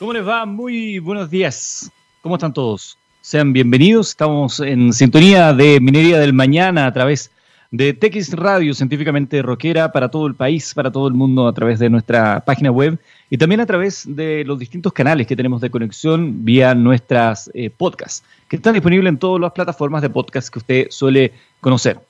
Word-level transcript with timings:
¿Cómo 0.00 0.14
les 0.14 0.26
va? 0.26 0.46
Muy 0.46 0.98
buenos 0.98 1.28
días. 1.28 1.92
¿Cómo 2.22 2.36
están 2.36 2.54
todos? 2.54 2.96
Sean 3.20 3.52
bienvenidos. 3.52 4.08
Estamos 4.08 4.58
en 4.58 4.94
sintonía 4.94 5.52
de 5.52 5.78
Minería 5.78 6.18
del 6.18 6.32
Mañana 6.32 6.86
a 6.86 6.92
través 6.94 7.30
de 7.70 7.92
TX 7.92 8.32
Radio, 8.32 8.72
científicamente 8.72 9.42
rockera, 9.42 9.92
para 9.92 10.08
todo 10.08 10.26
el 10.26 10.34
país, 10.34 10.72
para 10.72 10.90
todo 10.90 11.06
el 11.06 11.12
mundo, 11.12 11.46
a 11.46 11.52
través 11.52 11.78
de 11.78 11.90
nuestra 11.90 12.42
página 12.46 12.70
web 12.70 12.98
y 13.28 13.36
también 13.36 13.60
a 13.60 13.66
través 13.66 14.04
de 14.08 14.42
los 14.46 14.58
distintos 14.58 14.94
canales 14.94 15.26
que 15.26 15.36
tenemos 15.36 15.60
de 15.60 15.68
conexión 15.68 16.46
vía 16.46 16.74
nuestras 16.74 17.50
eh, 17.52 17.68
podcasts, 17.68 18.24
que 18.48 18.56
están 18.56 18.72
disponibles 18.72 19.10
en 19.10 19.18
todas 19.18 19.38
las 19.38 19.52
plataformas 19.52 20.00
de 20.00 20.08
podcast 20.08 20.48
que 20.48 20.60
usted 20.60 20.86
suele 20.88 21.34
conocer. 21.60 22.00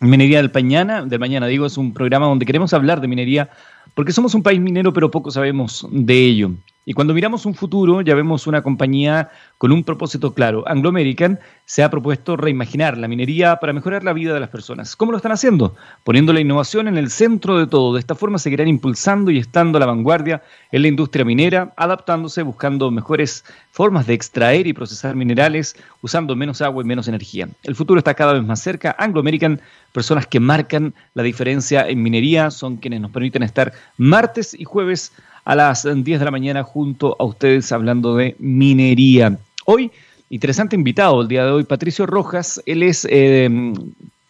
Minería 0.00 0.38
del 0.38 0.50
Mañana, 0.52 1.04
del 1.04 1.20
Mañana 1.20 1.46
digo, 1.46 1.66
es 1.66 1.78
un 1.78 1.94
programa 1.94 2.26
donde 2.26 2.46
queremos 2.46 2.74
hablar 2.74 3.00
de 3.00 3.06
minería 3.06 3.48
porque 3.94 4.12
somos 4.12 4.34
un 4.34 4.42
país 4.42 4.60
minero, 4.60 4.92
pero 4.92 5.10
poco 5.10 5.30
sabemos 5.30 5.86
de 5.90 6.14
ello. 6.14 6.50
Y 6.88 6.94
cuando 6.94 7.12
miramos 7.12 7.44
un 7.44 7.52
futuro, 7.52 8.00
ya 8.00 8.14
vemos 8.14 8.46
una 8.46 8.62
compañía 8.62 9.30
con 9.58 9.72
un 9.72 9.84
propósito 9.84 10.32
claro. 10.32 10.64
Anglo 10.66 10.88
American 10.88 11.38
se 11.66 11.82
ha 11.82 11.90
propuesto 11.90 12.34
reimaginar 12.34 12.96
la 12.96 13.08
minería 13.08 13.56
para 13.56 13.74
mejorar 13.74 14.04
la 14.04 14.14
vida 14.14 14.32
de 14.32 14.40
las 14.40 14.48
personas. 14.48 14.96
¿Cómo 14.96 15.12
lo 15.12 15.18
están 15.18 15.32
haciendo? 15.32 15.76
Poniendo 16.02 16.32
la 16.32 16.40
innovación 16.40 16.88
en 16.88 16.96
el 16.96 17.10
centro 17.10 17.58
de 17.58 17.66
todo. 17.66 17.92
De 17.92 18.00
esta 18.00 18.14
forma 18.14 18.38
seguirán 18.38 18.68
impulsando 18.68 19.30
y 19.30 19.36
estando 19.36 19.76
a 19.76 19.80
la 19.80 19.86
vanguardia 19.86 20.42
en 20.72 20.80
la 20.80 20.88
industria 20.88 21.26
minera, 21.26 21.74
adaptándose, 21.76 22.40
buscando 22.40 22.90
mejores 22.90 23.44
formas 23.70 24.06
de 24.06 24.14
extraer 24.14 24.66
y 24.66 24.72
procesar 24.72 25.14
minerales, 25.14 25.76
usando 26.00 26.34
menos 26.36 26.62
agua 26.62 26.82
y 26.82 26.86
menos 26.86 27.06
energía. 27.06 27.50
El 27.64 27.76
futuro 27.76 27.98
está 27.98 28.14
cada 28.14 28.32
vez 28.32 28.44
más 28.44 28.62
cerca. 28.62 28.96
Anglo 28.98 29.20
American, 29.20 29.60
personas 29.92 30.26
que 30.26 30.40
marcan 30.40 30.94
la 31.12 31.22
diferencia 31.22 31.86
en 31.86 32.02
minería, 32.02 32.50
son 32.50 32.78
quienes 32.78 33.02
nos 33.02 33.10
permiten 33.10 33.42
estar 33.42 33.74
martes 33.98 34.54
y 34.58 34.64
jueves 34.64 35.12
a 35.48 35.54
las 35.54 35.84
10 35.84 36.04
de 36.18 36.24
la 36.26 36.30
mañana 36.30 36.62
junto 36.62 37.16
a 37.18 37.24
ustedes 37.24 37.72
hablando 37.72 38.16
de 38.16 38.36
minería. 38.38 39.38
Hoy, 39.64 39.90
interesante 40.28 40.76
invitado 40.76 41.22
el 41.22 41.28
día 41.28 41.46
de 41.46 41.52
hoy, 41.52 41.64
Patricio 41.64 42.04
Rojas, 42.04 42.62
él 42.66 42.82
es 42.82 43.06
eh, 43.10 43.48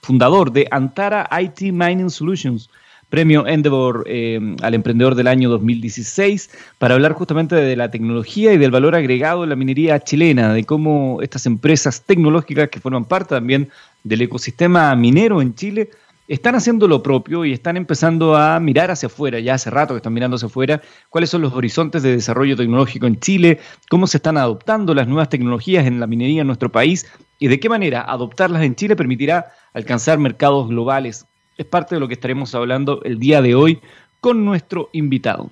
fundador 0.00 0.52
de 0.52 0.68
Antara 0.70 1.28
IT 1.40 1.72
Mining 1.72 2.10
Solutions, 2.10 2.70
premio 3.08 3.48
Endeavor 3.48 4.04
eh, 4.06 4.38
al 4.62 4.74
emprendedor 4.74 5.16
del 5.16 5.26
año 5.26 5.50
2016, 5.50 6.50
para 6.78 6.94
hablar 6.94 7.14
justamente 7.14 7.56
de 7.56 7.74
la 7.74 7.90
tecnología 7.90 8.52
y 8.52 8.58
del 8.58 8.70
valor 8.70 8.94
agregado 8.94 9.42
en 9.42 9.50
la 9.50 9.56
minería 9.56 9.98
chilena, 9.98 10.54
de 10.54 10.62
cómo 10.62 11.18
estas 11.20 11.46
empresas 11.46 12.02
tecnológicas 12.02 12.68
que 12.68 12.78
forman 12.78 13.06
parte 13.06 13.30
también 13.30 13.70
del 14.04 14.22
ecosistema 14.22 14.94
minero 14.94 15.42
en 15.42 15.56
Chile 15.56 15.90
están 16.28 16.54
haciendo 16.54 16.86
lo 16.86 17.02
propio 17.02 17.44
y 17.46 17.52
están 17.52 17.76
empezando 17.78 18.36
a 18.36 18.60
mirar 18.60 18.90
hacia 18.90 19.06
afuera, 19.06 19.40
ya 19.40 19.54
hace 19.54 19.70
rato 19.70 19.94
que 19.94 19.98
están 19.98 20.12
mirando 20.12 20.36
hacia 20.36 20.46
afuera, 20.46 20.82
cuáles 21.08 21.30
son 21.30 21.40
los 21.40 21.54
horizontes 21.54 22.02
de 22.02 22.12
desarrollo 22.12 22.54
tecnológico 22.54 23.06
en 23.06 23.18
Chile, 23.18 23.58
cómo 23.88 24.06
se 24.06 24.18
están 24.18 24.36
adoptando 24.36 24.94
las 24.94 25.08
nuevas 25.08 25.30
tecnologías 25.30 25.86
en 25.86 26.00
la 26.00 26.06
minería 26.06 26.42
en 26.42 26.46
nuestro 26.46 26.70
país 26.70 27.10
y 27.38 27.48
de 27.48 27.58
qué 27.58 27.70
manera 27.70 28.02
adoptarlas 28.02 28.62
en 28.62 28.74
Chile 28.74 28.94
permitirá 28.94 29.46
alcanzar 29.72 30.18
mercados 30.18 30.68
globales. 30.68 31.24
Es 31.56 31.64
parte 31.64 31.94
de 31.94 32.00
lo 32.00 32.08
que 32.08 32.14
estaremos 32.14 32.54
hablando 32.54 33.02
el 33.04 33.18
día 33.18 33.40
de 33.40 33.54
hoy 33.54 33.80
con 34.20 34.44
nuestro 34.44 34.90
invitado. 34.92 35.50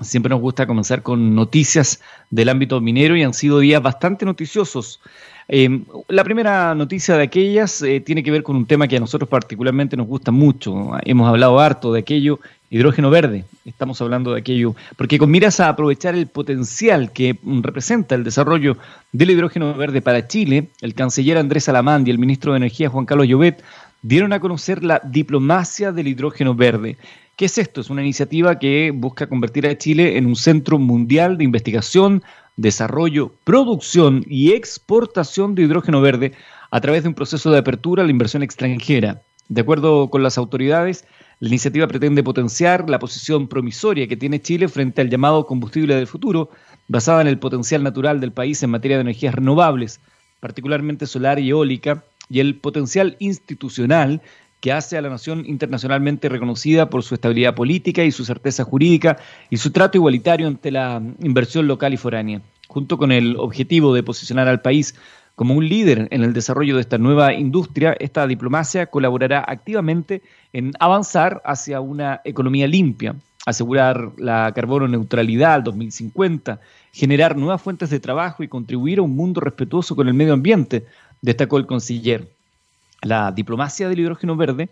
Siempre 0.00 0.30
nos 0.30 0.40
gusta 0.40 0.66
comenzar 0.66 1.02
con 1.02 1.34
noticias 1.34 2.00
del 2.30 2.48
ámbito 2.48 2.80
minero 2.80 3.16
y 3.16 3.22
han 3.22 3.34
sido 3.34 3.58
días 3.58 3.82
bastante 3.82 4.24
noticiosos. 4.24 5.00
Em, 5.50 5.86
la 6.08 6.24
primera 6.24 6.74
noticia 6.74 7.16
de 7.16 7.22
aquellas 7.22 7.80
eh, 7.80 8.00
tiene 8.00 8.22
que 8.22 8.30
ver 8.30 8.42
con 8.42 8.54
un 8.54 8.66
tema 8.66 8.86
que 8.86 8.98
a 8.98 9.00
nosotros 9.00 9.30
particularmente 9.30 9.96
nos 9.96 10.06
gusta 10.06 10.30
mucho. 10.30 10.90
Hemos 11.04 11.26
hablado 11.26 11.58
harto 11.58 11.90
de 11.90 12.00
aquello, 12.00 12.38
hidrógeno 12.68 13.08
verde. 13.08 13.46
Estamos 13.64 13.98
hablando 14.02 14.34
de 14.34 14.40
aquello, 14.40 14.76
porque 14.98 15.18
con 15.18 15.30
miras 15.30 15.58
a 15.60 15.70
aprovechar 15.70 16.14
el 16.14 16.26
potencial 16.26 17.12
que 17.12 17.38
mm, 17.42 17.62
representa 17.62 18.14
el 18.14 18.24
desarrollo 18.24 18.76
del 19.12 19.30
hidrógeno 19.30 19.72
verde 19.72 20.02
para 20.02 20.28
Chile, 20.28 20.68
el 20.82 20.92
canciller 20.94 21.38
Andrés 21.38 21.66
Alamán 21.70 22.06
y 22.06 22.10
el 22.10 22.18
ministro 22.18 22.52
de 22.52 22.58
Energía 22.58 22.90
Juan 22.90 23.06
Carlos 23.06 23.26
Llobet 23.26 23.64
dieron 24.02 24.34
a 24.34 24.40
conocer 24.40 24.84
la 24.84 25.00
diplomacia 25.02 25.92
del 25.92 26.08
hidrógeno 26.08 26.54
verde. 26.54 26.98
¿Qué 27.36 27.46
es 27.46 27.56
esto? 27.56 27.80
Es 27.80 27.88
una 27.88 28.02
iniciativa 28.02 28.58
que 28.58 28.90
busca 28.94 29.28
convertir 29.28 29.66
a 29.66 29.78
Chile 29.78 30.18
en 30.18 30.26
un 30.26 30.36
centro 30.36 30.78
mundial 30.78 31.38
de 31.38 31.44
investigación, 31.44 32.22
desarrollo, 32.58 33.32
producción 33.44 34.24
y 34.28 34.52
exportación 34.52 35.54
de 35.54 35.62
hidrógeno 35.62 36.02
verde 36.02 36.32
a 36.70 36.80
través 36.80 37.04
de 37.04 37.08
un 37.08 37.14
proceso 37.14 37.50
de 37.50 37.58
apertura 37.58 38.02
a 38.02 38.04
la 38.04 38.10
inversión 38.10 38.42
extranjera. 38.42 39.22
De 39.48 39.62
acuerdo 39.62 40.10
con 40.10 40.22
las 40.22 40.36
autoridades, 40.36 41.06
la 41.40 41.48
iniciativa 41.48 41.86
pretende 41.86 42.22
potenciar 42.22 42.90
la 42.90 42.98
posición 42.98 43.46
promisoria 43.46 44.08
que 44.08 44.16
tiene 44.16 44.42
Chile 44.42 44.68
frente 44.68 45.00
al 45.00 45.08
llamado 45.08 45.46
combustible 45.46 45.94
del 45.94 46.08
futuro, 46.08 46.50
basada 46.88 47.20
en 47.22 47.28
el 47.28 47.38
potencial 47.38 47.82
natural 47.82 48.20
del 48.20 48.32
país 48.32 48.62
en 48.62 48.70
materia 48.70 48.96
de 48.96 49.02
energías 49.02 49.36
renovables, 49.36 50.00
particularmente 50.40 51.06
solar 51.06 51.38
y 51.38 51.50
eólica, 51.50 52.04
y 52.28 52.40
el 52.40 52.56
potencial 52.56 53.16
institucional 53.20 54.20
que 54.60 54.72
hace 54.72 54.98
a 54.98 55.02
la 55.02 55.08
nación 55.08 55.44
internacionalmente 55.46 56.28
reconocida 56.28 56.90
por 56.90 57.02
su 57.02 57.14
estabilidad 57.14 57.54
política 57.54 58.04
y 58.04 58.10
su 58.10 58.24
certeza 58.24 58.64
jurídica 58.64 59.18
y 59.50 59.58
su 59.58 59.70
trato 59.70 59.98
igualitario 59.98 60.48
ante 60.48 60.70
la 60.70 61.00
inversión 61.20 61.66
local 61.68 61.94
y 61.94 61.96
foránea, 61.96 62.42
junto 62.66 62.98
con 62.98 63.12
el 63.12 63.36
objetivo 63.36 63.94
de 63.94 64.02
posicionar 64.02 64.48
al 64.48 64.60
país 64.60 64.94
como 65.38 65.54
un 65.54 65.68
líder 65.68 66.08
en 66.10 66.24
el 66.24 66.32
desarrollo 66.32 66.74
de 66.74 66.80
esta 66.80 66.98
nueva 66.98 67.32
industria, 67.32 67.96
esta 68.00 68.26
diplomacia 68.26 68.86
colaborará 68.86 69.44
activamente 69.46 70.20
en 70.52 70.72
avanzar 70.80 71.40
hacia 71.44 71.80
una 71.80 72.20
economía 72.24 72.66
limpia, 72.66 73.14
asegurar 73.46 74.10
la 74.16 74.50
carbono 74.52 74.88
neutralidad 74.88 75.54
al 75.54 75.62
2050, 75.62 76.58
generar 76.92 77.36
nuevas 77.36 77.62
fuentes 77.62 77.88
de 77.88 78.00
trabajo 78.00 78.42
y 78.42 78.48
contribuir 78.48 78.98
a 78.98 79.02
un 79.02 79.14
mundo 79.14 79.40
respetuoso 79.40 79.94
con 79.94 80.08
el 80.08 80.14
medio 80.14 80.32
ambiente, 80.32 80.86
destacó 81.22 81.58
el 81.58 81.66
conciller. 81.66 82.28
La 83.02 83.30
diplomacia 83.30 83.88
del 83.88 84.00
hidrógeno 84.00 84.34
verde 84.36 84.70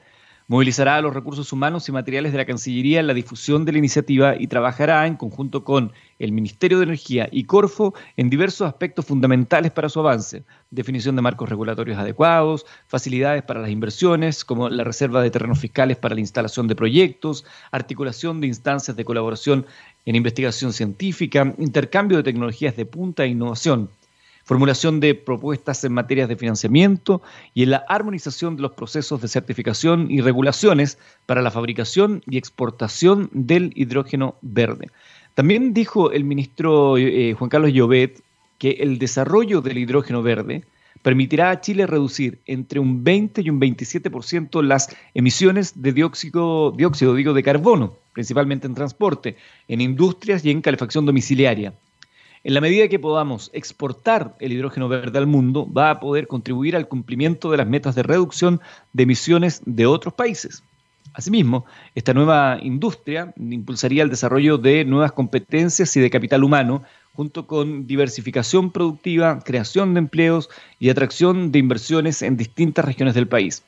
movilizará 0.49 1.01
los 1.01 1.15
recursos 1.15 1.53
humanos 1.53 1.89
y 1.89 1.93
materiales 1.93 2.33
de 2.33 2.39
la 2.39 2.45
Cancillería 2.45 3.01
en 3.01 3.07
la 3.07 3.15
difusión 3.15 3.65
de 3.65 3.73
la 3.73 3.79
iniciativa 3.79 4.35
y 4.39 4.47
trabajará 4.47 5.07
en 5.07 5.17
conjunto 5.17 5.65
con 5.65 5.93
el 6.19 6.33
Ministerio 6.33 6.79
de 6.79 6.85
Energía 6.85 7.29
y 7.31 7.45
Corfo 7.45 7.95
en 8.17 8.31
diversos 8.31 8.67
aspectos 8.67 9.07
fundamentales 9.07 9.73
para 9.73 9.89
su 9.89 10.01
avance. 10.01 10.45
Definición 10.71 11.17
de 11.17 11.23
marcos 11.23 11.49
regulatorios 11.49 11.99
adecuados, 11.99 12.67
facilidades 12.87 13.43
para 13.43 13.61
las 13.61 13.71
inversiones, 13.71 14.45
como 14.45 14.69
la 14.69 14.85
reserva 14.85 15.23
de 15.23 15.31
terrenos 15.31 15.59
fiscales 15.59 15.97
para 15.97 16.15
la 16.15 16.21
instalación 16.21 16.69
de 16.69 16.77
proyectos, 16.77 17.45
articulación 17.71 18.41
de 18.41 18.49
instancias 18.49 18.97
de 18.97 19.05
colaboración 19.05 19.67
en 20.05 20.17
investigación 20.17 20.73
científica, 20.73 21.55
intercambio 21.59 22.17
de 22.19 22.25
tecnologías 22.25 22.77
de 22.77 22.87
punta 22.87 23.25
e 23.25 23.29
innovación 23.29 23.91
formulación 24.47 25.01
de 25.01 25.17
propuestas 25.17 25.83
en 25.85 25.93
materias 25.93 26.29
de 26.29 26.37
financiamiento 26.37 27.21
y 27.53 27.65
en 27.65 27.71
la 27.71 27.85
armonización 27.89 28.57
de 28.57 28.63
los 28.63 28.73
procesos 28.73 29.21
de 29.21 29.29
certificación 29.29 30.09
y 30.09 30.21
regulaciones 30.21 30.99
para 31.27 31.43
la 31.43 31.51
fabricación 31.51 32.23
y 32.31 32.39
exportación 32.39 33.29
del 33.33 33.73
hidrógeno 33.75 34.37
verde. 34.43 34.89
También 35.35 35.75
dijo 35.75 36.13
el 36.13 36.25
ministro 36.25 36.97
eh, 36.97 37.35
Juan 37.35 37.51
Carlos 37.51 37.73
Llobet 37.73 38.23
que 38.59 38.71
el 38.71 38.99
desarrollo 38.99 39.61
del 39.61 39.79
hidrógeno 39.79 40.23
verde 40.23 40.63
permitirá 41.03 41.51
a 41.51 41.61
Chile 41.61 41.87
reducir 41.87 42.39
entre 42.47 42.79
un 42.79 43.03
20 43.03 43.43
y 43.43 43.51
un 43.51 43.61
27% 43.61 44.63
las 44.63 44.95
emisiones 45.15 45.83
de 45.83 45.93
dióxido, 45.93 46.73
de 46.73 47.43
carbono, 47.43 47.97
principalmente 48.13 48.67
en 48.69 48.75
transporte, 48.75 49.37
en 49.67 49.81
industrias 49.81 50.45
y 50.45 50.51
en 50.51 50.63
calefacción 50.63 51.05
domiciliaria. 51.05 51.75
En 52.45 52.55
la 52.55 52.61
medida 52.61 52.89
que 52.89 52.99
podamos 52.99 53.51
exportar 53.53 54.37
el 54.41 54.53
hidrógeno 54.53 54.89
verde 54.89 55.19
al 55.19 55.27
mundo, 55.27 55.71
va 55.71 55.91
a 55.91 56.01
poder 56.01 56.27
contribuir 56.27 56.77
al 56.77 56.89
cumplimiento 56.89 57.51
de 57.51 57.57
las 57.57 57.67
metas 57.67 57.95
de 57.95 58.03
reducción 58.03 58.61
de 58.93 59.03
emisiones 59.03 59.63
de 59.65 59.87
otros 59.87 60.15
países. 60.15 60.63
Asimismo, 61.13 61.65
esta 61.95 62.13
nueva 62.13 62.59
industria 62.61 63.33
impulsaría 63.39 64.03
el 64.03 64.11
desarrollo 64.11 64.59
de 64.59 64.85
nuevas 64.85 65.13
competencias 65.13 65.97
y 65.97 66.01
de 66.01 66.11
capital 66.11 66.45
humano, 66.45 66.85
junto 67.15 67.47
con 67.47 67.87
diversificación 67.87 68.71
productiva, 68.71 69.41
creación 69.43 69.95
de 69.95 70.01
empleos 70.01 70.51
y 70.79 70.91
atracción 70.91 71.51
de 71.51 71.59
inversiones 71.59 72.21
en 72.21 72.37
distintas 72.37 72.85
regiones 72.85 73.15
del 73.15 73.29
país. 73.29 73.63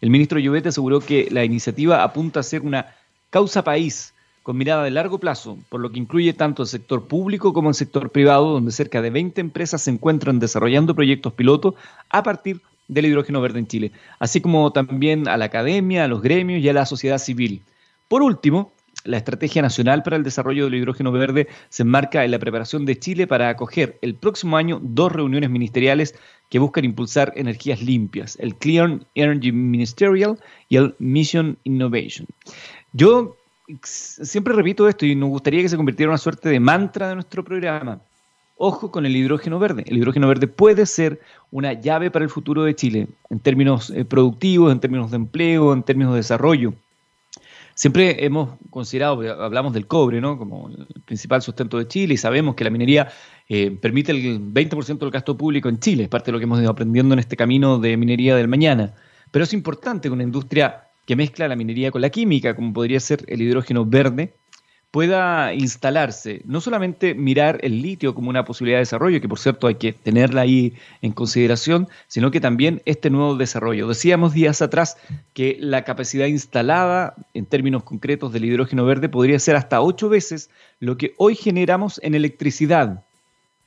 El 0.00 0.10
ministro 0.10 0.38
Llobet 0.38 0.68
aseguró 0.68 1.00
que 1.00 1.28
la 1.30 1.44
iniciativa 1.44 2.04
apunta 2.04 2.40
a 2.40 2.44
ser 2.44 2.62
una 2.62 2.94
causa 3.30 3.64
país 3.64 4.14
con 4.42 4.56
mirada 4.56 4.84
de 4.84 4.90
largo 4.90 5.18
plazo, 5.18 5.58
por 5.68 5.80
lo 5.80 5.90
que 5.90 5.98
incluye 5.98 6.32
tanto 6.32 6.62
el 6.62 6.68
sector 6.68 7.06
público 7.06 7.52
como 7.52 7.68
el 7.68 7.74
sector 7.74 8.10
privado, 8.10 8.52
donde 8.52 8.72
cerca 8.72 9.00
de 9.00 9.10
20 9.10 9.40
empresas 9.40 9.82
se 9.82 9.90
encuentran 9.90 10.38
desarrollando 10.38 10.94
proyectos 10.94 11.32
piloto 11.32 11.74
a 12.10 12.22
partir 12.22 12.60
del 12.88 13.06
hidrógeno 13.06 13.40
verde 13.40 13.60
en 13.60 13.66
Chile, 13.66 13.92
así 14.18 14.40
como 14.40 14.72
también 14.72 15.28
a 15.28 15.36
la 15.36 15.46
academia, 15.46 16.04
a 16.04 16.08
los 16.08 16.22
gremios 16.22 16.62
y 16.62 16.68
a 16.68 16.72
la 16.72 16.86
sociedad 16.86 17.18
civil. 17.18 17.62
Por 18.08 18.22
último, 18.22 18.72
la 19.04 19.16
Estrategia 19.16 19.62
Nacional 19.62 20.02
para 20.02 20.16
el 20.16 20.22
Desarrollo 20.22 20.64
del 20.64 20.74
Hidrógeno 20.74 21.10
Verde 21.12 21.48
se 21.70 21.82
enmarca 21.82 22.24
en 22.24 22.30
la 22.30 22.38
preparación 22.38 22.84
de 22.84 22.98
Chile 22.98 23.26
para 23.26 23.48
acoger 23.48 23.98
el 24.02 24.14
próximo 24.14 24.56
año 24.56 24.80
dos 24.82 25.10
reuniones 25.10 25.50
ministeriales 25.50 26.14
que 26.50 26.58
buscan 26.58 26.84
impulsar 26.84 27.32
energías 27.36 27.80
limpias, 27.80 28.36
el 28.38 28.54
Clean 28.54 29.04
Energy 29.14 29.52
Ministerial 29.52 30.38
y 30.68 30.76
el 30.76 30.94
Mission 30.98 31.56
Innovation. 31.64 32.26
Yo 32.92 33.36
siempre 33.82 34.54
repito 34.54 34.88
esto 34.88 35.06
y 35.06 35.14
nos 35.14 35.30
gustaría 35.30 35.62
que 35.62 35.68
se 35.68 35.76
convirtiera 35.76 36.08
en 36.08 36.12
una 36.12 36.18
suerte 36.18 36.48
de 36.48 36.60
mantra 36.60 37.08
de 37.08 37.14
nuestro 37.14 37.44
programa. 37.44 38.00
Ojo 38.56 38.90
con 38.90 39.06
el 39.06 39.16
hidrógeno 39.16 39.58
verde. 39.58 39.82
El 39.86 39.98
hidrógeno 39.98 40.28
verde 40.28 40.46
puede 40.46 40.86
ser 40.86 41.20
una 41.50 41.72
llave 41.72 42.10
para 42.10 42.24
el 42.24 42.30
futuro 42.30 42.62
de 42.62 42.76
Chile 42.76 43.08
en 43.30 43.40
términos 43.40 43.90
eh, 43.90 44.04
productivos, 44.04 44.70
en 44.72 44.80
términos 44.80 45.10
de 45.10 45.16
empleo, 45.16 45.72
en 45.72 45.82
términos 45.82 46.12
de 46.12 46.18
desarrollo. 46.18 46.74
Siempre 47.74 48.24
hemos 48.24 48.50
considerado, 48.70 49.22
hablamos 49.42 49.72
del 49.72 49.86
cobre, 49.86 50.20
¿no? 50.20 50.36
Como 50.36 50.68
el 50.68 51.02
principal 51.04 51.40
sustento 51.40 51.78
de 51.78 51.88
Chile 51.88 52.14
y 52.14 52.16
sabemos 52.18 52.54
que 52.54 52.64
la 52.64 52.70
minería 52.70 53.10
eh, 53.48 53.70
permite 53.70 54.12
el 54.12 54.40
20% 54.52 54.98
del 54.98 55.10
gasto 55.10 55.36
público 55.36 55.68
en 55.68 55.80
Chile, 55.80 56.04
es 56.04 56.08
parte 56.08 56.26
de 56.26 56.32
lo 56.32 56.38
que 56.38 56.44
hemos 56.44 56.60
ido 56.60 56.70
aprendiendo 56.70 57.14
en 57.14 57.18
este 57.18 57.36
camino 57.36 57.78
de 57.78 57.96
minería 57.96 58.36
del 58.36 58.46
mañana. 58.46 58.94
Pero 59.30 59.44
es 59.44 59.54
importante 59.54 60.08
que 60.08 60.12
una 60.12 60.22
industria 60.22 60.84
que 61.06 61.16
mezcla 61.16 61.48
la 61.48 61.56
minería 61.56 61.90
con 61.90 62.00
la 62.00 62.10
química, 62.10 62.54
como 62.54 62.72
podría 62.72 63.00
ser 63.00 63.24
el 63.26 63.42
hidrógeno 63.42 63.84
verde, 63.84 64.34
pueda 64.92 65.54
instalarse, 65.54 66.42
no 66.44 66.60
solamente 66.60 67.14
mirar 67.14 67.58
el 67.62 67.80
litio 67.80 68.14
como 68.14 68.28
una 68.28 68.44
posibilidad 68.44 68.76
de 68.76 68.82
desarrollo, 68.82 69.22
que 69.22 69.28
por 69.28 69.38
cierto 69.38 69.66
hay 69.66 69.76
que 69.76 69.94
tenerla 69.94 70.42
ahí 70.42 70.74
en 71.00 71.12
consideración, 71.12 71.88
sino 72.08 72.30
que 72.30 72.42
también 72.42 72.82
este 72.84 73.08
nuevo 73.08 73.34
desarrollo. 73.36 73.88
Decíamos 73.88 74.34
días 74.34 74.60
atrás 74.60 74.98
que 75.32 75.56
la 75.58 75.84
capacidad 75.84 76.26
instalada 76.26 77.14
en 77.32 77.46
términos 77.46 77.84
concretos 77.84 78.34
del 78.34 78.44
hidrógeno 78.44 78.84
verde 78.84 79.08
podría 79.08 79.38
ser 79.38 79.56
hasta 79.56 79.80
ocho 79.80 80.10
veces 80.10 80.50
lo 80.78 80.98
que 80.98 81.14
hoy 81.16 81.36
generamos 81.36 81.98
en 82.02 82.14
electricidad. 82.14 83.02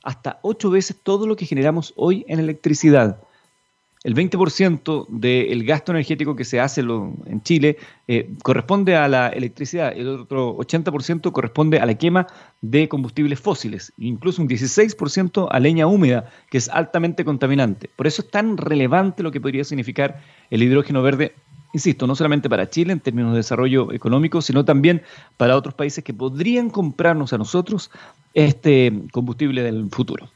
Hasta 0.04 0.38
ocho 0.42 0.70
veces 0.70 0.96
todo 1.02 1.26
lo 1.26 1.34
que 1.34 1.46
generamos 1.46 1.92
hoy 1.96 2.24
en 2.28 2.38
electricidad 2.38 3.18
el 4.06 4.14
20% 4.14 5.08
del 5.08 5.64
gasto 5.64 5.90
energético 5.90 6.36
que 6.36 6.44
se 6.44 6.60
hace 6.60 6.80
en 6.80 7.42
Chile 7.42 7.76
eh, 8.06 8.30
corresponde 8.44 8.94
a 8.94 9.08
la 9.08 9.30
electricidad, 9.30 9.92
el 9.92 10.06
otro 10.06 10.56
80% 10.58 11.32
corresponde 11.32 11.80
a 11.80 11.86
la 11.86 11.94
quema 11.94 12.28
de 12.60 12.88
combustibles 12.88 13.40
fósiles, 13.40 13.92
incluso 13.98 14.40
un 14.40 14.48
16% 14.48 15.48
a 15.50 15.58
leña 15.58 15.88
húmeda, 15.88 16.30
que 16.50 16.58
es 16.58 16.68
altamente 16.68 17.24
contaminante. 17.24 17.90
Por 17.96 18.06
eso 18.06 18.22
es 18.22 18.30
tan 18.30 18.56
relevante 18.56 19.24
lo 19.24 19.32
que 19.32 19.40
podría 19.40 19.64
significar 19.64 20.20
el 20.50 20.62
hidrógeno 20.62 21.02
verde, 21.02 21.34
insisto, 21.72 22.06
no 22.06 22.14
solamente 22.14 22.48
para 22.48 22.70
Chile 22.70 22.92
en 22.92 23.00
términos 23.00 23.32
de 23.32 23.38
desarrollo 23.38 23.92
económico, 23.92 24.40
sino 24.40 24.64
también 24.64 25.02
para 25.36 25.56
otros 25.56 25.74
países 25.74 26.04
que 26.04 26.14
podrían 26.14 26.70
comprarnos 26.70 27.32
a 27.32 27.38
nosotros 27.38 27.90
este 28.34 28.92
combustible 29.10 29.64
del 29.64 29.90
futuro. 29.90 30.28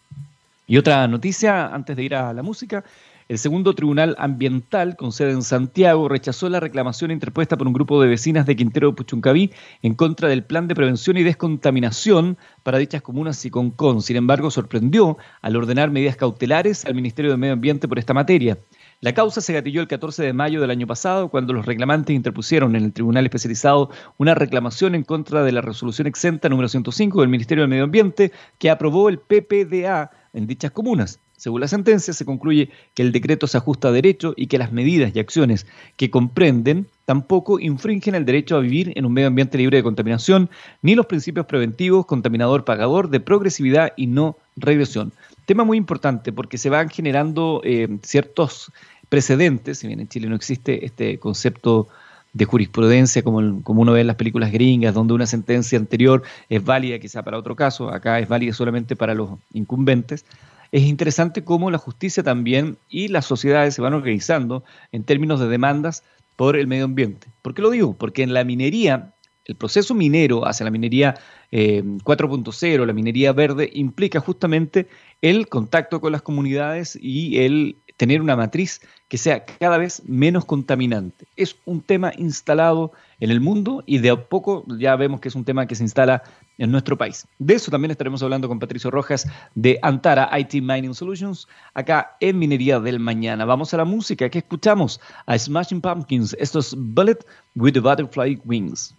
Y 0.67 0.77
otra 0.77 1.07
noticia, 1.07 1.69
antes 1.69 1.97
de 1.97 2.03
ir 2.03 2.17
a 2.17 2.33
la 2.33 2.43
música, 2.43 2.85
el 3.31 3.39
segundo 3.39 3.77
tribunal 3.77 4.17
ambiental, 4.19 4.97
con 4.97 5.13
sede 5.13 5.31
en 5.31 5.45
Santiago, 5.45 6.09
rechazó 6.09 6.49
la 6.49 6.59
reclamación 6.59 7.13
interpuesta 7.13 7.57
por 7.57 7.69
un 7.69 7.73
grupo 7.73 8.03
de 8.03 8.09
vecinas 8.09 8.45
de 8.45 8.57
Quintero 8.57 8.89
de 8.89 8.97
Puchuncaví 8.97 9.53
en 9.83 9.95
contra 9.95 10.29
del 10.29 10.43
plan 10.43 10.67
de 10.67 10.75
prevención 10.75 11.17
y 11.17 11.23
descontaminación 11.23 12.39
para 12.65 12.79
dichas 12.79 13.03
comunas 13.03 13.45
y 13.45 13.51
Concón. 13.51 14.03
Sin 14.03 14.17
embargo, 14.17 14.51
sorprendió 14.51 15.17
al 15.43 15.55
ordenar 15.55 15.93
medidas 15.93 16.17
cautelares 16.17 16.85
al 16.85 16.97
Ministerio 16.97 17.31
de 17.31 17.37
Medio 17.37 17.53
Ambiente 17.53 17.87
por 17.87 18.01
esta 18.01 18.15
materia. 18.15 18.59
La 19.01 19.15
causa 19.15 19.41
se 19.41 19.53
gatilló 19.53 19.81
el 19.81 19.87
14 19.87 20.25
de 20.25 20.33
mayo 20.33 20.61
del 20.61 20.73
año 20.73 20.89
pasado 20.89 21.29
cuando 21.29 21.53
los 21.53 21.67
reclamantes 21.67 22.17
interpusieron 22.17 22.75
en 22.75 22.83
el 22.83 22.93
tribunal 22.93 23.27
especializado 23.27 23.91
una 24.19 24.35
reclamación 24.35 24.97
en 24.97 25.05
contra 25.05 25.45
de 25.45 25.53
la 25.53 25.61
resolución 25.61 26.09
exenta 26.09 26.49
número 26.49 26.69
105 26.69 27.21
del 27.21 27.31
Ministerio 27.31 27.63
del 27.63 27.71
Medio 27.71 27.85
Ambiente 27.85 28.33
que 28.59 28.71
aprobó 28.71 29.09
el 29.09 29.21
PPDA 29.21 30.11
en 30.33 30.49
dichas 30.49 30.73
comunas. 30.73 31.21
Según 31.41 31.63
la 31.63 31.69
sentencia, 31.69 32.13
se 32.13 32.27
concluye 32.27 32.69
que 32.93 33.01
el 33.01 33.13
decreto 33.13 33.47
se 33.47 33.57
ajusta 33.57 33.89
a 33.89 33.93
derecho 33.93 34.35
y 34.37 34.47
que 34.47 34.59
las 34.59 34.73
medidas 34.73 35.13
y 35.15 35.21
acciones 35.21 35.67
que 35.97 36.11
comprenden 36.11 36.87
tampoco 37.07 37.59
infringen 37.59 38.15
el 38.15 38.27
derecho 38.27 38.57
a 38.57 38.61
vivir 38.61 38.93
en 38.95 39.07
un 39.07 39.15
medio 39.15 39.29
ambiente 39.29 39.57
libre 39.57 39.79
de 39.79 39.83
contaminación, 39.83 40.51
ni 40.83 40.95
los 40.95 41.07
principios 41.07 41.47
preventivos, 41.47 42.05
contaminador-pagador, 42.05 43.09
de 43.09 43.21
progresividad 43.21 43.95
y 43.97 44.07
no 44.07 44.37
regresión. 44.55 45.15
Tema 45.47 45.65
muy 45.65 45.79
importante 45.79 46.31
porque 46.31 46.59
se 46.59 46.69
van 46.69 46.91
generando 46.91 47.63
eh, 47.65 47.89
ciertos 48.03 48.71
precedentes, 49.09 49.79
si 49.79 49.87
bien 49.87 50.01
en 50.01 50.09
Chile 50.09 50.29
no 50.29 50.37
existe 50.37 50.85
este 50.85 51.19
concepto 51.19 51.89
de 52.35 52.45
jurisprudencia 52.45 53.23
como, 53.23 53.63
como 53.63 53.81
uno 53.81 53.93
ve 53.93 54.03
en 54.03 54.09
las 54.09 54.17
películas 54.17 54.53
gringas, 54.53 54.93
donde 54.93 55.15
una 55.15 55.25
sentencia 55.25 55.79
anterior 55.79 56.23
es 56.51 56.63
válida 56.63 56.99
quizá 56.99 57.23
para 57.23 57.39
otro 57.39 57.57
caso, 57.57 57.89
acá 57.89 58.19
es 58.19 58.29
válida 58.29 58.53
solamente 58.53 58.95
para 58.95 59.15
los 59.15 59.31
incumbentes 59.55 60.27
es 60.73 60.83
interesante 60.83 61.45
cómo 61.45 61.71
la 61.71 61.79
justicia 61.79 62.23
también 62.23 62.79
y 62.89 63.09
las 63.09 63.27
sociedades 63.27 63.75
se 63.75 63.83
van 63.83 63.95
organizando 63.95 64.65
en 64.93 65.05
términos 65.05 65.41
de 65.41 65.49
demandas 65.49 66.05
por 66.37 66.57
el 66.57 66.67
medio 66.67 66.85
ambiente. 66.85 67.29
¿Por 67.43 67.55
qué 67.55 67.63
lo 67.63 67.71
digo? 67.71 67.97
Porque 67.97 68.23
en 68.23 68.33
la 68.33 68.45
minería, 68.45 69.15
el 69.45 69.57
proceso 69.57 69.95
minero 69.95 70.47
hacia 70.47 70.65
la 70.65 70.71
minería 70.71 71.17
4.0, 71.51 72.63
eh, 72.63 72.87
la 72.87 72.93
minería 72.93 73.33
verde, 73.33 73.69
implica 73.73 74.21
justamente 74.21 74.89
el 75.21 75.49
contacto 75.49 76.01
con 76.01 76.13
las 76.13 76.23
comunidades 76.23 76.97
y 77.01 77.39
el 77.39 77.79
tener 78.01 78.23
una 78.23 78.35
matriz 78.35 78.81
que 79.09 79.19
sea 79.19 79.45
cada 79.45 79.77
vez 79.77 80.03
menos 80.07 80.47
contaminante. 80.47 81.27
Es 81.37 81.57
un 81.67 81.83
tema 81.83 82.13
instalado 82.17 82.93
en 83.19 83.31
el 83.31 83.43
mundo 83.43 83.85
y 83.85 83.99
de 83.99 84.09
a 84.09 84.17
poco 84.17 84.65
ya 84.79 84.97
vemos 84.97 85.21
que 85.21 85.29
es 85.29 85.35
un 85.35 85.45
tema 85.45 85.67
que 85.67 85.75
se 85.75 85.83
instala 85.83 86.23
en 86.57 86.71
nuestro 86.71 86.97
país. 86.97 87.27
De 87.39 87.53
eso 87.53 87.71
también 87.71 87.91
estaremos 87.91 88.23
hablando 88.23 88.49
con 88.49 88.59
Patricio 88.59 88.91
Rojas 88.91 89.29
de 89.55 89.79
Antara 89.83 90.31
IT 90.39 90.63
Mining 90.63 90.95
Solutions, 90.95 91.47
acá 91.75 92.17
en 92.21 92.39
Minería 92.39 92.81
del 92.81 93.01
Mañana. 93.01 93.45
Vamos 93.45 93.75
a 93.75 93.77
la 93.77 93.85
música. 93.85 94.31
¿Qué 94.31 94.39
escuchamos? 94.39 94.99
A 95.27 95.39
Smashing 95.39 95.83
Pumpkins. 95.83 96.35
Esto 96.41 96.61
es 96.61 96.75
Bullet 96.75 97.19
with 97.55 97.75
the 97.75 97.81
Butterfly 97.81 98.41
Wings. 98.47 98.95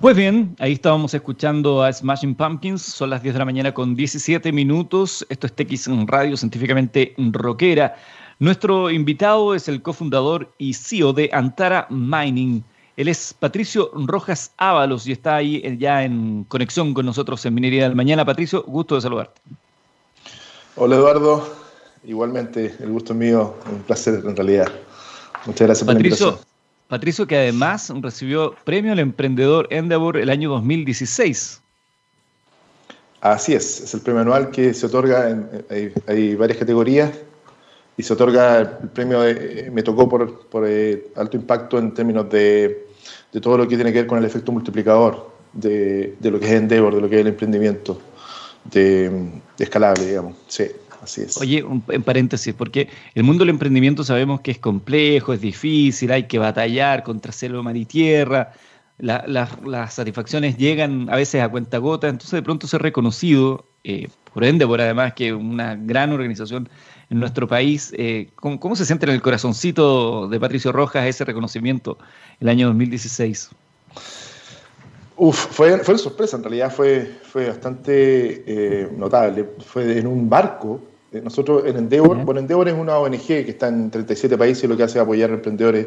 Pues 0.00 0.16
bien, 0.16 0.54
ahí 0.58 0.72
estábamos 0.72 1.14
escuchando 1.14 1.82
a 1.82 1.90
Smashing 1.90 2.34
Pumpkins, 2.34 2.82
son 2.82 3.08
las 3.08 3.22
10 3.22 3.34
de 3.34 3.38
la 3.38 3.44
mañana 3.46 3.72
con 3.72 3.96
17 3.96 4.52
minutos, 4.52 5.24
esto 5.30 5.46
es 5.46 5.54
TX 5.54 5.88
Radio 6.06 6.36
Científicamente 6.36 7.14
Rockera. 7.16 7.96
Nuestro 8.38 8.90
invitado 8.90 9.54
es 9.54 9.66
el 9.66 9.80
cofundador 9.80 10.52
y 10.58 10.74
CEO 10.74 11.14
de 11.14 11.30
Antara 11.32 11.86
Mining. 11.88 12.62
Él 12.98 13.08
es 13.08 13.32
Patricio 13.32 13.90
Rojas 13.94 14.52
Ábalos 14.58 15.06
y 15.06 15.12
está 15.12 15.36
ahí 15.36 15.76
ya 15.78 16.04
en 16.04 16.44
conexión 16.44 16.92
con 16.92 17.06
nosotros 17.06 17.44
en 17.46 17.54
Minería 17.54 17.84
del 17.84 17.96
Mañana. 17.96 18.24
Patricio, 18.24 18.62
gusto 18.66 18.96
de 18.96 19.00
saludarte. 19.00 19.40
Hola 20.76 20.96
Eduardo, 20.96 21.48
igualmente 22.04 22.74
el 22.80 22.90
gusto 22.90 23.14
es 23.14 23.18
mío, 23.18 23.54
un 23.72 23.82
placer 23.84 24.22
en 24.22 24.36
realidad. 24.36 24.70
Muchas 25.46 25.66
gracias 25.66 25.86
por 25.86 25.94
la 25.94 26.00
invitación. 26.00 26.53
Patricio, 26.88 27.26
que 27.26 27.36
además 27.36 27.92
recibió 28.00 28.54
premio 28.64 28.92
al 28.92 28.98
emprendedor 28.98 29.66
Endeavor 29.70 30.16
el 30.16 30.30
año 30.30 30.50
2016. 30.50 31.60
Así 33.20 33.54
es, 33.54 33.80
es 33.80 33.94
el 33.94 34.00
premio 34.00 34.20
anual 34.20 34.50
que 34.50 34.74
se 34.74 34.84
otorga, 34.84 35.30
en, 35.30 35.48
hay, 36.06 36.34
varias 36.34 36.58
categorías 36.58 37.10
y 37.96 38.02
se 38.02 38.12
otorga 38.12 38.58
el 38.58 38.90
premio, 38.90 39.20
me 39.72 39.82
tocó 39.82 40.08
por, 40.08 40.46
por 40.48 40.64
eh, 40.68 41.06
alto 41.16 41.36
impacto 41.38 41.78
en 41.78 41.94
términos 41.94 42.28
de, 42.28 42.86
de, 43.32 43.40
todo 43.40 43.56
lo 43.56 43.66
que 43.66 43.76
tiene 43.76 43.92
que 43.92 44.00
ver 44.00 44.06
con 44.06 44.18
el 44.18 44.26
efecto 44.26 44.52
multiplicador 44.52 45.30
de, 45.54 46.16
de, 46.20 46.30
lo 46.30 46.38
que 46.38 46.46
es 46.46 46.52
Endeavor, 46.52 46.94
de 46.94 47.00
lo 47.00 47.08
que 47.08 47.14
es 47.14 47.20
el 47.22 47.28
emprendimiento 47.28 47.98
de, 48.64 49.08
de 49.56 49.64
escalable, 49.64 50.04
digamos. 50.04 50.36
Sí. 50.46 50.66
Oye, 51.40 51.64
en 51.88 52.02
paréntesis, 52.02 52.54
porque 52.54 52.88
el 53.14 53.22
mundo 53.22 53.42
del 53.42 53.50
emprendimiento 53.50 54.04
sabemos 54.04 54.40
que 54.40 54.50
es 54.50 54.58
complejo, 54.58 55.32
es 55.32 55.40
difícil, 55.40 56.12
hay 56.12 56.24
que 56.24 56.38
batallar 56.38 57.02
contra 57.02 57.32
cielo, 57.32 57.62
mar 57.62 57.76
y 57.76 57.84
tierra. 57.84 58.52
las 58.98 59.94
satisfacciones 59.94 60.56
llegan 60.56 61.08
a 61.10 61.16
veces 61.16 61.42
a 61.42 61.48
cuenta 61.48 61.78
gota, 61.78 62.08
entonces 62.08 62.32
de 62.32 62.42
pronto 62.42 62.66
ser 62.66 62.82
reconocido, 62.82 63.66
eh, 63.84 64.08
por 64.32 64.44
ende, 64.44 64.66
por 64.66 64.80
además 64.80 65.14
que 65.14 65.32
una 65.32 65.76
gran 65.76 66.12
organización 66.12 66.68
en 67.10 67.20
nuestro 67.20 67.46
país, 67.46 67.92
eh, 67.96 68.30
¿cómo, 68.34 68.76
se 68.76 68.86
siente 68.86 69.06
en 69.06 69.12
el 69.12 69.22
corazoncito 69.22 70.28
de 70.28 70.40
Patricio 70.40 70.72
Rojas 70.72 71.06
ese 71.06 71.24
reconocimiento 71.24 71.98
el 72.40 72.48
año 72.48 72.68
2016? 72.68 73.50
Uf, 75.16 75.36
fue, 75.36 75.78
fue 75.78 75.94
una 75.94 76.02
sorpresa, 76.02 76.36
en 76.36 76.42
realidad 76.42 76.72
fue, 76.72 77.18
fue 77.22 77.48
bastante 77.48 78.42
eh, 78.46 78.88
notable. 78.96 79.48
Fue 79.64 79.98
en 79.98 80.06
un 80.06 80.28
barco 80.28 80.80
nosotros 81.22 81.64
en 81.66 81.76
Endeavor, 81.76 82.24
bueno, 82.24 82.40
Endeavor 82.40 82.68
es 82.68 82.74
una 82.74 82.98
ONG 82.98 83.26
que 83.26 83.50
está 83.50 83.68
en 83.68 83.90
37 83.90 84.36
países 84.36 84.64
y 84.64 84.66
lo 84.66 84.76
que 84.76 84.82
hace 84.82 84.98
es 84.98 85.02
apoyar 85.02 85.30
a 85.30 85.34
emprendedores 85.34 85.86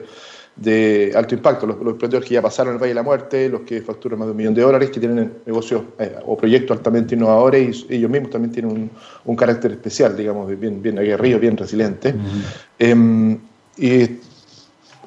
de 0.56 1.14
alto 1.16 1.36
impacto, 1.36 1.68
los, 1.68 1.78
emprendedores 1.78 2.28
que 2.28 2.34
ya 2.34 2.42
pasaron 2.42 2.74
el 2.74 2.80
Valle 2.80 2.90
de 2.90 2.96
la 2.96 3.04
Muerte, 3.04 3.48
los 3.48 3.62
que 3.62 3.82
facturan 3.82 4.18
más 4.18 4.28
de 4.28 4.32
un 4.32 4.38
millón 4.38 4.54
de 4.54 4.62
dólares, 4.64 4.90
que 4.90 5.00
tienen 5.00 5.34
negocios 5.46 5.84
eh, 6.00 6.16
o 6.26 6.36
proyectos 6.36 6.78
altamente 6.78 7.16
innovadores 7.16 7.86
y 7.90 7.96
ellos 7.96 8.10
mismos 8.10 8.32
también 8.32 8.52
tienen 8.52 8.90
un, 9.26 9.36
carácter 9.36 9.72
especial, 9.72 10.18
digamos, 10.18 10.48
bien, 10.60 10.82
bien 10.82 10.98
aguerrido, 10.98 11.40
bien 11.40 11.56
resiliente. 11.56 12.16
Em, 12.80 13.38
y 13.78 14.02
en 14.02 14.20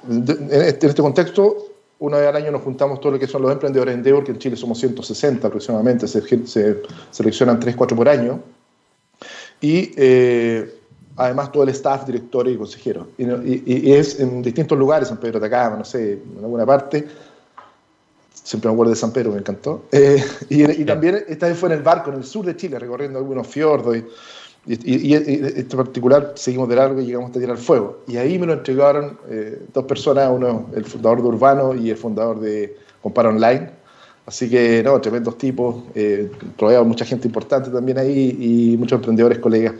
este, 0.08 0.86
en 0.86 0.90
este 0.90 1.02
contexto, 1.02 1.56
una 1.98 2.18
vez 2.18 2.28
al 2.28 2.36
año 2.36 2.52
nos 2.52 2.62
juntamos 2.62 3.00
todo 3.00 3.12
lo 3.12 3.18
que 3.18 3.26
son 3.26 3.42
los 3.42 3.50
emprendedores 3.50 3.92
de 3.92 3.98
Endeavor, 3.98 4.24
que 4.24 4.30
en 4.30 4.38
Chile 4.38 4.56
somos 4.56 4.78
160 4.78 5.48
aproximadamente, 5.48 6.06
se, 6.06 6.46
se 6.46 6.82
seleccionan 7.10 7.58
3, 7.58 7.74
4 7.74 7.96
por 7.96 8.08
año, 8.08 8.40
y 9.60 9.92
eh, 9.96 10.80
además 11.16 11.52
todo 11.52 11.64
el 11.64 11.68
staff, 11.70 12.06
directores 12.06 12.54
y 12.54 12.56
consejeros. 12.56 13.06
Y, 13.18 13.92
es 13.92 14.18
en 14.20 14.42
distintos 14.42 14.78
lugares, 14.78 15.10
en 15.10 15.18
Pedro 15.18 15.38
Atacama, 15.38 15.76
no 15.76 15.84
sé, 15.84 16.14
en 16.14 16.38
alguna 16.38 16.64
parte. 16.64 17.06
siempre 18.32 18.68
me 18.68 18.74
acuerdo 18.74 18.90
de 18.90 18.96
San 18.96 19.12
Pedro, 19.12 19.32
me 19.32 19.38
encantó. 19.38 19.84
Eh, 19.92 20.22
y, 20.48 20.84
también 20.84 21.24
esta 21.28 21.46
vez 21.48 21.58
fue 21.58 21.68
en 21.68 21.76
el 21.76 21.82
barco, 21.82 22.10
en 22.10 22.16
el 22.16 22.24
sur 22.24 22.44
de 22.44 22.56
Chile, 22.56 22.78
recorriendo 22.78 23.18
algunos 23.18 23.46
fiordos. 23.46 23.96
Y, 23.96 24.04
y, 24.66 25.14
este 25.14 25.76
particular 25.76 26.32
seguimos 26.36 26.68
de 26.68 26.76
largo 26.76 27.00
y 27.00 27.06
llegamos 27.06 27.30
a 27.30 27.32
tirar 27.34 27.56
fuego. 27.58 28.00
Y 28.06 28.16
ahí 28.16 28.38
me 28.38 28.46
lo 28.46 28.54
entregaron 28.54 29.18
eh, 29.28 29.62
dos 29.72 29.84
personas, 29.84 30.30
uno 30.30 30.70
el 30.74 30.84
fundador 30.84 31.22
de 31.22 31.28
Urbano 31.28 31.74
y 31.74 31.90
el 31.90 31.96
fundador 31.96 32.40
de 32.40 32.76
Compara 33.02 33.28
Online. 33.28 33.79
Así 34.30 34.48
que, 34.48 34.80
no, 34.84 35.00
tremendos 35.00 35.36
tipos, 35.36 35.82
eh, 35.92 36.30
rodeado 36.56 36.84
mucha 36.84 37.04
gente 37.04 37.26
importante 37.26 37.68
también 37.68 37.98
ahí 37.98 38.36
y 38.38 38.76
muchos 38.76 38.98
emprendedores, 38.98 39.40
colegas, 39.40 39.74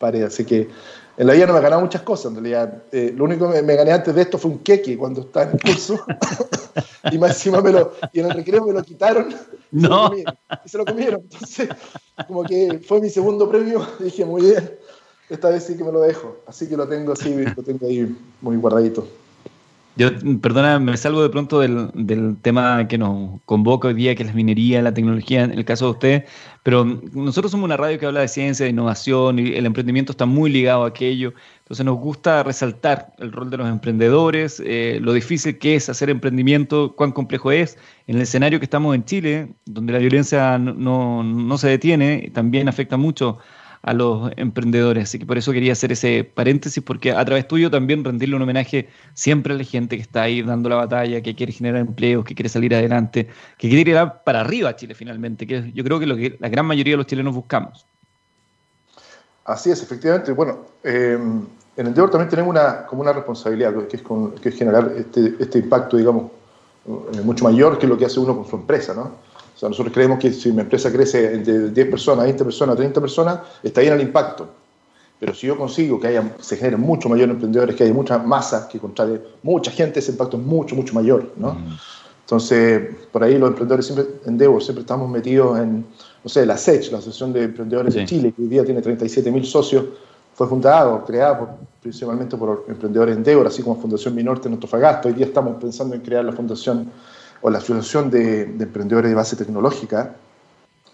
pares. 0.00 0.24
Así 0.24 0.44
que 0.44 0.68
en 1.16 1.26
la 1.28 1.32
vida 1.32 1.46
no 1.46 1.52
me 1.52 1.60
he 1.60 1.62
ganado 1.62 1.80
muchas 1.80 2.02
cosas, 2.02 2.32
en 2.32 2.34
realidad. 2.34 2.82
Eh, 2.90 3.14
lo 3.16 3.22
único 3.22 3.48
que 3.52 3.62
me, 3.62 3.76
gané 3.76 3.92
antes 3.92 4.12
de 4.12 4.22
esto 4.22 4.36
fue 4.36 4.50
un 4.50 4.58
queque 4.58 4.98
cuando 4.98 5.20
estaba 5.20 5.46
en 5.46 5.52
el 5.52 5.60
curso. 5.60 5.96
y 7.12 7.18
más 7.18 7.36
encima 7.36 7.60
me 7.60 7.70
lo, 7.70 7.92
y 8.12 8.18
en 8.18 8.26
el 8.26 8.32
recreo 8.32 8.66
me 8.66 8.72
lo 8.72 8.82
quitaron. 8.82 9.32
No. 9.70 10.10
y 10.12 10.68
se 10.68 10.76
lo 10.76 10.84
comieron. 10.84 11.20
Entonces, 11.30 11.68
como 12.26 12.42
que 12.42 12.80
fue 12.84 13.00
mi 13.00 13.10
segundo 13.10 13.48
premio. 13.48 13.86
dije, 14.00 14.24
muy 14.24 14.42
bien, 14.42 14.72
esta 15.30 15.50
vez 15.50 15.62
sí 15.62 15.76
que 15.76 15.84
me 15.84 15.92
lo 15.92 16.00
dejo. 16.00 16.38
Así 16.48 16.68
que 16.68 16.76
lo 16.76 16.88
tengo 16.88 17.12
así, 17.12 17.32
lo 17.32 17.62
tengo 17.62 17.86
ahí 17.86 18.12
muy 18.40 18.56
guardadito. 18.56 19.06
Yo, 19.96 20.10
perdona, 20.40 20.80
me 20.80 20.96
salgo 20.96 21.22
de 21.22 21.28
pronto 21.30 21.60
del, 21.60 21.88
del, 21.94 22.36
tema 22.42 22.88
que 22.88 22.98
nos 22.98 23.40
convoca 23.44 23.86
hoy 23.86 23.94
día, 23.94 24.16
que 24.16 24.24
es 24.24 24.28
la 24.28 24.34
minería, 24.34 24.82
la 24.82 24.92
tecnología, 24.92 25.44
en 25.44 25.52
el 25.52 25.64
caso 25.64 25.84
de 25.84 25.90
usted, 25.92 26.24
pero 26.64 26.84
nosotros 26.84 27.52
somos 27.52 27.64
una 27.66 27.76
radio 27.76 27.96
que 28.00 28.06
habla 28.06 28.20
de 28.20 28.26
ciencia, 28.28 28.64
de 28.64 28.70
innovación, 28.70 29.38
y 29.38 29.54
el 29.54 29.66
emprendimiento 29.66 30.10
está 30.10 30.26
muy 30.26 30.50
ligado 30.50 30.82
a 30.82 30.88
aquello. 30.88 31.32
Entonces 31.60 31.86
nos 31.86 31.96
gusta 31.96 32.42
resaltar 32.42 33.12
el 33.18 33.30
rol 33.30 33.50
de 33.50 33.58
los 33.58 33.68
emprendedores, 33.68 34.60
eh, 34.66 34.98
lo 35.00 35.12
difícil 35.12 35.58
que 35.58 35.76
es 35.76 35.88
hacer 35.88 36.10
emprendimiento, 36.10 36.96
cuán 36.96 37.12
complejo 37.12 37.52
es. 37.52 37.78
En 38.08 38.16
el 38.16 38.22
escenario 38.22 38.58
que 38.58 38.64
estamos 38.64 38.96
en 38.96 39.04
Chile, 39.04 39.54
donde 39.64 39.92
la 39.92 40.00
violencia 40.00 40.58
no, 40.58 40.74
no, 40.74 41.22
no 41.22 41.56
se 41.56 41.68
detiene, 41.68 42.32
también 42.34 42.68
afecta 42.68 42.96
mucho 42.96 43.38
a 43.84 43.92
los 43.92 44.32
emprendedores. 44.36 45.04
Así 45.04 45.18
que 45.18 45.26
por 45.26 45.36
eso 45.36 45.52
quería 45.52 45.72
hacer 45.72 45.92
ese 45.92 46.24
paréntesis, 46.24 46.82
porque 46.82 47.12
a 47.12 47.22
través 47.24 47.46
tuyo 47.46 47.70
también 47.70 48.02
rendirle 48.02 48.34
un 48.34 48.42
homenaje 48.42 48.88
siempre 49.12 49.52
a 49.52 49.56
la 49.58 49.64
gente 49.64 49.96
que 49.96 50.02
está 50.02 50.22
ahí 50.22 50.40
dando 50.42 50.70
la 50.70 50.76
batalla, 50.76 51.20
que 51.20 51.34
quiere 51.34 51.52
generar 51.52 51.82
empleos, 51.82 52.24
que 52.24 52.34
quiere 52.34 52.48
salir 52.48 52.74
adelante, 52.74 53.28
que 53.58 53.68
quiere 53.68 53.90
ir 53.90 53.98
para 54.24 54.40
arriba 54.40 54.70
a 54.70 54.76
Chile 54.76 54.94
finalmente, 54.94 55.46
que 55.46 55.70
yo 55.72 55.84
creo 55.84 56.00
que 56.00 56.06
lo 56.06 56.16
que 56.16 56.36
la 56.40 56.48
gran 56.48 56.64
mayoría 56.64 56.94
de 56.94 56.96
los 56.96 57.06
chilenos 57.06 57.34
buscamos. 57.34 57.86
Así 59.44 59.70
es, 59.70 59.82
efectivamente. 59.82 60.32
Bueno, 60.32 60.60
eh, 60.82 61.18
en 61.76 61.86
Endeavor 61.86 62.10
también 62.10 62.30
tenemos 62.30 62.50
una, 62.50 62.86
como 62.86 63.02
una 63.02 63.12
responsabilidad, 63.12 63.74
que 63.86 63.96
es, 63.96 64.02
que 64.40 64.48
es 64.48 64.54
generar 64.56 64.92
este, 64.96 65.34
este 65.38 65.58
impacto, 65.58 65.98
digamos, 65.98 66.30
eh, 66.86 67.20
mucho 67.22 67.44
mayor 67.44 67.78
que 67.78 67.86
lo 67.86 67.98
que 67.98 68.06
hace 68.06 68.18
uno 68.18 68.34
con 68.34 68.46
su 68.46 68.56
empresa, 68.56 68.94
¿no? 68.94 69.33
O 69.54 69.58
sea, 69.58 69.68
nosotros 69.68 69.94
creemos 69.94 70.18
que 70.18 70.32
si 70.32 70.50
mi 70.52 70.62
empresa 70.62 70.90
crece 70.90 71.38
de 71.38 71.70
10 71.70 71.88
personas, 71.88 72.24
20 72.24 72.44
personas, 72.44 72.76
30 72.76 73.00
personas, 73.00 73.40
está 73.62 73.80
bien 73.80 73.92
el 73.92 74.00
impacto. 74.00 74.48
Pero 75.20 75.32
si 75.32 75.46
yo 75.46 75.56
consigo 75.56 76.00
que 76.00 76.08
haya, 76.08 76.34
se 76.40 76.56
generen 76.56 76.80
mucho 76.80 77.08
mayor 77.08 77.30
emprendedores, 77.30 77.76
que 77.76 77.84
haya 77.84 77.94
mucha 77.94 78.18
masa, 78.18 78.68
que 78.68 78.78
contrate 78.78 79.20
mucha 79.42 79.70
gente, 79.70 80.00
ese 80.00 80.10
impacto 80.10 80.36
es 80.36 80.42
mucho, 80.42 80.74
mucho 80.74 80.92
mayor. 80.92 81.32
¿no? 81.36 81.54
Mm. 81.54 81.78
Entonces, 82.24 82.96
por 83.12 83.22
ahí 83.22 83.38
los 83.38 83.50
emprendedores 83.50 83.86
siempre, 83.86 84.06
en 84.26 84.36
Devo, 84.36 84.60
siempre 84.60 84.80
estamos 84.80 85.08
metidos 85.08 85.58
en, 85.58 85.86
no 86.22 86.28
sé, 86.28 86.44
la 86.44 86.56
SECH, 86.56 86.90
la 86.90 86.98
Asociación 86.98 87.32
de 87.32 87.44
Emprendedores 87.44 87.94
de 87.94 88.06
Chile, 88.06 88.32
que 88.34 88.42
hoy 88.42 88.48
día 88.48 88.64
tiene 88.64 88.82
37 88.82 89.30
mil 89.30 89.44
socios, 89.44 89.84
fue 90.34 90.48
fundado, 90.48 91.04
creado 91.04 91.48
principalmente 91.80 92.36
por 92.36 92.64
emprendedores 92.66 93.16
en 93.16 93.22
Devo, 93.22 93.46
así 93.46 93.62
como 93.62 93.80
Fundación 93.80 94.14
Minorte 94.14 94.48
en 94.48 94.54
Antofagasta. 94.54 95.08
Hoy 95.08 95.14
día 95.14 95.26
estamos 95.26 95.62
pensando 95.62 95.94
en 95.94 96.00
crear 96.00 96.24
la 96.24 96.32
Fundación 96.32 96.90
o 97.46 97.50
la 97.50 97.58
Asociación 97.58 98.08
de, 98.08 98.44
Emprendedores 98.58 99.10
de 99.10 99.14
Base 99.14 99.36
Tecnológica 99.36 100.16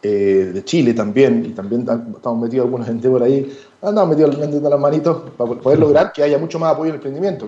eh, 0.03 0.51
de 0.53 0.65
Chile 0.65 0.95
también, 0.95 1.47
y 1.47 1.51
también 1.51 1.83
estamos 1.83 2.43
metidos 2.43 2.65
algunos 2.65 2.89
gente 2.89 3.09
por 3.09 3.23
ahí, 3.23 3.57
andamos 3.81 4.11
metidos 4.11 4.37
metiendo 4.37 4.69
las 4.69 4.81
manitos 4.81 5.31
para 5.39 5.55
poder 5.55 5.79
lograr 5.79 6.13
que 6.13 6.25
haya 6.25 6.39
mucho 6.39 6.59
más 6.59 6.73
apoyo 6.73 6.89
en 6.89 6.95
el 6.95 6.97
emprendimiento. 6.97 7.47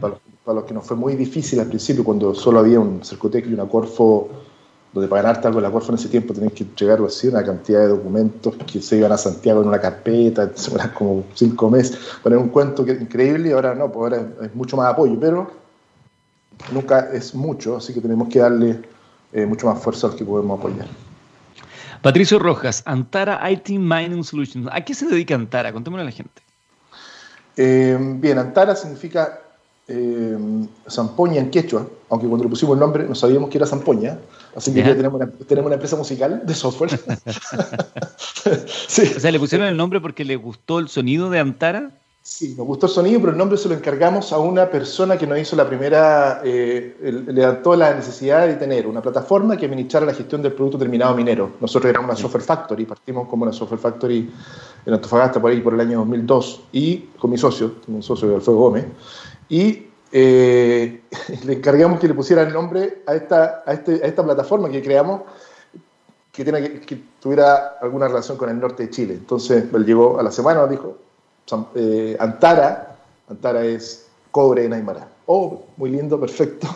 para, 0.00 0.54
los, 0.54 0.64
que 0.64 0.72
nos 0.72 0.86
fue 0.86 0.96
muy 0.96 1.14
difícil 1.14 1.60
al 1.60 1.66
principio, 1.66 2.02
cuando 2.04 2.34
solo 2.34 2.60
había 2.60 2.80
un 2.80 3.04
Cercotec 3.04 3.46
y 3.48 3.52
una 3.52 3.66
Corfo, 3.66 4.30
donde 4.94 5.08
para 5.08 5.24
ganarte 5.24 5.48
algo 5.48 5.58
en 5.58 5.64
la 5.64 5.70
Corfo 5.70 5.92
en 5.92 5.98
ese 5.98 6.08
tiempo 6.08 6.32
tenías 6.32 6.54
que 6.54 6.64
entregar 6.64 7.02
así 7.04 7.28
una 7.28 7.44
cantidad 7.44 7.80
de 7.80 7.88
documentos 7.88 8.54
que 8.66 8.80
se 8.80 8.96
iban 8.96 9.12
a 9.12 9.18
Santiago 9.18 9.60
en 9.60 9.68
una 9.68 9.78
carpeta, 9.78 10.50
eran 10.74 10.90
como 10.94 11.24
cinco 11.34 11.68
meses, 11.68 11.98
poner 12.22 12.38
un 12.38 12.48
cuento 12.48 12.82
que, 12.82 12.92
increíble, 12.92 13.50
y 13.50 13.52
ahora 13.52 13.74
no, 13.74 13.92
pues 13.92 14.14
ahora 14.14 14.26
es 14.40 14.54
mucho 14.54 14.78
más 14.78 14.90
apoyo, 14.90 15.18
pero 15.20 15.61
nunca 16.72 17.10
es 17.12 17.34
mucho, 17.34 17.76
así 17.76 17.92
que 17.92 18.00
tenemos 18.00 18.28
que 18.28 18.38
darle 18.38 18.80
eh, 19.32 19.46
mucho 19.46 19.66
más 19.66 19.82
fuerza 19.82 20.08
al 20.08 20.16
que 20.16 20.24
podemos 20.24 20.58
apoyar. 20.58 20.86
Patricio 22.02 22.38
Rojas, 22.38 22.82
Antara 22.84 23.48
IT 23.50 23.70
Mining 23.70 24.24
Solutions. 24.24 24.68
¿A 24.72 24.80
qué 24.80 24.94
se 24.94 25.06
dedica 25.06 25.34
Antara? 25.34 25.72
Contémosle 25.72 26.02
a 26.02 26.06
la 26.06 26.10
gente. 26.10 26.42
Eh, 27.56 27.96
bien, 27.98 28.38
Antara 28.38 28.74
significa 28.74 29.40
eh, 29.86 30.36
zampoña 30.90 31.40
en 31.40 31.50
quechua, 31.50 31.86
aunque 32.10 32.26
cuando 32.26 32.44
le 32.44 32.50
pusimos 32.50 32.74
el 32.74 32.80
nombre 32.80 33.04
no 33.04 33.14
sabíamos 33.14 33.50
que 33.50 33.58
era 33.58 33.66
zampoña, 33.66 34.18
así 34.56 34.72
que 34.72 34.80
ya 34.80 34.96
tenemos 34.96 35.20
una, 35.20 35.30
tenemos 35.30 35.66
una, 35.66 35.74
empresa 35.74 35.96
musical 35.96 36.42
de 36.44 36.54
software. 36.54 36.90
sí. 38.88 39.12
O 39.16 39.20
sea, 39.20 39.30
¿le 39.30 39.38
pusieron 39.38 39.66
el 39.68 39.76
nombre 39.76 40.00
porque 40.00 40.24
le 40.24 40.36
gustó 40.36 40.78
el 40.78 40.88
sonido 40.88 41.30
de 41.30 41.38
Antara? 41.40 41.90
Sí, 42.34 42.54
nos 42.56 42.66
gustó 42.66 42.86
el 42.86 42.92
sonido, 42.92 43.20
pero 43.20 43.32
el 43.32 43.38
nombre 43.38 43.58
se 43.58 43.68
lo 43.68 43.74
encargamos 43.74 44.32
a 44.32 44.38
una 44.38 44.70
persona 44.70 45.18
que 45.18 45.26
nos 45.26 45.38
hizo 45.38 45.54
la 45.54 45.68
primera, 45.68 46.40
eh, 46.42 47.24
le 47.26 47.44
adaptó 47.44 47.76
la 47.76 47.92
necesidad 47.92 48.46
de 48.46 48.54
tener 48.54 48.86
una 48.86 49.02
plataforma 49.02 49.54
que 49.54 49.66
administrara 49.66 50.06
la 50.06 50.14
gestión 50.14 50.40
del 50.40 50.54
producto 50.54 50.78
terminado 50.78 51.14
minero. 51.14 51.50
Nosotros 51.60 51.90
éramos 51.90 52.08
una 52.08 52.18
software 52.18 52.42
factory, 52.42 52.86
partimos 52.86 53.28
como 53.28 53.42
una 53.42 53.52
software 53.52 53.78
factory 53.78 54.32
en 54.86 54.94
Antofagasta 54.94 55.42
por 55.42 55.50
ahí 55.50 55.60
por 55.60 55.74
el 55.74 55.80
año 55.80 55.98
2002 55.98 56.62
y 56.72 57.00
con 57.18 57.30
mi 57.30 57.36
socio, 57.36 57.74
mi 57.88 58.02
socio 58.02 58.34
Alfredo 58.34 58.58
Gómez, 58.58 58.86
y 59.50 59.88
eh, 60.10 61.02
le 61.44 61.52
encargamos 61.52 62.00
que 62.00 62.08
le 62.08 62.14
pusiera 62.14 62.40
el 62.44 62.52
nombre 62.54 63.02
a 63.06 63.14
esta, 63.14 63.62
a, 63.66 63.74
este, 63.74 64.02
a 64.02 64.06
esta 64.06 64.24
plataforma 64.24 64.70
que 64.70 64.82
creamos 64.82 65.20
que, 66.32 66.44
tiene 66.44 66.62
que, 66.62 66.80
que, 66.80 66.98
tuviera 67.20 67.76
alguna 67.82 68.08
relación 68.08 68.38
con 68.38 68.48
el 68.48 68.58
norte 68.58 68.84
de 68.84 68.90
Chile. 68.90 69.14
Entonces 69.14 69.64
él 69.70 69.84
llegó 69.84 70.18
a 70.18 70.22
la 70.22 70.32
semana, 70.32 70.60
nos 70.60 70.70
dijo, 70.70 70.96
eh, 71.74 72.16
Antara, 72.18 72.96
Antara 73.28 73.64
es 73.64 74.06
cobre 74.30 74.64
en 74.64 74.72
Aymara. 74.72 75.08
Oh, 75.26 75.62
muy 75.76 75.90
lindo, 75.90 76.18
perfecto. 76.18 76.66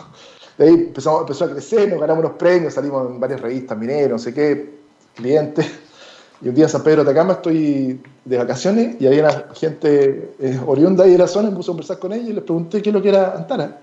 De 0.57 0.65
ahí 0.65 0.73
empezamos, 0.73 1.21
empezó 1.21 1.45
a 1.45 1.51
crecer, 1.51 1.89
nos 1.89 1.99
ganamos 1.99 2.25
unos 2.25 2.37
premios, 2.37 2.73
salimos 2.73 3.09
en 3.09 3.19
varias 3.19 3.41
revistas, 3.41 3.77
mineros, 3.77 4.11
no 4.11 4.19
sé 4.19 4.33
qué, 4.33 4.79
clientes. 5.15 5.67
Y 6.41 6.49
un 6.49 6.55
día 6.55 6.65
en 6.65 6.69
San 6.69 6.83
Pedro 6.83 7.03
de 7.03 7.11
Atacama 7.11 7.33
estoy 7.33 8.01
de 8.25 8.37
vacaciones 8.37 8.99
y 8.99 9.07
había 9.07 9.23
una 9.23 9.45
gente 9.55 10.33
eh, 10.39 10.59
oriunda 10.65 11.03
ahí 11.03 11.11
de 11.11 11.17
la 11.17 11.27
zona, 11.27 11.49
me 11.49 11.55
puse 11.55 11.69
a 11.69 11.73
conversar 11.73 11.99
con 11.99 12.13
ellos 12.13 12.29
y 12.29 12.33
les 12.33 12.43
pregunté 12.43 12.81
qué 12.81 12.89
es 12.89 12.93
lo 12.93 13.01
que 13.01 13.09
era 13.09 13.35
Antara. 13.35 13.79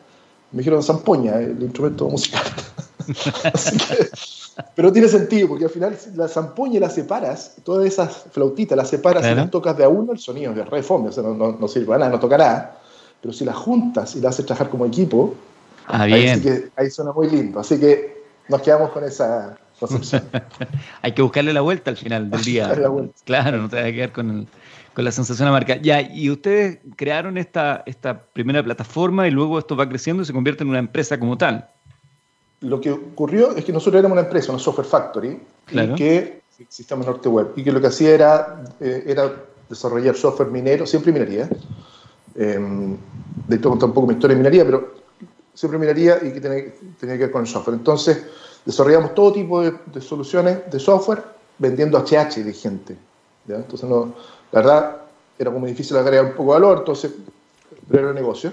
Me 0.52 0.58
dijeron 0.58 0.82
zampoña, 0.82 1.38
el 1.38 1.60
instrumento 1.62 2.08
musical. 2.08 2.42
Así 3.52 3.76
que, 3.76 4.10
pero 4.74 4.92
tiene 4.92 5.08
sentido, 5.08 5.48
porque 5.48 5.64
al 5.64 5.70
final 5.70 5.96
la 6.14 6.28
zampoña 6.28 6.78
la 6.78 6.90
separas, 6.90 7.56
todas 7.64 7.86
esas 7.86 8.26
flautitas 8.30 8.76
las 8.76 8.88
separas 8.88 9.24
y 9.24 9.34
las 9.34 9.50
tocas 9.50 9.76
de 9.76 9.84
a 9.84 9.88
uno, 9.88 10.12
el 10.12 10.18
sonido 10.18 10.52
es 10.52 10.68
re 10.68 10.82
fome, 10.82 11.08
o 11.08 11.12
sea, 11.12 11.22
no, 11.22 11.34
no, 11.34 11.68
sirve 11.68 11.86
para 11.86 12.00
nada, 12.00 12.12
no 12.12 12.20
tocará. 12.20 12.78
Pero 13.20 13.32
si 13.32 13.44
las 13.44 13.56
juntas 13.56 14.14
y 14.14 14.20
las 14.20 14.34
haces 14.34 14.46
trabajar 14.46 14.68
como 14.68 14.86
equipo, 14.86 15.34
ah, 15.88 16.02
Ahí, 16.02 16.40
que, 16.40 16.68
ahí 16.76 16.90
suena 16.90 17.12
muy 17.12 17.30
lindo. 17.30 17.58
Así 17.58 17.80
que 17.80 18.22
nos 18.48 18.60
quedamos 18.60 18.90
con 18.90 19.02
esa 19.02 19.56
concepción. 19.80 20.22
Hay 21.02 21.12
que 21.12 21.22
buscarle 21.22 21.52
la 21.52 21.62
vuelta 21.62 21.90
al 21.90 21.96
final 21.96 22.30
del 22.30 22.44
día. 22.44 22.72
Claro, 23.24 23.58
no 23.58 23.68
te 23.68 23.76
vas 23.76 23.86
a 23.86 23.92
quedar 23.92 24.12
con, 24.12 24.46
con 24.92 25.04
la 25.04 25.10
sensación 25.10 25.48
de 25.48 25.52
marca. 25.52 25.76
Ya, 25.76 26.02
y 26.02 26.30
ustedes 26.30 26.80
crearon 26.96 27.38
esta, 27.38 27.82
esta 27.86 28.22
primera 28.26 28.62
plataforma 28.62 29.26
y 29.26 29.30
luego 29.30 29.58
esto 29.58 29.74
va 29.74 29.88
creciendo 29.88 30.22
y 30.22 30.26
se 30.26 30.32
convierte 30.32 30.62
en 30.62 30.68
una 30.68 30.78
empresa 30.78 31.18
como 31.18 31.38
tal 31.38 31.70
lo 32.64 32.80
que 32.80 32.90
ocurrió 32.90 33.54
es 33.54 33.64
que 33.64 33.72
nosotros 33.72 33.98
éramos 33.98 34.16
una 34.16 34.26
empresa, 34.26 34.52
una 34.52 34.60
software 34.60 34.86
factory, 34.86 35.40
y 35.70 35.94
que 35.94 36.42
Sistema 36.68 37.04
Norte 37.04 37.28
Web, 37.28 37.52
y 37.56 37.64
que 37.64 37.72
lo 37.72 37.80
que 37.80 37.88
hacía 37.88 38.10
era, 38.10 38.64
eh, 38.80 39.04
era 39.06 39.32
desarrollar 39.68 40.16
software 40.16 40.50
minero, 40.50 40.86
siempre 40.86 41.12
minería. 41.12 41.48
Eh, 42.34 42.58
de 43.48 43.56
hecho, 43.56 43.68
contar 43.68 43.88
un 43.88 43.94
poco 43.94 44.06
mi 44.06 44.14
historia 44.14 44.36
de 44.36 44.42
minería, 44.42 44.64
pero 44.64 44.94
siempre 45.52 45.78
minería 45.78 46.18
y 46.22 46.32
que 46.32 46.40
tenía, 46.40 46.64
tenía, 46.98 47.16
que 47.16 47.24
ver 47.24 47.30
con 47.30 47.42
el 47.42 47.48
software. 47.48 47.76
Entonces, 47.76 48.24
desarrollamos 48.64 49.14
todo 49.14 49.32
tipo 49.32 49.62
de, 49.62 50.00
soluciones 50.00 50.70
de 50.70 50.80
software 50.80 51.22
vendiendo 51.58 51.98
HH 51.98 52.42
de 52.42 52.52
gente. 52.52 52.96
Entonces, 53.46 53.88
no, 53.88 54.14
la 54.52 54.60
verdad, 54.60 54.96
era 55.38 55.52
como 55.52 55.66
difícil 55.66 55.96
agregar 55.96 56.24
un 56.24 56.32
poco 56.32 56.54
de 56.54 56.60
valor, 56.60 56.78
entonces, 56.78 57.12
pero 57.88 58.04
era 58.04 58.12
negocio. 58.12 58.52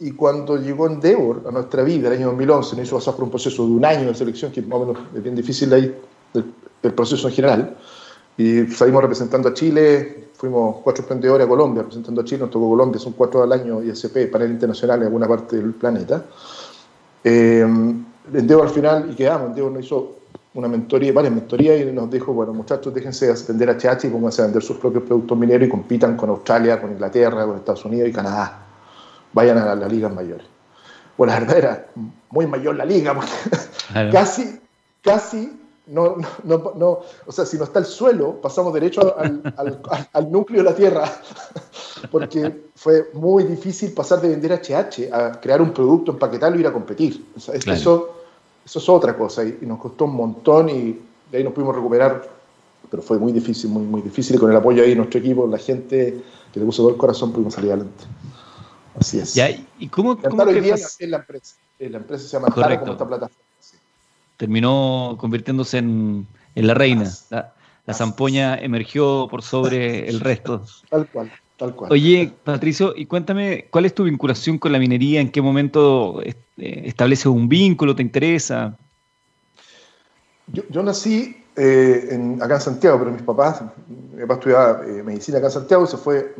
Y 0.00 0.12
cuando 0.12 0.56
llegó 0.56 0.86
Endeavor 0.86 1.42
a 1.46 1.52
nuestra 1.52 1.82
vida, 1.82 2.08
el 2.08 2.14
año 2.14 2.26
2011, 2.26 2.76
nos 2.76 2.86
hizo 2.86 2.96
pasar 2.96 3.14
por 3.14 3.24
un 3.24 3.30
proceso 3.30 3.64
de 3.64 3.72
un 3.72 3.84
año 3.84 4.08
de 4.08 4.14
selección, 4.14 4.50
que 4.50 4.60
más 4.62 4.80
o 4.80 4.86
menos 4.86 5.02
es 5.14 5.22
bien 5.22 5.36
difícil 5.36 5.72
ahí, 5.72 5.94
el, 6.34 6.92
proceso 6.92 7.28
en 7.28 7.34
general. 7.34 7.76
Y 8.36 8.66
salimos 8.66 9.02
representando 9.02 9.48
a 9.48 9.54
Chile, 9.54 10.28
fuimos 10.34 10.78
cuatro 10.82 11.02
emprendedores 11.02 11.46
a 11.46 11.48
Colombia, 11.48 11.82
representando 11.82 12.20
a 12.20 12.24
Chile, 12.24 12.40
nos 12.40 12.50
tocó 12.50 12.68
Colombia, 12.68 13.00
son 13.00 13.12
cuatro 13.12 13.42
al 13.42 13.52
año 13.52 13.82
ISP, 13.82 14.30
panel 14.30 14.50
internacional 14.50 15.00
en 15.00 15.06
alguna 15.06 15.28
parte 15.28 15.56
del 15.56 15.72
planeta. 15.72 16.26
Eh, 17.22 17.62
al 17.62 18.70
final, 18.70 19.10
y 19.12 19.14
quedamos, 19.14 19.48
Endeavor 19.48 19.72
nos 19.72 19.84
hizo 19.84 20.16
una 20.54 20.68
mentoría, 20.68 21.12
varias 21.12 21.34
mentorías 21.34 21.80
y 21.80 21.84
nos 21.92 22.10
dijo, 22.10 22.32
bueno 22.32 22.52
muchachos, 22.52 22.92
déjense 22.92 23.32
vender 23.48 23.70
HH 23.70 24.06
y 24.06 24.10
pónganse 24.10 24.42
a 24.42 24.44
vender 24.46 24.62
sus 24.62 24.76
propios 24.76 25.04
productos 25.04 25.38
mineros 25.38 25.66
y 25.66 25.70
compitan 25.70 26.16
con 26.16 26.30
Australia, 26.30 26.80
con 26.80 26.92
Inglaterra, 26.92 27.46
con 27.46 27.56
Estados 27.56 27.84
Unidos 27.84 28.08
y 28.08 28.12
Canadá. 28.12 28.63
Vayan 29.34 29.58
a 29.58 29.74
las 29.74 29.92
ligas 29.92 30.12
mayores. 30.12 30.46
Bueno, 31.18 31.34
la 31.34 31.40
verdad 31.40 31.58
era 31.58 31.86
muy 32.30 32.46
mayor 32.46 32.76
la 32.76 32.84
liga, 32.84 33.14
porque 33.14 34.10
casi, 34.10 34.58
casi 35.02 35.60
no, 35.86 36.16
no, 36.44 36.72
no, 36.74 37.00
o 37.26 37.32
sea, 37.32 37.44
si 37.44 37.58
no 37.58 37.64
está 37.64 37.78
el 37.80 37.84
suelo, 37.84 38.40
pasamos 38.40 38.72
derecho 38.72 39.14
al, 39.18 39.52
al, 40.12 40.32
núcleo 40.32 40.62
de 40.62 40.70
la 40.70 40.74
Tierra, 40.74 41.04
porque 42.10 42.64
fue 42.74 43.10
muy 43.12 43.44
difícil 43.44 43.92
pasar 43.92 44.20
de 44.20 44.30
vender 44.30 44.52
HH 44.52 45.12
a 45.12 45.40
crear 45.40 45.60
un 45.60 45.72
producto, 45.72 46.12
empaquetarlo 46.12 46.56
y 46.56 46.60
ir 46.60 46.66
a 46.66 46.72
competir. 46.72 47.26
O 47.36 47.40
sea, 47.40 47.54
eso 47.54 48.14
eso 48.64 48.78
es 48.78 48.88
otra 48.88 49.16
cosa 49.16 49.44
y, 49.44 49.58
nos 49.62 49.78
costó 49.78 50.06
un 50.06 50.16
montón 50.16 50.68
y 50.70 50.98
de 51.30 51.38
ahí 51.38 51.44
nos 51.44 51.52
pudimos 51.52 51.76
recuperar, 51.76 52.26
pero 52.90 53.02
fue 53.02 53.18
muy 53.18 53.32
difícil, 53.32 53.70
muy, 53.70 53.82
muy 53.82 54.02
difícil 54.02 54.36
y 54.36 54.38
con 54.38 54.50
el 54.50 54.56
apoyo 54.56 54.82
ahí 54.82 54.90
de 54.90 54.96
nuestro 54.96 55.20
equipo, 55.20 55.46
la 55.46 55.58
gente 55.58 56.22
que 56.52 56.60
le 56.60 56.66
puso 56.66 56.82
todo 56.82 56.92
el 56.92 56.96
corazón, 56.96 57.32
pudimos 57.32 57.54
salir 57.54 57.72
adelante. 57.72 58.04
Así 58.98 59.18
es. 59.18 59.36
¿Y 59.78 59.88
cómo, 59.88 60.16
cómo 60.18 60.42
hoy 60.42 60.60
día 60.60 60.76
en 60.98 61.10
la 61.10 61.18
empresa. 61.18 61.56
La 61.78 61.98
empresa 61.98 62.24
se 62.26 62.36
llama 62.36 62.48
Correcto. 62.48 62.80
como 62.80 62.92
esta 62.92 63.06
plataforma. 63.06 63.44
Terminó 64.36 65.16
convirtiéndose 65.18 65.78
en, 65.78 66.26
en 66.54 66.66
la 66.66 66.74
reina. 66.74 67.12
La, 67.30 67.54
la 67.86 67.94
zampoña 67.94 68.56
emergió 68.56 69.28
por 69.30 69.42
sobre 69.42 70.08
el 70.08 70.20
resto. 70.20 70.64
Tal 70.88 71.08
cual. 71.08 71.32
Tal 71.56 71.74
cual. 71.74 71.92
Oye, 71.92 72.32
Patricio, 72.42 72.94
y 72.96 73.06
cuéntame, 73.06 73.66
¿cuál 73.70 73.84
es 73.84 73.94
tu 73.94 74.04
vinculación 74.04 74.58
con 74.58 74.72
la 74.72 74.78
minería? 74.78 75.20
¿En 75.20 75.30
qué 75.30 75.40
momento 75.40 76.20
eh, 76.22 76.34
estableces 76.56 77.26
un 77.26 77.48
vínculo? 77.48 77.94
¿Te 77.94 78.02
interesa? 78.02 78.76
Yo, 80.48 80.82
nací 80.82 81.43
eh, 81.56 82.36
acá 82.40 82.54
en 82.56 82.60
Santiago, 82.60 82.98
pero 82.98 83.10
mis 83.10 83.22
papás, 83.22 83.62
mi 83.88 84.20
papá 84.22 84.34
estudiaba 84.34 84.82
eh, 84.86 85.02
medicina 85.02 85.38
acá 85.38 85.46
en 85.46 85.52
Santiago 85.52 85.84
y 85.84 85.86
se 85.86 85.96
fue 85.96 86.34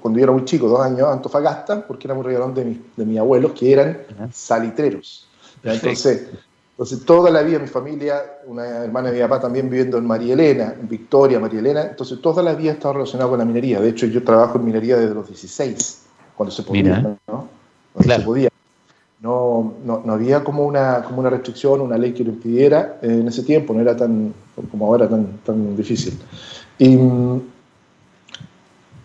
cuando 0.00 0.18
yo 0.18 0.24
era 0.24 0.32
muy 0.32 0.44
chico, 0.44 0.68
dos 0.68 0.80
años, 0.80 1.08
a 1.08 1.12
Antofagasta, 1.12 1.86
porque 1.86 2.06
era 2.06 2.14
muy 2.14 2.24
regalón 2.24 2.54
de, 2.54 2.64
mi, 2.64 2.82
de 2.96 3.04
mis 3.04 3.18
abuelos, 3.18 3.52
que 3.52 3.72
eran 3.72 3.98
salitreros. 4.32 5.28
Entonces, 5.62 6.28
entonces, 6.80 7.04
toda 7.04 7.30
la 7.30 7.42
vida 7.42 7.58
mi 7.58 7.66
familia, 7.66 8.22
una 8.46 8.66
hermana 8.66 9.10
de 9.10 9.16
mi 9.16 9.20
papá 9.20 9.38
también 9.38 9.68
viviendo 9.68 9.98
en 9.98 10.06
María 10.06 10.32
Elena, 10.32 10.74
en 10.80 10.88
Victoria, 10.88 11.38
María 11.38 11.60
Elena, 11.60 11.82
entonces 11.82 12.22
toda 12.22 12.42
la 12.42 12.54
vida 12.54 12.70
he 12.70 12.72
estado 12.72 12.94
relacionado 12.94 13.28
con 13.28 13.38
la 13.38 13.44
minería. 13.44 13.82
De 13.82 13.90
hecho, 13.90 14.06
yo 14.06 14.24
trabajo 14.24 14.56
en 14.56 14.64
minería 14.64 14.96
desde 14.96 15.14
los 15.14 15.26
16, 15.26 16.02
cuando 16.34 16.50
se 16.50 16.62
podía, 16.62 16.98
¿no? 17.00 17.18
Cuando 17.92 18.14
se 18.14 18.20
podía. 18.22 18.49
No, 19.20 19.74
no, 19.84 20.02
había 20.12 20.42
como 20.42 20.64
una, 20.64 21.02
como 21.02 21.20
una 21.20 21.28
restricción, 21.28 21.82
una 21.82 21.98
ley 21.98 22.14
que 22.14 22.24
lo 22.24 22.30
impidiera 22.30 22.98
en 23.02 23.28
ese 23.28 23.42
tiempo, 23.42 23.74
no 23.74 23.80
era 23.82 23.94
tan 23.94 24.32
como 24.70 24.86
ahora 24.86 25.08
tan, 25.08 25.38
tan 25.44 25.76
difícil. 25.76 26.18
Y, 26.78 26.98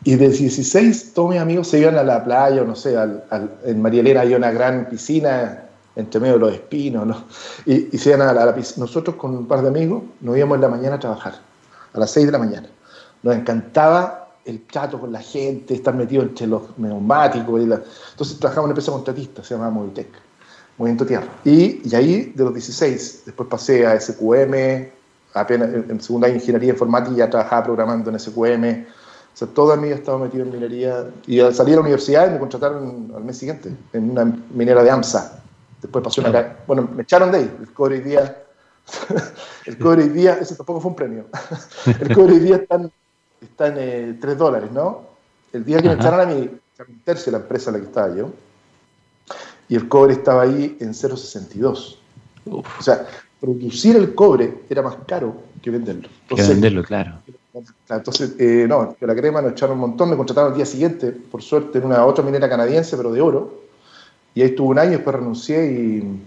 y 0.05 0.15
de 0.15 0.29
16 0.29 1.13
todos 1.13 1.31
mis 1.31 1.39
amigos 1.39 1.67
se 1.67 1.79
iban 1.79 1.97
a 1.97 2.03
la 2.03 2.23
playa, 2.23 2.61
o 2.61 2.65
no 2.65 2.75
sé, 2.75 2.95
al, 2.95 3.23
en 3.65 3.81
María 3.81 4.01
Elena 4.01 4.21
había 4.21 4.37
una 4.37 4.51
gran 4.51 4.87
piscina 4.87 5.65
entre 5.97 6.19
medio 6.19 6.35
de 6.35 6.39
los 6.39 6.53
espinos, 6.53 7.07
¿no? 7.07 7.23
Y, 7.65 7.97
se 7.97 8.09
iban 8.09 8.21
a 8.21 8.33
la, 8.33 8.55
Nosotros 8.77 9.15
con 9.17 9.35
un 9.35 9.47
par 9.47 9.61
de 9.61 9.69
amigos 9.69 10.03
nos 10.21 10.37
íbamos 10.37 10.55
en 10.55 10.61
la 10.61 10.69
mañana 10.69 10.95
a 10.95 10.99
trabajar, 10.99 11.33
a 11.93 11.99
las 11.99 12.11
6 12.11 12.27
de 12.27 12.31
la 12.31 12.37
mañana. 12.37 12.69
Nos 13.23 13.35
encantaba 13.35 14.24
el 14.45 14.61
trato 14.67 14.99
con 14.99 15.11
la 15.11 15.21
gente, 15.21 15.73
estar 15.73 15.93
metido 15.93 16.23
entre 16.23 16.47
los 16.47 16.77
neumáticos. 16.77 17.61
Entonces 17.61 18.39
trabajamos 18.39 18.57
en 18.57 18.63
una 18.63 18.71
empresa 18.71 18.91
contratista, 18.91 19.43
se 19.43 19.55
llamaba 19.55 19.71
Movitec, 19.71 20.07
Movimiento 20.77 21.05
Tierra. 21.05 21.27
Y, 21.43 21.81
y 21.83 21.95
ahí, 21.95 22.33
de 22.35 22.43
los 22.43 22.53
16, 22.53 23.23
después 23.25 23.49
pasé 23.49 23.85
a 23.85 23.99
SQM, 23.99 24.89
apenas 25.33 25.69
en 25.73 26.01
segunda 26.01 26.29
ingeniería 26.29 26.69
informática 26.69 27.15
ya 27.15 27.29
trabajaba 27.29 27.63
programando 27.63 28.09
en 28.09 28.19
SQM. 28.19 28.85
O 29.33 29.37
sea, 29.37 29.47
toda 29.49 29.75
mi 29.75 29.87
vida 29.87 29.95
he 29.95 29.99
estado 29.99 30.19
metido 30.19 30.45
en 30.45 30.51
minería. 30.51 31.07
Y 31.27 31.41
al 31.41 31.53
salir 31.53 31.73
a 31.73 31.77
la 31.77 31.81
universidad 31.81 32.31
me 32.31 32.39
contrataron 32.39 33.11
al 33.15 33.23
mes 33.23 33.37
siguiente 33.37 33.75
en 33.91 34.11
una 34.11 34.25
minera 34.51 34.81
de 34.83 34.89
AMSA, 34.89 35.41
Después 35.81 36.03
pasó 36.03 36.21
una. 36.21 36.57
Bueno, 36.65 36.89
me 36.95 37.03
echaron 37.03 37.31
de 37.31 37.39
ahí. 37.39 37.57
El 37.59 37.73
cobre 37.73 37.97
hoy 37.97 38.01
día. 38.01 38.43
el 39.65 39.77
cobre 39.77 40.03
hoy 40.03 40.09
día. 40.09 40.37
Ese 40.41 40.55
tampoco 40.55 40.81
fue 40.81 40.89
un 40.89 40.95
premio. 40.95 41.25
el 41.99 42.15
cobre 42.15 42.33
hoy 42.33 42.39
día 42.39 42.65
está 43.45 43.67
en, 43.67 44.19
3 44.19 44.33
eh, 44.33 44.37
dólares, 44.37 44.71
¿no? 44.71 45.01
El 45.53 45.63
día 45.63 45.81
que 45.81 45.87
me 45.87 45.95
echaron 45.95 46.19
a 46.19 46.25
mí, 46.25 46.49
tercia 47.03 47.31
la 47.31 47.39
empresa 47.39 47.69
en 47.69 47.75
la 47.75 47.79
que 47.81 47.87
estaba 47.87 48.15
yo, 48.15 48.31
y 49.67 49.75
el 49.75 49.87
cobre 49.87 50.13
estaba 50.13 50.43
ahí 50.43 50.77
en 50.79 50.93
0,62. 50.93 51.97
O 52.51 52.63
sea, 52.81 53.07
producir 53.39 53.95
el 53.95 54.13
cobre 54.13 54.63
era 54.69 54.81
más 54.81 54.97
caro 55.07 55.35
que 55.61 55.69
venderlo. 55.71 56.09
que 56.27 56.41
venderlo, 56.41 56.83
claro. 56.83 57.19
Entonces, 57.89 58.35
eh, 58.37 58.65
no, 58.67 58.95
que 58.99 59.07
la 59.07 59.15
crema 59.15 59.41
nos 59.41 59.53
echaron 59.53 59.75
un 59.75 59.81
montón, 59.81 60.09
me 60.09 60.17
contrataron 60.17 60.51
el 60.51 60.57
día 60.57 60.65
siguiente, 60.65 61.11
por 61.11 61.41
suerte, 61.41 61.77
en 61.77 61.85
una 61.85 62.05
otra 62.05 62.23
minera 62.23 62.49
canadiense, 62.49 62.97
pero 62.97 63.11
de 63.11 63.21
oro, 63.21 63.61
y 64.33 64.41
ahí 64.41 64.49
estuve 64.49 64.67
un 64.67 64.79
año, 64.79 64.91
después 64.91 65.15
renuncié 65.15 65.65
y 65.65 66.21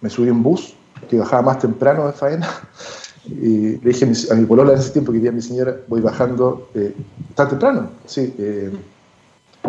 me 0.00 0.10
subí 0.10 0.28
en 0.28 0.42
bus, 0.42 0.74
que 1.08 1.18
bajaba 1.18 1.42
más 1.42 1.58
temprano 1.60 2.06
de 2.06 2.12
faena. 2.12 2.48
Y 3.28 3.78
le 3.78 3.90
dije 3.90 4.06
a 4.30 4.34
mi, 4.34 4.46
polola 4.46 4.72
en 4.72 4.78
ese 4.78 4.90
tiempo 4.90 5.12
que 5.12 5.18
día 5.18 5.32
mi 5.32 5.42
señora, 5.42 5.76
voy 5.86 6.00
bajando, 6.00 6.70
eh, 6.74 6.94
¿está 7.28 7.48
temprano? 7.48 7.90
Sí, 8.06 8.34
eh, 8.38 8.70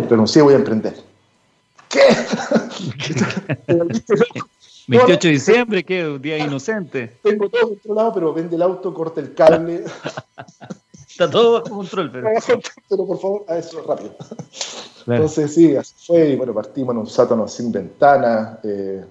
renuncié, 0.09 0.41
voy 0.41 0.53
a 0.53 0.57
emprender. 0.57 0.95
¿Qué? 1.89 1.99
28 4.89 5.27
de 5.27 5.33
diciembre, 5.33 5.83
¿qué? 5.83 6.07
Un 6.07 6.21
día 6.21 6.37
inocente. 6.39 7.19
Tengo 7.21 7.47
todo 7.49 7.69
controlado, 7.69 8.13
pero 8.13 8.33
vende 8.33 8.55
el 8.55 8.61
auto, 8.63 8.93
corta 8.93 9.21
el 9.21 9.35
cable. 9.35 9.83
Está 11.07 11.29
todo 11.29 11.61
bajo 11.61 11.75
control, 11.75 12.11
pero. 12.11 12.27
pero 12.89 13.05
por 13.05 13.19
favor, 13.19 13.45
a 13.47 13.57
eso 13.57 13.83
rápido. 13.85 14.15
Entonces, 15.05 15.53
sí, 15.53 15.75
así 15.75 15.93
fue. 16.07 16.29
Y 16.29 16.35
bueno, 16.35 16.53
partimos 16.53 16.93
en 16.93 16.99
un 16.99 17.07
sótano 17.07 17.47
sin 17.47 17.71
ventana. 17.71 18.59
Eh, 18.63 19.05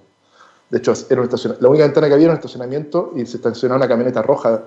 de 0.69 0.77
hecho, 0.77 0.93
era 1.09 1.23
la 1.59 1.67
única 1.67 1.83
ventana 1.83 2.07
que 2.07 2.13
había 2.13 2.25
era 2.25 2.33
un 2.33 2.37
estacionamiento 2.37 3.11
y 3.15 3.25
se 3.25 3.37
estacionaba 3.37 3.79
una 3.79 3.87
camioneta 3.87 4.21
roja 4.21 4.65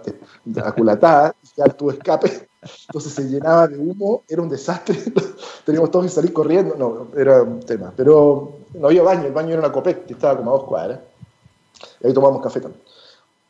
aculatada 0.65 1.35
y 1.43 1.61
ya 1.61 1.67
tuvo 1.67 1.93
escape. 1.93 2.49
Entonces 2.88 3.12
se 3.12 3.29
llenaba 3.29 3.69
de 3.69 3.79
humo, 3.79 4.25
era 4.29 4.43
un 4.43 4.49
desastre. 4.49 4.97
Teníamos 5.65 5.93
todos 5.93 6.07
que 6.07 6.11
salir 6.11 6.33
corriendo. 6.33 6.75
No, 6.77 7.09
era 7.19 7.43
un 7.43 7.61
tema. 7.61 7.93
Pero 7.97 8.59
no 8.75 8.88
había 8.88 9.03
baño, 9.03 9.27
el 9.27 9.33
baño 9.33 9.51
era 9.51 9.61
una 9.61 9.71
copec 9.73 10.07
que 10.07 10.15
estaba 10.15 10.37
como 10.37 10.51
a 10.51 10.59
dos 10.59 10.65
cuadras. 10.65 11.01
Ahí 12.03 12.12
tomamos 12.12 12.43
café. 12.43 12.61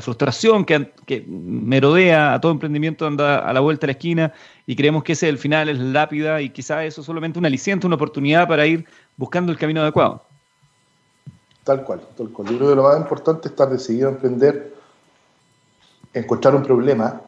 frustración 0.00 0.64
que, 0.64 0.90
que, 1.06 1.24
merodea 1.26 2.34
a 2.34 2.40
todo 2.40 2.52
emprendimiento 2.52 3.06
anda 3.06 3.38
a 3.38 3.52
la 3.52 3.60
vuelta 3.60 3.86
de 3.86 3.88
la 3.88 3.96
esquina 3.96 4.32
y 4.66 4.76
creemos 4.76 5.04
que 5.04 5.12
ese 5.12 5.26
es 5.26 5.30
el 5.30 5.38
final, 5.38 5.68
es 5.68 5.78
lápida 5.78 6.40
y 6.40 6.50
quizás 6.50 6.84
eso 6.84 7.02
es 7.02 7.06
solamente 7.06 7.38
un 7.38 7.46
aliciente, 7.46 7.86
una 7.86 7.96
oportunidad 7.96 8.48
para 8.48 8.66
ir 8.66 8.86
buscando 9.16 9.52
el 9.52 9.58
camino 9.58 9.82
adecuado. 9.82 10.26
Tal 11.64 11.82
cual, 11.82 12.00
tal 12.16 12.28
cual. 12.30 12.48
Yo 12.48 12.58
creo 12.58 12.70
que 12.70 12.76
lo 12.76 12.82
más 12.82 12.98
importante 12.98 13.48
es 13.48 13.52
estar 13.52 13.70
decidido 13.70 14.08
a 14.08 14.12
emprender, 14.12 14.74
encontrar 16.12 16.54
un 16.54 16.62
problema. 16.62 17.22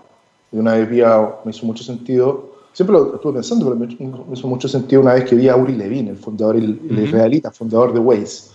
Y 0.53 0.59
una 0.59 0.75
vez 0.75 0.89
vi 0.89 1.01
me 1.01 1.51
hizo 1.51 1.65
mucho 1.65 1.83
sentido, 1.83 2.57
siempre 2.73 2.95
lo 2.95 3.15
estuve 3.15 3.33
pensando, 3.33 3.65
pero 3.65 3.77
me 3.77 4.35
hizo 4.35 4.47
mucho 4.47 4.69
sentido 4.69 5.01
una 5.01 5.15
vez 5.15 5.25
que 5.25 5.35
vi 5.35 5.49
a 5.49 5.57
Uri 5.57 5.75
Levin, 5.75 6.09
el 6.09 6.19
fundador, 6.19 6.57
el, 6.57 6.79
israelita, 7.03 7.51
fundador 7.51 7.95
de 7.95 8.01
Waze, 8.01 8.51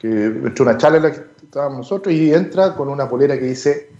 que 0.00 0.42
echó 0.46 0.64
una 0.64 0.76
charla 0.76 0.96
en 0.96 1.02
la 1.04 1.12
que 1.12 1.20
estábamos 1.44 1.78
nosotros 1.78 2.12
y 2.12 2.34
entra 2.34 2.74
con 2.74 2.88
una 2.88 3.08
polera 3.08 3.38
que 3.38 3.44
dice, 3.44 3.90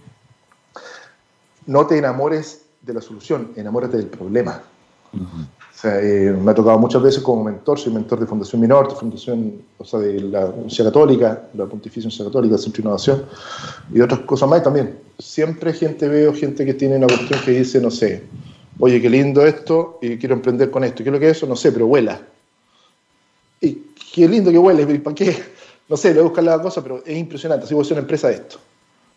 no 1.65 1.87
te 1.87 1.97
enamores 1.97 2.65
de 2.81 2.93
la 2.93 3.01
solución, 3.01 3.53
enamórate 3.55 3.97
del 3.97 4.07
problema. 4.07 4.61
Eh, 5.83 6.35
me 6.39 6.51
ha 6.51 6.53
tocado 6.53 6.77
muchas 6.77 7.01
veces 7.01 7.23
como 7.23 7.43
mentor, 7.43 7.79
soy 7.79 7.91
mentor 7.91 8.19
de 8.19 8.27
Fundación 8.27 8.61
Minor, 8.61 8.87
de 8.87 8.95
Fundación, 8.95 9.61
o 9.77 9.85
sea, 9.85 9.99
de 9.99 10.19
la 10.21 10.45
Universidad 10.45 10.85
Católica, 10.85 11.43
la 11.55 11.65
Pontificia 11.65 12.07
Universidad 12.07 12.27
Católica, 12.27 12.57
Centro 12.57 12.81
de 12.81 12.87
Innovación 12.87 13.25
y 13.91 14.01
otras 14.01 14.19
cosas 14.21 14.47
más 14.47 14.61
también. 14.61 14.99
Siempre 15.17 15.73
gente 15.73 16.07
veo, 16.07 16.33
gente 16.33 16.65
que 16.65 16.75
tiene 16.75 16.97
una 16.97 17.07
cuestión 17.07 17.39
que 17.43 17.51
dice, 17.51 17.81
no 17.81 17.89
sé, 17.89 18.23
oye, 18.79 19.01
qué 19.01 19.09
lindo 19.09 19.45
esto 19.45 19.97
y 20.01 20.17
quiero 20.17 20.35
emprender 20.35 20.69
con 20.69 20.83
esto. 20.83 21.03
¿Qué 21.03 21.09
es 21.09 21.13
lo 21.13 21.19
que 21.19 21.29
es 21.29 21.37
eso? 21.37 21.47
No 21.47 21.55
sé, 21.55 21.71
pero 21.71 21.87
vuela. 21.87 22.21
Y 23.59 23.73
qué 24.13 24.27
lindo 24.27 24.51
que 24.51 24.57
huele, 24.57 24.85
¿para 24.99 25.15
qué? 25.15 25.35
No 25.89 25.97
sé, 25.97 26.13
le 26.13 26.21
buscan 26.21 26.45
la 26.45 26.61
cosa, 26.61 26.81
pero 26.83 27.03
es 27.05 27.17
impresionante. 27.17 27.65
Así 27.65 27.73
voy 27.73 27.83
a 27.83 27.85
ser 27.85 27.93
una 27.93 28.01
empresa 28.01 28.27
de 28.27 28.35
esto. 28.35 28.59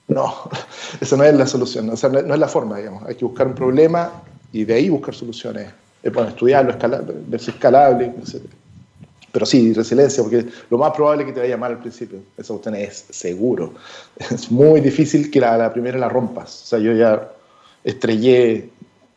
No, 0.08 0.34
esa 1.00 1.16
no 1.16 1.24
es 1.24 1.34
la 1.34 1.46
solución, 1.46 1.88
o 1.90 1.96
sea, 1.96 2.10
no, 2.10 2.18
es 2.18 2.40
la 2.40 2.48
forma, 2.48 2.78
digamos. 2.78 3.04
Hay 3.04 3.14
que 3.14 3.24
buscar 3.24 3.46
un 3.46 3.54
problema 3.54 4.22
y 4.52 4.64
de 4.64 4.74
ahí 4.74 4.88
buscar 4.88 5.14
soluciones. 5.14 5.83
Es 6.04 6.12
bueno 6.12 6.28
estudiarlo, 6.28 6.70
escalable, 6.70 7.14
ver 7.26 7.40
si 7.40 7.50
escalable, 7.50 8.12
etc. 8.22 8.42
Pero 9.32 9.46
sí, 9.46 9.72
resiliencia, 9.72 10.22
porque 10.22 10.46
lo 10.70 10.78
más 10.78 10.92
probable 10.92 11.22
es 11.24 11.28
que 11.28 11.32
te 11.32 11.40
vaya 11.40 11.56
mal 11.56 11.72
al 11.72 11.78
principio. 11.80 12.20
Esa 12.36 12.52
cuestión 12.52 12.76
es 12.76 13.06
seguro. 13.10 13.74
Es 14.30 14.50
muy 14.52 14.80
difícil 14.80 15.30
que 15.30 15.40
la, 15.40 15.56
la 15.56 15.72
primera 15.72 15.98
la 15.98 16.08
rompas. 16.08 16.62
O 16.62 16.66
sea, 16.66 16.78
yo 16.78 16.92
ya 16.92 17.30
estrellé 17.82 18.70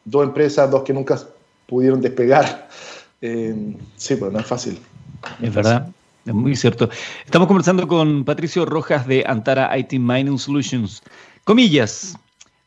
dos 0.05 0.23
empresas, 0.23 0.71
dos 0.71 0.83
que 0.83 0.93
nunca 0.93 1.19
pudieron 1.67 2.01
despegar. 2.01 2.67
Eh, 3.19 3.75
sí, 3.95 4.15
pues 4.15 4.31
no 4.31 4.39
es 4.39 4.45
fácil. 4.45 4.79
Es 5.41 5.51
verdad. 5.51 5.89
Es 6.23 6.33
muy 6.35 6.55
cierto. 6.55 6.87
Estamos 7.25 7.47
conversando 7.47 7.87
con 7.87 8.25
Patricio 8.25 8.63
Rojas 8.63 9.07
de 9.07 9.23
Antara 9.25 9.75
IT 9.75 9.93
Mining 9.93 10.37
Solutions. 10.37 11.01
Comillas. 11.43 12.15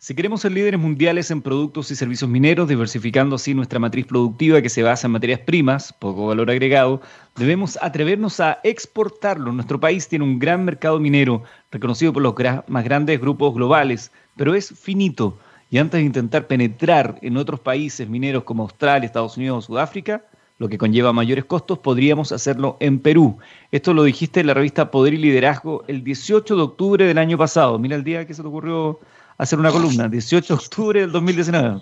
Si 0.02 0.14
queremos 0.14 0.40
ser 0.40 0.52
líderes 0.52 0.80
mundiales 0.80 1.30
en 1.30 1.42
productos 1.42 1.90
y 1.90 1.94
servicios 1.94 2.30
mineros, 2.30 2.66
diversificando 2.70 3.36
así 3.36 3.52
nuestra 3.52 3.78
matriz 3.78 4.06
productiva 4.06 4.62
que 4.62 4.70
se 4.70 4.82
basa 4.82 5.06
en 5.06 5.12
materias 5.12 5.40
primas, 5.40 5.92
poco 5.92 6.28
valor 6.28 6.50
agregado, 6.50 7.02
debemos 7.36 7.78
atrevernos 7.82 8.40
a 8.40 8.60
exportarlo. 8.64 9.52
Nuestro 9.52 9.78
país 9.78 10.08
tiene 10.08 10.24
un 10.24 10.38
gran 10.38 10.64
mercado 10.64 10.98
minero, 10.98 11.42
reconocido 11.70 12.14
por 12.14 12.22
los 12.22 12.34
más 12.68 12.82
grandes 12.82 13.20
grupos 13.20 13.54
globales, 13.54 14.10
pero 14.36 14.54
es 14.54 14.70
finito. 14.70 15.38
Y 15.68 15.76
antes 15.76 15.98
de 15.98 16.06
intentar 16.06 16.46
penetrar 16.46 17.18
en 17.20 17.36
otros 17.36 17.60
países 17.60 18.08
mineros 18.08 18.44
como 18.44 18.62
Australia, 18.62 19.04
Estados 19.04 19.36
Unidos 19.36 19.58
o 19.58 19.66
Sudáfrica, 19.66 20.24
lo 20.56 20.70
que 20.70 20.78
conlleva 20.78 21.12
mayores 21.12 21.44
costos, 21.44 21.78
podríamos 21.78 22.32
hacerlo 22.32 22.78
en 22.80 23.00
Perú. 23.00 23.36
Esto 23.70 23.92
lo 23.92 24.04
dijiste 24.04 24.40
en 24.40 24.46
la 24.46 24.54
revista 24.54 24.90
Poder 24.90 25.12
y 25.12 25.18
Liderazgo 25.18 25.84
el 25.88 26.02
18 26.02 26.56
de 26.56 26.62
octubre 26.62 27.06
del 27.06 27.18
año 27.18 27.36
pasado. 27.36 27.78
Mira 27.78 27.96
el 27.96 28.04
día 28.04 28.26
que 28.26 28.32
se 28.32 28.40
te 28.40 28.48
ocurrió 28.48 28.98
hacer 29.40 29.58
una 29.58 29.70
columna, 29.70 30.06
18 30.06 30.54
de 30.54 30.60
octubre 30.62 31.00
del 31.00 31.12
2019. 31.12 31.80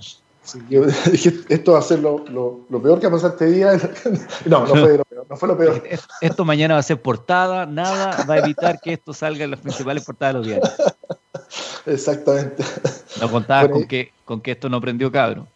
yo 0.70 0.86
dije, 1.10 1.34
esto 1.48 1.72
va 1.72 1.80
a 1.80 1.82
ser 1.82 1.98
lo, 1.98 2.24
peor 2.82 3.00
que 3.00 3.06
ha 3.06 3.10
pasado 3.10 3.32
este 3.32 3.46
día. 3.46 3.72
No, 4.46 4.60
no 4.60 4.66
fue, 4.66 4.96
lo 4.96 5.04
peor, 5.04 5.26
no 5.28 5.36
fue 5.36 5.48
lo 5.48 5.58
peor. 5.58 5.82
Esto 6.20 6.44
mañana 6.44 6.74
va 6.74 6.80
a 6.80 6.84
ser 6.84 7.02
portada, 7.02 7.66
nada 7.66 8.24
va 8.28 8.34
a 8.34 8.38
evitar 8.38 8.80
que 8.80 8.92
esto 8.92 9.12
salga 9.12 9.44
en 9.44 9.50
las 9.50 9.60
principales 9.60 10.04
portadas 10.04 10.34
de 10.34 10.38
los 10.38 10.46
diarios. 10.46 10.72
Exactamente. 11.86 12.64
No 13.20 13.30
contabas 13.30 13.70
con, 13.70 13.84
que, 13.86 14.12
con 14.24 14.40
que 14.40 14.52
esto 14.52 14.68
no 14.68 14.80
prendió 14.80 15.10
cabro. 15.10 15.46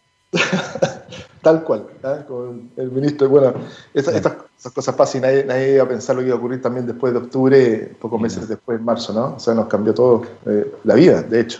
Tal 1.41 1.63
cual, 1.63 1.85
¿eh? 2.03 2.23
con 2.27 2.69
el 2.77 2.91
ministro. 2.91 3.29
Bueno, 3.29 3.53
estas, 3.93 4.33
cosas 4.73 4.95
pasan 4.95 5.19
y 5.19 5.21
nadie, 5.21 5.45
nadie, 5.45 5.73
iba 5.75 5.83
a 5.83 5.87
pensar 5.87 6.15
lo 6.15 6.21
que 6.21 6.27
iba 6.27 6.35
a 6.35 6.39
ocurrir 6.39 6.61
también 6.61 6.85
después 6.85 7.13
de 7.13 7.19
octubre, 7.19 7.95
pocos 7.99 8.19
meses 8.19 8.47
después, 8.47 8.79
en 8.79 8.85
marzo, 8.85 9.13
¿no? 9.13 9.35
O 9.35 9.39
sea, 9.39 9.53
nos 9.53 9.67
cambió 9.67 9.93
todo 9.93 10.23
eh, 10.45 10.73
la 10.83 10.95
vida, 10.95 11.21
de 11.21 11.41
hecho. 11.41 11.59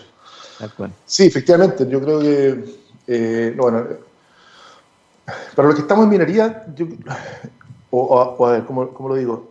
Sí, 1.06 1.26
efectivamente, 1.26 1.86
yo 1.88 2.00
creo 2.00 2.20
que, 2.20 2.64
eh, 3.06 3.54
bueno, 3.56 3.84
para 5.54 5.68
los 5.68 5.74
que 5.76 5.82
estamos 5.82 6.04
en 6.04 6.10
minería, 6.10 6.66
o, 7.90 8.46
a 8.46 8.52
ver, 8.52 8.64
¿cómo, 8.64 8.88
¿cómo, 8.90 9.08
lo 9.10 9.14
digo? 9.16 9.50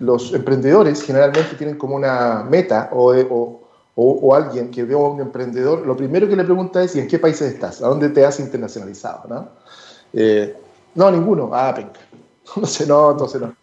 los 0.00 0.32
emprendedores 0.34 1.02
generalmente 1.02 1.54
tienen 1.56 1.78
como 1.78 1.94
una 1.94 2.44
meta 2.48 2.90
o, 2.92 3.14
o 3.14 3.66
o, 3.98 4.34
alguien 4.34 4.70
que 4.70 4.84
ve 4.84 4.94
a 4.94 4.98
un 4.98 5.20
emprendedor, 5.20 5.86
lo 5.86 5.96
primero 5.96 6.28
que 6.28 6.36
le 6.36 6.44
pregunta 6.44 6.82
es, 6.82 6.94
¿y 6.96 7.00
en 7.00 7.08
qué 7.08 7.18
países 7.18 7.54
estás? 7.54 7.82
¿A 7.82 7.88
dónde 7.88 8.10
te 8.10 8.26
has 8.26 8.38
internacionalizado? 8.38 9.26
¿no? 9.26 9.48
Eh, 10.12 10.54
no, 10.94 11.10
ninguno. 11.10 11.50
Ah, 11.52 11.74
penca. 11.74 12.00
No 12.56 12.66
sé, 12.66 12.86
no, 12.86 13.10
entonces 13.10 13.40
no. 13.40 13.54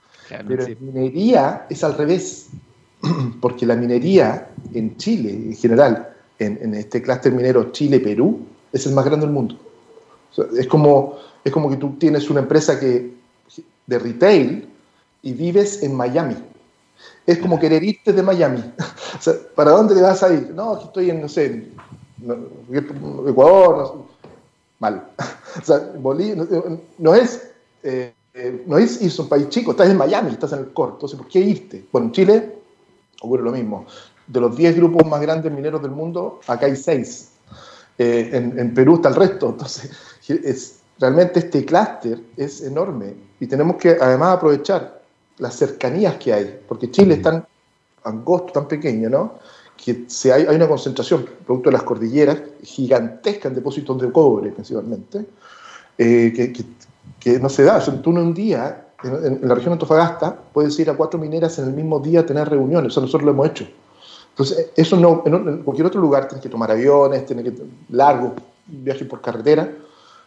Pero 0.48 0.66
minería 0.82 1.68
es 1.70 1.84
al 1.84 1.96
revés, 1.96 2.48
porque 3.42 3.66
la 3.66 3.76
minería 3.76 4.50
en 4.74 4.98
Chile, 4.98 5.30
en 5.32 5.56
general, 5.56 6.13
en, 6.40 6.74
este 6.76 7.02
clúster 7.02 7.32
minero 7.32 7.72
Chile-Perú, 7.72 8.40
es 8.72 8.86
el 8.86 8.94
más 8.94 9.06
grande 9.06 9.26
del 9.26 9.34
mundo. 9.34 9.58
es, 10.58 10.68
como, 10.68 11.18
es 11.44 11.52
como 11.52 11.70
que 11.70 11.78
tú 11.78 11.96
tienes 11.98 12.30
una 12.30 12.42
empresa 12.42 12.80
que, 12.80 13.14
de 13.86 14.00
retail 14.00 14.68
y 15.22 15.34
vives 15.34 15.84
en 15.84 15.96
Miami 15.96 16.36
es 17.26 17.38
como 17.40 17.60
querer 17.60 17.84
irte 17.84 18.12
de 18.12 18.24
Miami. 18.24 18.64
o 19.18 19.22
sea, 19.22 19.34
¿para 19.56 19.72
dónde 19.72 19.96
te 19.96 20.02
vas 20.02 20.24
a 20.24 20.34
ir? 20.34 20.52
No, 20.54 20.74
aquí 20.74 20.86
estoy 20.86 21.10
en, 21.10 21.22
no 21.22 21.30
sé, 21.30 21.70
Ecuador, 23.28 23.78
no 23.78 24.08
mal. 24.80 25.08
o 25.62 25.64
sea, 25.64 25.92
Bolivia 25.98 26.46
no, 26.98 27.16
es, 27.16 27.52
eh, 27.84 28.14
no 28.66 28.78
es 28.78 29.02
irse 29.02 29.22
a 29.22 29.24
un 29.24 29.30
país 29.30 29.50
chico, 29.50 29.72
estás 29.72 29.90
en 29.90 29.98
Miami, 29.98 30.32
estás 30.32 30.54
en 30.54 30.60
el 30.60 30.74
corto, 30.74 30.96
entonces 30.96 31.18
¿por 31.18 31.28
qué 31.28 31.40
irte? 31.40 31.86
Bueno, 31.92 32.08
en 32.08 32.14
Chile 32.14 32.56
ocurre 33.22 33.44
lo 33.44 33.52
mismo. 33.52 33.86
De 34.28 34.40
los 34.40 34.56
10 34.56 34.76
grupos 34.76 35.06
más 35.06 35.22
grandes 35.22 35.52
mineros 35.52 35.82
del 35.82 35.92
mundo, 35.92 36.40
acá 36.48 36.66
hay 36.66 36.76
6. 36.76 37.30
Eh, 37.98 38.30
en, 38.34 38.74
Perú 38.74 38.96
está 38.96 39.10
el 39.10 39.16
resto. 39.16 39.50
Entonces, 39.50 39.92
es, 40.28 40.80
realmente 41.00 41.40
este 41.40 41.66
clúster 41.66 42.20
es 42.38 42.62
enorme 42.62 43.16
y 43.40 43.48
tenemos 43.48 43.78
que 43.78 43.98
además 44.00 44.38
aprovechar 44.38 45.02
las 45.38 45.56
cercanías 45.56 46.16
que 46.16 46.34
hay, 46.34 46.60
porque 46.68 46.90
Chile 46.92 47.16
es 47.16 47.22
tan 47.22 47.46
angosto, 48.04 48.54
tan 48.54 48.68
pequeño, 48.68 49.10
¿no? 49.10 49.34
que 49.84 50.06
se 50.08 50.32
hay, 50.32 50.44
una 50.44 50.68
concentración, 50.68 51.26
producto 51.46 51.70
de 51.70 51.74
las 51.74 51.84
cordilleras, 51.84 52.38
gigantesca 52.64 53.50
en 53.50 53.56
depósitos 53.56 54.02
de 54.02 54.12
cobre 54.12 54.52
principalmente, 54.52 55.26
eh, 55.98 56.32
que, 56.34 56.54
que, 57.20 57.40
no 57.40 57.50
se 57.50 57.64
da. 57.64 57.78
O 57.78 57.82
sea, 57.82 58.02
tú 58.02 58.12
en 58.12 58.18
un 58.20 58.34
día, 58.34 58.88
en, 59.04 59.40
la 59.42 59.56
región 59.56 59.72
de 59.72 59.74
Antofagasta, 59.74 60.38
puedes 60.54 60.78
ir 60.80 60.90
a 60.90 60.96
cuatro 60.96 61.20
mineras 61.20 61.58
en 61.60 61.66
el 61.66 61.74
mismo 61.74 62.00
día 62.00 62.22
a 62.22 62.26
tener 62.26 62.50
reuniones, 62.50 62.92
o 62.92 62.94
sea, 62.94 63.02
nosotros 63.02 63.26
lo 63.26 63.32
hemos 63.32 63.48
hecho. 63.50 63.68
Entonces, 64.34 64.72
eso 64.76 64.98
no, 64.98 65.24
en 65.26 65.62
cualquier 65.62 65.86
otro 65.88 66.02
lugar 66.02 66.28
tienes 66.28 66.42
que 66.42 66.50
tomar 66.50 66.72
aviones, 66.72 67.24
tienes 67.26 67.46
que 67.46 67.54
largos 67.90 68.34
viajes 68.66 69.08
por 69.08 69.22
carretera, 69.22 69.72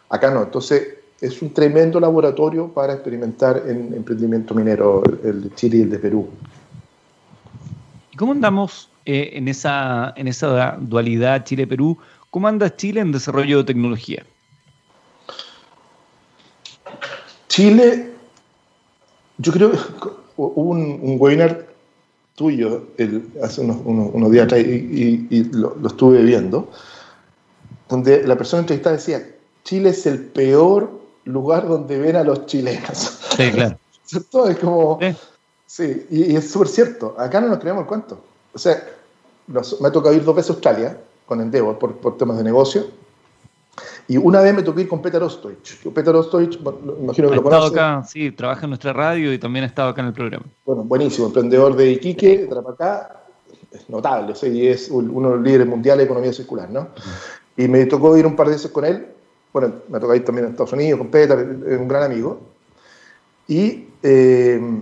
acá 0.09 0.31
no. 0.31 0.43
Entonces, 0.43 0.95
es 1.19 1.41
un 1.41 1.53
tremendo 1.53 1.99
laboratorio 1.99 2.69
para 2.69 2.93
experimentar 2.93 3.63
en 3.67 3.93
emprendimiento 3.93 4.53
minero, 4.53 5.03
el 5.23 5.43
de 5.43 5.55
Chile 5.55 5.77
y 5.77 5.81
el 5.81 5.89
de 5.89 5.99
Perú. 5.99 6.29
¿Cómo 8.17 8.31
andamos 8.31 8.89
eh, 9.05 9.31
en, 9.33 9.47
esa, 9.47 10.13
en 10.15 10.27
esa 10.27 10.77
dualidad 10.79 11.43
Chile-Perú? 11.43 11.97
¿Cómo 12.29 12.47
anda 12.47 12.75
Chile 12.75 13.01
en 13.01 13.11
desarrollo 13.11 13.57
de 13.57 13.63
tecnología? 13.65 14.25
Chile, 17.47 18.11
yo 19.37 19.51
creo 19.51 19.71
hubo 20.37 20.71
un, 20.71 21.17
webinar 21.19 21.67
tuyo 22.37 22.83
hace 23.41 23.61
unos, 23.61 24.31
días 24.31 24.45
atrás 24.45 24.61
y, 24.61 25.43
lo, 25.53 25.75
lo, 25.75 25.87
estuve 25.87 26.21
viendo, 26.21 26.69
donde 27.89 28.27
la 28.27 28.37
persona 28.37 28.61
entrevistada 28.61 28.95
decía, 28.95 29.27
Chile 29.63 29.89
es 29.89 30.05
el 30.05 30.19
peor 30.19 30.91
lugar 31.25 31.67
donde 31.67 31.97
ven 31.97 32.15
a 32.15 32.23
los 32.23 32.45
chilenos. 32.45 33.19
Sí, 33.35 33.51
claro. 33.51 33.79
Todo 34.31 34.49
es 34.49 34.59
como... 34.59 34.99
Sí, 35.65 36.05
y, 36.11 36.35
es 36.35 36.51
súper 36.51 36.67
cierto. 36.67 37.15
Acá 37.17 37.41
no 37.41 37.47
nos 37.47 37.57
creemos 37.57 37.81
el 37.81 37.87
cuento. 37.87 38.19
O 38.53 38.59
sea, 38.59 38.87
me 39.47 39.87
ha 39.87 39.91
tocado 39.91 40.13
ir 40.13 40.23
dos 40.23 40.35
veces 40.35 40.51
a 40.51 40.53
Australia 40.53 40.97
con 41.25 41.41
Endeavor 41.41 41.79
por, 41.79 41.97
por 41.97 42.17
temas 42.17 42.37
de 42.37 42.43
negocio. 42.43 42.85
Y 44.07 44.17
una 44.17 44.41
vez 44.41 44.53
me 44.55 44.63
tocó 44.63 44.79
ir 44.79 44.87
con 44.87 45.01
Peter 45.01 45.21
Ostoich. 45.21 45.77
Peter 45.93 46.15
Ostoich, 46.15 46.57
imagino 46.57 47.29
que 47.29 47.35
lo 47.35 47.43
conoce. 47.43 47.67
acá, 47.73 48.03
sí, 48.07 48.31
trabaja 48.31 48.63
en 48.65 48.69
nuestra 48.69 48.93
radio 48.93 49.33
y 49.33 49.37
también 49.37 49.63
ha 49.63 49.67
estado 49.67 49.89
acá 49.89 50.01
en 50.01 50.07
el 50.07 50.13
programa. 50.13 50.45
Bueno, 50.65 50.83
buenísimo, 50.83 51.27
emprendedor 51.27 51.75
de 51.75 51.91
Iquique, 51.91 52.37
de 52.37 52.47
Trapacá, 52.47 53.23
es 53.71 53.89
notable, 53.89 54.31
o 54.31 54.35
sea, 54.35 54.49
y 54.49 54.67
es 54.67 54.89
uno 54.89 55.29
de 55.29 55.35
los 55.35 55.45
líderes 55.45 55.67
mundiales 55.67 55.99
de 55.99 56.05
economía 56.05 56.31
circular, 56.31 56.69
¿no? 56.69 56.89
Y 57.57 57.67
me 57.67 57.85
tocó 57.85 58.15
ir 58.17 58.25
un 58.25 58.35
par 58.35 58.47
de 58.47 58.53
veces 58.53 58.71
con 58.71 58.85
él 58.85 59.07
bueno, 59.59 59.73
me 59.89 59.99
tocó 59.99 60.13
ir 60.15 60.23
también 60.23 60.45
en 60.45 60.51
Estados 60.51 60.73
Unidos 60.73 60.99
con 60.99 61.07
Peter, 61.09 61.39
es 61.67 61.79
un 61.79 61.87
gran 61.87 62.03
amigo, 62.03 62.39
y 63.47 63.87
eh, 64.03 64.81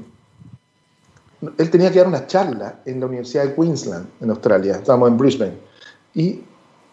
él 1.58 1.70
tenía 1.70 1.92
que 1.92 2.00
dar 2.00 2.08
una 2.08 2.28
charla 2.28 2.82
en 2.86 3.00
la 3.00 3.06
Universidad 3.06 3.46
de 3.46 3.56
Queensland, 3.56 4.08
en 4.20 4.30
Australia, 4.32 4.76
estábamos 4.76 5.10
en 5.10 5.18
Brisbane, 5.18 5.58
y 6.14 6.42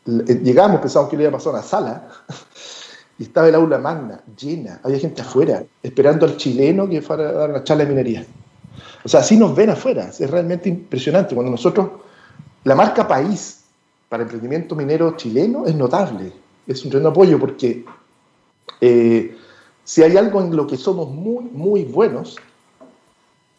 llegamos, 0.05 0.81
pensamos 0.81 1.09
que 1.09 1.17
le 1.17 1.25
iba 1.25 1.39
a 1.39 1.51
una 1.51 1.63
sala, 1.63 2.09
y 3.19 3.25
estaba 3.25 3.49
el 3.49 3.55
aula 3.55 3.79
magna, 3.79 4.21
llena, 4.37 4.81
había 4.83 4.99
gente 4.99 5.23
afuera, 5.23 5.63
esperando 5.83 6.27
al 6.27 6.37
chileno 6.37 6.89
que 6.89 7.03
fuera 7.03 7.29
a 7.29 7.33
dar 7.33 7.51
una 7.51 7.65
charla 7.65 7.85
de 7.85 7.91
minería. 7.91 8.27
O 9.05 9.09
sea, 9.09 9.21
así 9.21 9.37
nos 9.37 9.55
ven 9.55 9.71
afuera, 9.71 10.09
es 10.09 10.31
realmente 10.31 10.69
impresionante. 10.69 11.35
Cuando 11.35 11.51
nosotros, 11.51 11.89
la 12.65 12.75
marca 12.75 13.07
país 13.07 13.61
para 14.09 14.23
emprendimiento 14.23 14.75
minero 14.77 15.17
chileno 15.17 15.67
es 15.67 15.75
notable 15.75 16.33
es 16.67 16.85
un 16.85 16.91
tremendo 16.91 17.11
apoyo 17.11 17.39
porque 17.39 17.85
eh, 18.81 19.37
si 19.85 20.03
hay 20.03 20.17
algo 20.17 20.41
en 20.41 20.55
lo 20.57 20.67
que 20.67 20.77
somos 20.77 21.11
muy, 21.11 21.45
muy 21.45 21.85
buenos, 21.85 22.37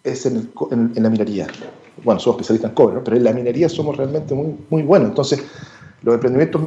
es 0.03 0.25
en, 0.25 0.51
la 0.95 1.09
minería. 1.09 1.47
Bueno, 2.03 2.19
somos 2.19 2.37
especialistas 2.37 2.71
en 2.71 2.75
cobre, 2.75 3.01
pero 3.03 3.17
en 3.17 3.23
la 3.23 3.33
minería 3.33 3.69
somos 3.69 3.95
realmente 3.95 4.33
muy, 4.33 4.55
muy 4.69 4.83
buenos. 4.83 5.09
Entonces, 5.09 5.43
los 6.03 6.15
emprendimientos 6.15 6.61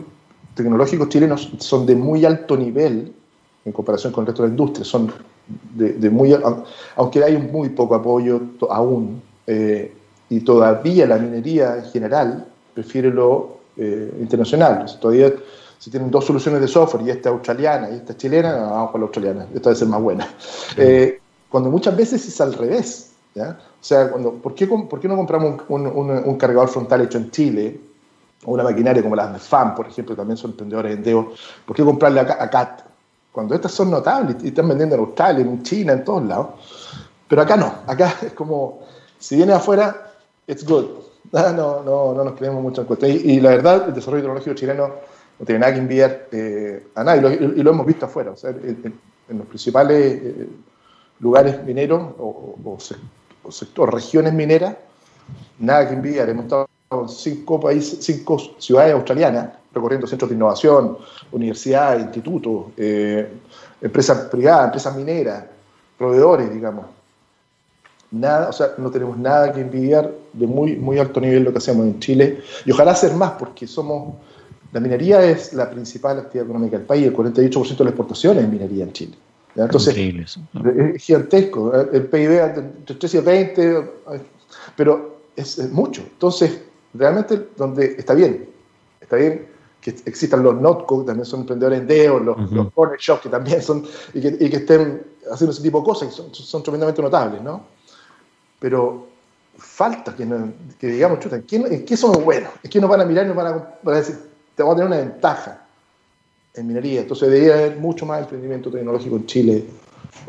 tecnológicos 0.55 1.09
chilenos 1.09 1.51
son 1.59 1.87
de 1.87 1.95
muy 1.95 2.25
alto 2.25 2.57
nivel 2.57 3.13
en 3.65 3.73
comparación 3.73 4.13
con 4.13 4.23
el 4.23 4.27
resto 4.29 4.43
de 4.43 4.49
la 4.49 4.53
industria. 4.53 4.85
Son 4.85 5.13
de, 5.75 6.11
muy, 6.11 6.35
aunque 6.97 7.23
hay 7.23 7.37
muy 7.39 7.69
poco 7.71 7.95
apoyo 7.95 8.41
aún, 8.71 9.23
eh, 9.47 9.93
y 10.29 10.41
todavía 10.41 11.07
la 11.07 11.19
minería 11.19 11.77
en 11.77 11.85
general 11.85 12.49
prefiere 12.75 13.11
lo 13.11 13.59
eh, 13.77 14.13
internacional. 14.21 14.87
todavía 15.01 15.33
si 15.79 15.91
tienen 15.91 16.11
dos 16.11 16.25
soluciones 16.25 16.61
de 16.61 16.69
software 16.69 17.07
y 17.07 17.11
esta 17.11 17.29
australiana 17.29 17.91
y 17.91 17.97
esta 17.97 18.17
chilena, 18.17 18.57
vamos 18.57 18.91
con 18.91 19.01
la 19.03 19.07
australiana, 19.07 19.47
esta 19.55 19.71
debe 19.71 19.79
ser 19.79 19.89
más 19.89 20.01
buena. 20.01 20.29
Eh, 20.77 21.21
cuando 21.49 21.71
muchas 21.71 21.97
veces 21.97 22.27
es 22.27 22.41
al 22.41 22.55
revés. 22.55 23.13
¿ya? 23.35 23.59
O 23.81 23.85
sea, 23.85 24.11
cuando, 24.11 24.33
¿por, 24.33 24.55
qué, 24.55 24.67
¿por 24.67 24.99
qué 24.99 25.07
no 25.07 25.17
compramos 25.17 25.63
un, 25.69 25.87
un, 25.87 26.37
cargador 26.37 26.69
frontal 26.69 27.03
hecho 27.03 27.19
en 27.19 27.31
Chile 27.31 27.79
o 28.45 28.53
una 28.53 28.63
maquinaria 28.63 29.03
como 29.03 29.17
las 29.17 29.33
de 29.33 29.39
FAM, 29.39 29.75
por 29.75 29.87
ejemplo, 29.87 30.15
también 30.15 30.37
son 30.37 30.53
emprendedores 30.53 30.97
en 30.97 31.03
Deo? 31.03 31.33
¿Por 31.65 31.77
qué 31.77 31.85
comprarle 31.85 32.21
a, 32.21 32.37
a 32.41 32.51
CAT? 32.51 32.83
Cuando 33.37 33.55
estas 33.55 33.73
son 33.73 33.91
notables 33.91 34.37
y 34.43 34.49
están 34.49 34.67
vendiendo 34.67 34.95
en 34.95 35.03
Australia, 35.03 35.45
en 35.45 35.63
China, 35.63 35.93
en 35.93 36.05
todos 36.05 36.25
lados. 36.25 36.49
Pero 37.29 37.43
acá 37.43 37.57
no, 37.57 37.73
acá 37.87 38.15
es 38.23 38.33
como, 38.33 38.81
si 39.19 39.37
viene 39.37 39.53
afuera, 39.53 40.13
it's 40.47 40.65
good. 40.65 40.87
No, 41.33 41.83
no, 41.83 42.15
no 42.15 42.25
nos 42.25 42.35
creemos 42.35 42.63
mucho 42.63 42.83
en 42.83 42.87
cuenta. 42.87 43.09
Y, 43.09 43.41
la 43.41 43.51
verdad, 43.51 43.89
el 43.89 43.95
desarrollo 43.95 44.23
tecnológico 44.23 44.55
chileno 44.55 44.91
no 45.39 45.45
tiene 45.45 45.59
nada 45.59 45.75
que 45.75 45.81
enviar 45.81 46.29
eh, 46.31 46.87
a 46.95 47.05
nadie, 47.05 47.35
y 47.57 47.63
lo, 47.63 47.73
hemos 47.73 47.85
visto 47.85 48.07
afuera. 48.07 48.33
En, 48.45 48.95
los 49.37 49.47
principales 49.49 50.23
eh, 50.23 50.49
lugares 51.19 51.63
mineros 51.65 52.15
o, 52.19 52.55
o, 52.65 53.51
sector, 53.51 53.93
regiones 53.93 54.33
mineras, 54.33 54.77
nada 55.59 55.89
que 55.89 55.95
enviar. 55.95 56.31
Hemos 56.31 56.45
estado 56.45 56.69
cinco, 57.09 57.61
países, 57.61 57.99
cinco 58.01 58.39
ciudades 58.59 58.95
australianas, 58.95 59.51
recorriendo 59.73 60.07
centros 60.07 60.31
de 60.31 60.37
innovación, 60.37 60.99
universidades, 61.33 62.05
institutos, 62.05 62.67
eh, 62.77 63.29
empresas 63.81 64.29
privadas, 64.29 64.67
empresas 64.67 64.97
mineras, 64.97 65.45
proveedores, 65.99 66.53
digamos 66.53 66.87
nada, 68.11 68.49
o 68.49 68.53
sea, 68.53 68.75
no 68.79 68.91
tenemos 68.91 69.19
nada 69.19 69.53
que 69.53 69.61
envidiar 69.61 70.13
de 70.33 70.47
muy, 70.47 70.77
muy 70.77 70.99
alto 70.99 71.21
nivel 71.21 71.45
lo 71.45 71.53
que 71.53 71.59
hacemos 71.59 71.87
en 71.87 71.99
Chile 72.01 72.41
y 72.65 72.71
ojalá 72.71 72.93
hacer 72.93 73.15
más 73.15 73.33
porque 73.33 73.67
somos, 73.67 74.15
la 74.73 74.81
minería 74.81 75.25
es 75.25 75.53
la 75.53 75.71
principal 75.71 76.19
actividad 76.19 76.47
económica 76.47 76.79
del 76.79 76.87
país, 76.87 77.07
el 77.07 77.15
48% 77.15 77.77
de 77.77 77.85
la 77.85 77.91
exportación 77.91 78.39
es 78.39 78.49
minería 78.49 78.85
en 78.85 78.93
Chile. 78.93 79.15
Entonces, 79.55 79.97
es 79.97 81.03
gigantesco, 81.03 81.73
el 81.75 82.07
PIB 82.09 82.31
entre 82.41 82.97
3 82.97 83.15
y 83.15 83.19
20, 83.21 83.91
pero 84.77 85.21
es, 85.35 85.59
mucho. 85.71 86.03
Entonces, 86.03 86.61
realmente 86.99 87.49
donde 87.57 87.97
está 87.99 88.15
bien, 88.15 88.49
está 89.01 89.17
bien 89.17 89.49
que 89.81 89.91
existan 90.05 90.43
los 90.43 90.61
NotCo, 90.61 91.01
que 91.01 91.07
también 91.07 91.27
son 91.27 91.41
emprendedores 91.41 91.81
en 91.81 91.87
DEO, 91.87 92.19
los, 92.19 92.37
uh 92.51 92.71
Corner 92.75 92.99
Shops, 92.99 93.23
que 93.23 93.29
también 93.29 93.63
son, 93.63 93.85
y 94.15 94.21
que, 94.21 94.29
y 94.41 94.51
que, 94.51 94.57
estén 94.57 95.03
haciendo 95.31 95.53
ese 95.53 95.63
tipo 95.63 95.79
de 95.79 95.85
cosas, 95.85 96.13
son, 96.13 96.35
son 96.35 96.63
tremendamente 96.63 97.01
notables, 97.01 97.41
¿no? 97.41 97.77
pero 98.59 99.07
falta 99.57 100.15
que, 100.15 100.27
que 100.79 100.87
digamos, 100.89 101.21
chuta, 101.21 101.37
¿en 101.37 101.85
qué, 101.85 101.97
somos 101.97 102.25
buenos? 102.25 102.51
Es 102.63 102.71
que 102.71 102.81
nos 102.81 102.91
van 102.91 103.01
a 103.01 103.05
mirar 103.05 103.25
y 103.25 103.29
nos 103.29 103.37
van 103.37 103.47
a, 103.47 103.91
decir, 103.93 104.17
te 104.55 104.63
vamos 104.63 104.75
a 104.75 104.77
tener 104.77 104.89
una 104.89 105.13
ventaja 105.13 105.67
en 106.55 106.67
minería. 106.67 107.03
Entonces 107.03 107.31
debería 107.31 107.55
haber 107.55 107.77
mucho 107.79 108.07
más 108.07 108.21
emprendimiento 108.21 108.71
tecnológico 108.71 109.17
en 109.17 109.27
Chile 109.27 109.65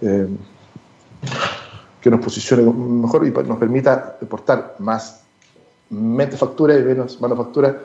eh, 0.01 0.27
que 2.01 2.09
nos 2.09 2.19
posicione 2.19 2.63
mejor 2.63 3.25
y 3.25 3.31
nos 3.31 3.57
permita 3.57 4.17
exportar 4.21 4.75
más 4.79 5.23
manufactura 5.89 6.77
y 6.77 6.83
menos 6.83 7.19
manufactura, 7.21 7.81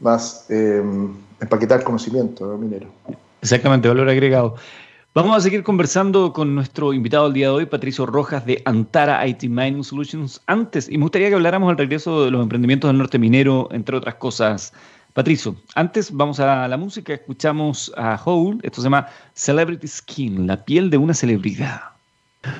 más 0.00 0.46
eh, 0.50 0.82
empaquetar 1.40 1.82
conocimiento 1.82 2.56
minero. 2.58 2.88
Exactamente, 3.40 3.88
valor 3.88 4.08
agregado. 4.08 4.56
Vamos 5.16 5.34
a 5.34 5.40
seguir 5.40 5.62
conversando 5.62 6.34
con 6.34 6.54
nuestro 6.54 6.92
invitado 6.92 7.28
el 7.28 7.32
día 7.32 7.46
de 7.46 7.52
hoy, 7.52 7.64
Patricio 7.64 8.04
Rojas 8.04 8.44
de 8.44 8.60
Antara 8.66 9.26
IT 9.26 9.44
Mining 9.44 9.82
Solutions. 9.82 10.42
Antes, 10.46 10.90
y 10.90 10.98
me 10.98 11.04
gustaría 11.04 11.30
que 11.30 11.36
habláramos 11.36 11.70
al 11.70 11.78
regreso 11.78 12.26
de 12.26 12.30
los 12.30 12.42
emprendimientos 12.42 12.90
del 12.90 12.98
norte 12.98 13.18
minero, 13.18 13.68
entre 13.72 13.96
otras 13.96 14.16
cosas. 14.16 14.74
Patricio, 15.14 15.56
antes 15.74 16.12
vamos 16.12 16.38
a 16.38 16.68
la 16.68 16.76
música, 16.76 17.14
escuchamos 17.14 17.90
a 17.96 18.20
Hole, 18.22 18.58
esto 18.62 18.82
se 18.82 18.84
llama 18.84 19.06
Celebrity 19.32 19.88
Skin, 19.88 20.46
la 20.46 20.62
piel 20.62 20.90
de 20.90 20.98
una 20.98 21.14
celebridad. 21.14 21.95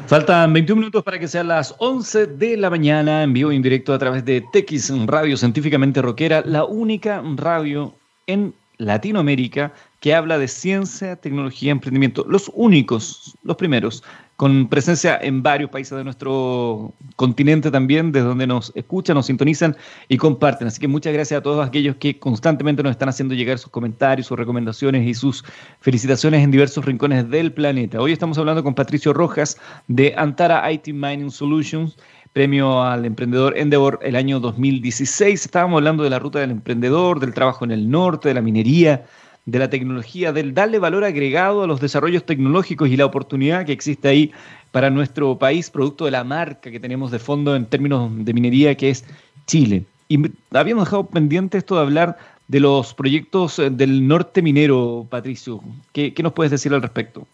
Faltan 0.07 0.53
21 0.53 0.81
minutos 0.81 1.03
para 1.03 1.19
que 1.19 1.29
sean 1.29 1.49
las 1.49 1.75
11 1.79 2.27
de 2.27 2.57
la 2.57 2.71
mañana, 2.71 3.23
en 3.23 3.33
vivo 3.33 3.53
y 3.53 3.57
en 3.57 3.63
directo 3.63 3.93
a 3.93 3.99
través 3.99 4.25
de 4.25 4.41
TX 4.41 5.07
Radio 5.07 5.37
Científicamente 5.37 6.01
Rockera, 6.01 6.43
la 6.47 6.65
única 6.65 7.23
radio 7.37 7.95
en 8.27 8.55
Latinoamérica 8.79 9.73
que 10.01 10.15
habla 10.15 10.39
de 10.39 10.49
ciencia, 10.49 11.17
tecnología, 11.17 11.73
emprendimiento. 11.73 12.25
Los 12.29 12.51
únicos, 12.55 13.37
los 13.43 13.57
primeros, 13.57 14.05
con 14.37 14.69
presencia 14.69 15.19
en 15.21 15.43
varios 15.43 15.71
países 15.71 15.97
de 15.97 16.05
nuestro 16.05 16.93
continente 17.17 17.71
también, 17.71 18.13
desde 18.13 18.27
donde 18.27 18.47
nos 18.47 18.71
escuchan, 18.75 19.15
nos 19.15 19.27
sintonizan 19.27 19.77
y 20.09 20.19
comparten. 20.19 20.69
Así 20.69 20.79
que 20.79 20.89
muchas 20.89 21.15
gracias 21.15 21.39
a 21.39 21.43
todos 21.43 21.67
aquellos 21.67 21.97
que 21.97 22.19
constantemente 22.19 22.83
nos 22.83 22.91
están 22.91 23.09
haciendo 23.09 23.35
llegar 23.35 23.59
sus 23.59 23.71
comentarios, 23.71 24.27
sus 24.27 24.39
recomendaciones 24.39 25.07
y 25.07 25.15
sus 25.15 25.43
felicitaciones 25.81 26.45
en 26.45 26.51
diversos 26.51 26.85
rincones 26.85 27.31
del 27.31 27.53
planeta. 27.53 28.01
Hoy 28.01 28.13
estamos 28.13 28.37
hablando 28.37 28.63
con 28.63 28.75
Patricio 28.75 29.15
Rojas 29.15 29.57
de 29.89 30.15
Antara 30.17 30.71
IT 30.71 30.89
Mining 30.89 31.31
Solutions 31.31 31.97
premio 32.37 32.83
al 32.83 33.07
emprendedor 33.07 33.57
Endeavor 33.57 33.99
el 34.03 34.15
año 34.15 34.41
2016. 34.41 35.47
Estábamos 35.47 35.79
hablando 35.79 36.05
de 36.05 36.11
la 36.11 36.19
ruta 36.19 36.39
del 36.39 36.51
emprendedor, 36.51 37.19
del 37.19 37.33
trabajo 37.33 37.65
en 37.65 37.71
el 37.71 37.89
norte, 37.89 38.29
de 38.29 38.35
la 38.35 38.43
minería, 38.43 39.07
de 39.47 39.59
la 39.61 39.71
tecnología, 39.71 40.33
del 40.33 40.55
darle 40.55 40.79
valor 40.79 41.05
agregado 41.05 41.63
a 41.63 41.67
los 41.67 41.81
desarrollos 41.81 42.25
tecnológicos 42.27 42.89
y 42.89 42.97
la 42.97 43.07
oportunidad 43.07 43.65
que 43.65 43.73
existe 43.73 44.09
ahí 44.09 44.33
para 44.73 44.91
nuestro 44.91 45.39
país, 45.39 45.71
producto 45.71 46.05
de 46.05 46.11
la 46.11 46.25
marca 46.25 46.71
que 46.71 46.81
tenemos 46.81 47.11
de 47.11 47.21
fondo 47.21 47.55
en 47.55 47.65
términos 47.67 48.11
de 48.13 48.35
minería, 48.35 48.77
que 48.77 48.91
es 48.91 49.05
Chile. 49.47 49.85
Y 50.09 50.21
habíamos 50.51 50.85
dejado 50.85 51.07
pendiente 51.07 51.59
esto 51.59 51.77
de 51.77 51.81
hablar 51.83 52.19
de 52.49 52.61
los 52.61 52.95
proyectos 52.95 53.59
eh, 53.59 53.71
del 53.71 54.07
norte 54.07 54.43
minero, 54.43 55.07
Patricio. 55.09 55.61
¿Qué, 55.93 56.13
nos 56.23 56.33
puedes 56.33 56.51
decir 56.51 56.75
al 56.75 56.83
respecto? 56.83 57.27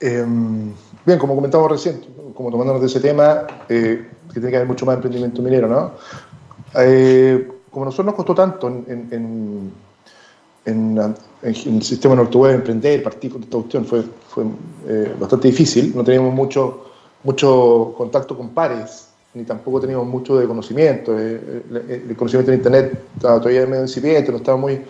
Em, 0.00 0.72
bien, 1.04 1.18
como 1.18 1.34
comentamos 1.34 1.70
recién, 1.70 2.00
como 2.34 2.50
tomándonos 2.50 2.80
de 2.80 2.86
ese 2.86 3.00
tema, 3.00 3.46
eh, 3.68 4.08
que 4.28 4.34
tiene 4.34 4.50
que 4.50 4.56
haber 4.56 4.68
mucho 4.68 4.86
más 4.86 4.96
emprendimiento 4.96 5.42
minero, 5.42 5.68
¿no? 5.68 5.92
Eh, 6.78 7.48
como 7.70 7.84
a 7.84 7.86
nosotros 7.86 8.06
nos 8.06 8.14
costó 8.14 8.34
tanto 8.34 8.68
en, 8.68 9.72
el 10.66 11.82
sistema 11.82 12.14
Norte 12.16 12.38
emprender, 12.50 13.02
partir 13.02 13.32
con 13.32 13.42
esta 13.42 13.56
cuestión 13.56 13.84
fue, 13.84 14.02
fue 14.28 14.44
eh, 14.88 15.14
bastante 15.18 15.48
difícil. 15.48 15.92
No 15.94 16.02
teníamos 16.02 16.34
mucho, 16.34 16.86
mucho 17.22 17.94
contacto 17.96 18.36
con 18.36 18.50
pares, 18.50 19.08
ni 19.34 19.44
tampoco 19.44 19.80
teníamos 19.80 20.06
mucho 20.06 20.36
de 20.36 20.46
conocimiento. 20.46 21.16
Eh, 21.18 21.62
eh, 21.72 22.04
el, 22.08 22.16
conocimiento 22.16 22.50
en 22.50 22.58
Internet 22.58 23.00
estaba 23.14 23.38
todavía 23.38 23.66
medio 23.66 23.82
incipiente, 23.82 24.32
no 24.32 24.38
estaba 24.38 24.58
muy... 24.58 24.82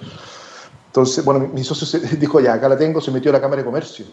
Entonces, 0.86 1.22
bueno, 1.24 1.50
mi 1.52 1.62
socio 1.62 2.00
dijo, 2.18 2.40
ya, 2.40 2.54
acá 2.54 2.68
la 2.68 2.78
tengo, 2.78 3.00
se 3.00 3.10
metió 3.10 3.30
a 3.30 3.34
la 3.34 3.40
Cámara 3.40 3.60
de 3.60 3.66
Comercio. 3.66 4.06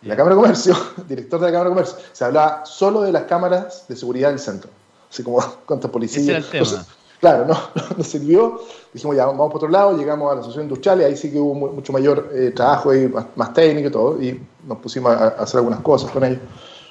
Y 0.00 0.06
la 0.06 0.14
Cámara 0.14 0.36
de 0.36 0.42
Comercio, 0.42 0.76
director 1.08 1.40
de 1.40 1.46
la 1.46 1.52
Cámara 1.52 1.70
de 1.70 1.74
Comercio, 1.74 1.98
se 2.12 2.24
hablaba 2.24 2.64
solo 2.66 3.02
de 3.02 3.10
las 3.10 3.24
cámaras 3.24 3.86
de 3.88 3.96
seguridad 3.96 4.28
del 4.28 4.38
centro. 4.38 4.70
Así 5.10 5.24
como 5.24 5.42
cuántas 5.66 5.90
policías. 5.90 6.22
Ese 6.22 6.30
era 6.30 6.38
el 6.38 6.70
tema. 6.70 6.86
Claro, 7.24 7.46
no, 7.46 7.56
nos 7.96 8.06
sirvió. 8.06 8.60
Dijimos, 8.92 9.16
ya, 9.16 9.24
vamos 9.24 9.46
por 9.46 9.56
otro 9.56 9.70
lado, 9.70 9.96
llegamos 9.96 10.30
a 10.30 10.34
la 10.34 10.40
asociación 10.42 10.64
industrial 10.64 11.00
y 11.00 11.04
ahí 11.04 11.16
sí 11.16 11.30
que 11.30 11.38
hubo 11.38 11.54
mucho 11.54 11.90
mayor 11.90 12.28
eh, 12.34 12.52
trabajo 12.54 12.94
y 12.94 13.10
más, 13.34 13.54
técnico 13.54 13.88
y 13.88 13.90
todo, 13.90 14.22
y 14.22 14.38
nos 14.68 14.76
pusimos 14.76 15.10
a, 15.10 15.28
hacer 15.28 15.60
algunas 15.60 15.80
cosas 15.80 16.10
con 16.10 16.22
ellos. 16.22 16.40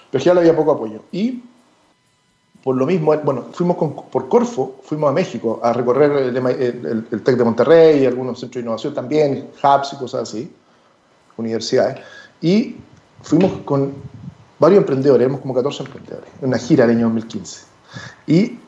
Pero 0.09 0.23
ya 0.23 0.31
había 0.31 0.55
poco 0.55 0.71
apoyo. 0.71 1.01
Y 1.11 1.43
por 2.63 2.75
lo 2.75 2.87
mismo, 2.87 3.15
bueno, 3.17 3.45
fuimos 3.51 3.77
por 3.77 4.27
Corfo, 4.27 4.77
fuimos 4.81 5.11
a 5.11 5.13
México 5.13 5.59
a 5.61 5.71
recorrer 5.71 6.11
el, 6.13 6.35
el, 6.35 7.21
TEC 7.21 7.37
de 7.37 7.43
Monterrey, 7.43 8.03
algunos 8.07 8.39
centros 8.39 8.55
de 8.55 8.61
innovación 8.61 8.95
también, 8.95 9.51
hubs 9.63 9.93
y 9.93 9.97
cosas 9.97 10.23
así, 10.23 10.51
universidades. 11.37 11.99
Y 12.41 12.77
fuimos 13.21 13.51
con 13.65 13.93
varios 14.57 14.79
emprendedores, 14.79 15.25
éramos 15.25 15.41
como 15.41 15.53
14 15.53 15.83
emprendedores, 15.83 16.29
en 16.41 16.47
una 16.47 16.57
gira 16.57 16.87
del 16.87 16.97
año 16.97 17.05
2015. 17.05 17.65
Y 18.25 18.62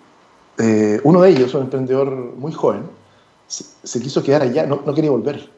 eh, 0.57 0.99
uno 1.03 1.21
de 1.21 1.29
ellos, 1.29 1.53
un 1.53 1.63
emprendedor 1.63 2.11
muy 2.13 2.51
joven, 2.51 2.83
se, 3.47 3.99
quiso 3.99 4.23
quedar 4.23 4.41
allá, 4.41 4.65
no, 4.65 4.83
quería 4.93 5.11
volver, 5.11 5.49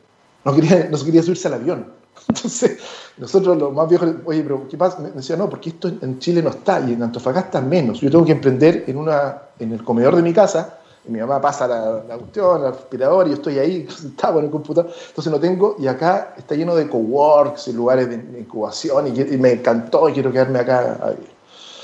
no 0.43 0.53
quería, 0.53 0.87
no 0.91 0.97
quería 0.97 1.23
subirse 1.23 1.47
al 1.47 1.55
avión. 1.55 1.93
Entonces, 2.27 2.79
nosotros 3.17 3.57
los 3.57 3.73
más 3.73 3.87
viejos, 3.87 4.09
oye, 4.25 4.41
pero 4.41 4.67
¿qué 4.67 4.77
pasa? 4.77 4.99
Me 4.99 5.11
decía, 5.11 5.37
no, 5.37 5.49
porque 5.49 5.69
esto 5.69 5.87
en 5.87 6.19
Chile 6.19 6.41
no 6.41 6.49
está 6.49 6.79
y 6.79 6.93
en 6.93 7.03
Antofagasta 7.03 7.61
menos. 7.61 8.01
Yo 8.01 8.09
tengo 8.09 8.25
que 8.25 8.31
emprender 8.31 8.83
en, 8.87 8.97
una, 8.97 9.43
en 9.59 9.71
el 9.71 9.83
comedor 9.83 10.15
de 10.15 10.23
mi 10.23 10.33
casa, 10.33 10.79
y 11.07 11.11
mi 11.11 11.19
mamá 11.19 11.39
pasa 11.39 11.67
la, 11.67 12.03
la 12.03 12.17
cuestión, 12.17 12.61
el 12.61 12.67
aspirador, 12.67 13.27
y 13.27 13.29
yo 13.29 13.35
estoy 13.35 13.59
ahí 13.59 13.87
sentado 13.95 14.39
en 14.39 14.45
el 14.45 14.51
computador. 14.51 14.91
Entonces 15.09 15.31
no 15.31 15.39
tengo, 15.39 15.75
y 15.79 15.87
acá 15.87 16.33
está 16.37 16.55
lleno 16.55 16.75
de 16.75 16.89
coworks 16.89 17.67
y 17.67 17.73
lugares 17.73 18.09
de, 18.09 18.39
incubación, 18.39 19.15
y, 19.15 19.21
y, 19.21 19.37
me 19.37 19.51
encantó 19.51 20.09
y 20.09 20.13
quiero 20.13 20.31
quedarme 20.31 20.59
acá. 20.59 21.15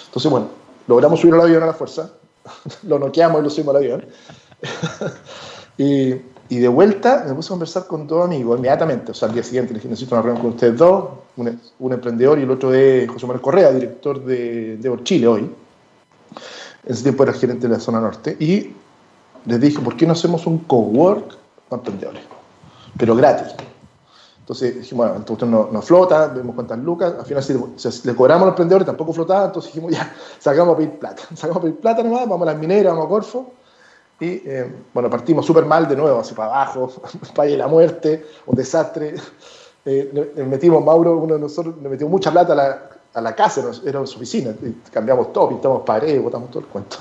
Entonces, 0.08 0.32
bueno, 0.32 0.48
logramos 0.88 1.20
subir 1.20 1.36
al 1.36 1.42
avión 1.42 1.64
a 1.64 1.68
la 1.68 1.74
fuerza, 1.74 2.10
lo 2.84 3.00
noqueamos 3.00 3.42
y 3.42 3.44
lo 3.44 3.50
subimos 3.50 3.76
al 3.76 3.82
avión. 3.82 4.06
y, 5.78 6.14
y, 6.50 6.60
de 6.60 6.68
vuelta 6.68 7.26
me 7.28 7.34
puse 7.34 7.48
a 7.48 7.52
conversar 7.52 7.88
con 7.88 8.08
dos 8.08 8.26
amigos 8.26 8.58
inmediatamente, 8.58 9.12
o 9.12 9.14
sea, 9.14 9.28
al 9.28 9.34
día 9.34 9.44
siguiente 9.44 9.74
les 9.74 9.84
necesito 9.86 10.16
una 10.16 10.22
reunión 10.22 10.42
con 10.42 10.52
ustedes 10.52 10.78
dos, 10.78 11.06
un, 11.36 11.60
un 11.80 11.94
emprendedor 11.94 12.40
y 12.40 12.44
el 12.44 12.52
otro 12.52 12.74
es 12.74 13.10
José 13.10 13.26
Manuel 13.26 13.42
Correa, 13.42 13.72
director 13.72 14.24
de, 14.24 14.78
de 14.78 15.04
Chile 15.04 15.28
hoy. 15.28 15.42
En 16.86 16.94
ese 16.94 17.04
tiempo 17.04 17.24
era 17.24 17.34
gerente 17.34 17.68
de 17.68 17.74
la 17.74 17.80
zona 17.80 18.00
norte. 18.00 18.36
Y 18.40 18.74
les 19.46 19.60
dije, 19.60 19.80
¿por 19.80 19.96
qué 19.96 20.06
no 20.06 20.14
hacemos 20.14 20.46
un 20.46 20.60
cowork 20.60 21.38
para 21.70 21.80
emprendedores? 21.80 22.24
Pero 22.98 23.16
gratis. 23.16 23.54
Entonces 24.44 24.76
dijimos, 24.76 25.06
bueno, 25.06 25.20
entonces 25.22 25.48
no, 25.48 25.70
no 25.72 25.82
flota, 25.82 26.28
vemos 26.28 26.54
cuántas 26.54 26.78
lucas, 26.78 27.14
al 27.18 27.26
final 27.26 27.42
si 27.42 27.54
le, 27.54 28.14
cobramos 28.14 28.42
a 28.42 28.46
los 28.48 28.52
emprendedores 28.52 28.86
tampoco 28.86 29.14
flotaba, 29.14 29.46
entonces 29.46 29.74
dijimos, 29.74 29.94
ya, 29.94 30.14
sacamos 30.38 30.74
a 30.74 30.78
pedir 30.78 31.00
plata, 31.00 31.24
sacamos 31.34 31.58
a 31.60 31.62
pedir 31.62 31.78
plata 31.78 32.04
nomás, 32.04 32.28
vamos 32.28 32.46
a 32.46 32.52
las 32.52 32.60
mineras, 32.60 32.92
vamos 32.92 33.06
a 33.06 33.10
Corfo, 33.10 33.54
y 34.20 34.42
eh, 34.46 34.70
bueno, 34.94 35.10
partimos 35.10 35.46
súper 35.46 35.64
mal 35.66 35.88
de 35.88 35.96
nuevo, 35.96 36.20
así 36.20 36.34
para 36.34 36.50
abajo, 36.50 36.92
para 37.36 37.50
de 37.50 37.56
la 37.56 37.68
muerte, 37.68 38.26
un 38.46 38.56
desastre. 38.56 39.16
Eh, 39.86 40.32
le, 40.38 40.46
metimos, 40.46 40.82
Mauro, 40.82 41.18
uno 41.18 41.34
de 41.34 41.42
nosotros, 41.42 41.76
le 41.84 41.90
metió 41.90 42.08
mucha 42.08 42.32
plata 42.32 42.54
a 42.54 42.56
la, 42.56 42.90
a 43.16 43.20
la 43.20 43.36
casa, 43.36 43.70
era 43.86 44.08
su 44.08 44.16
oficina, 44.16 44.56
cambiamos 44.90 45.34
todo, 45.34 45.50
pintamos 45.50 45.82
paredes, 45.82 46.24
botamos 46.24 46.50
todo 46.52 46.62
el 46.62 46.68
cuento. 46.68 46.96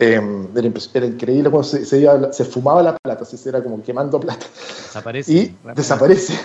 Eh, 0.00 0.48
era, 0.94 1.06
increíble 1.06 1.50
cuando 1.50 1.64
se, 1.64 1.84
se, 1.84 2.44
fumaba 2.44 2.82
la 2.82 2.96
plata, 2.96 3.24
se 3.24 3.48
era 3.48 3.62
como 3.62 3.82
quemando 3.82 4.20
plata. 4.20 4.46
Desaparece. 4.84 5.32
Y 5.32 5.56
desaparece. 5.74 6.38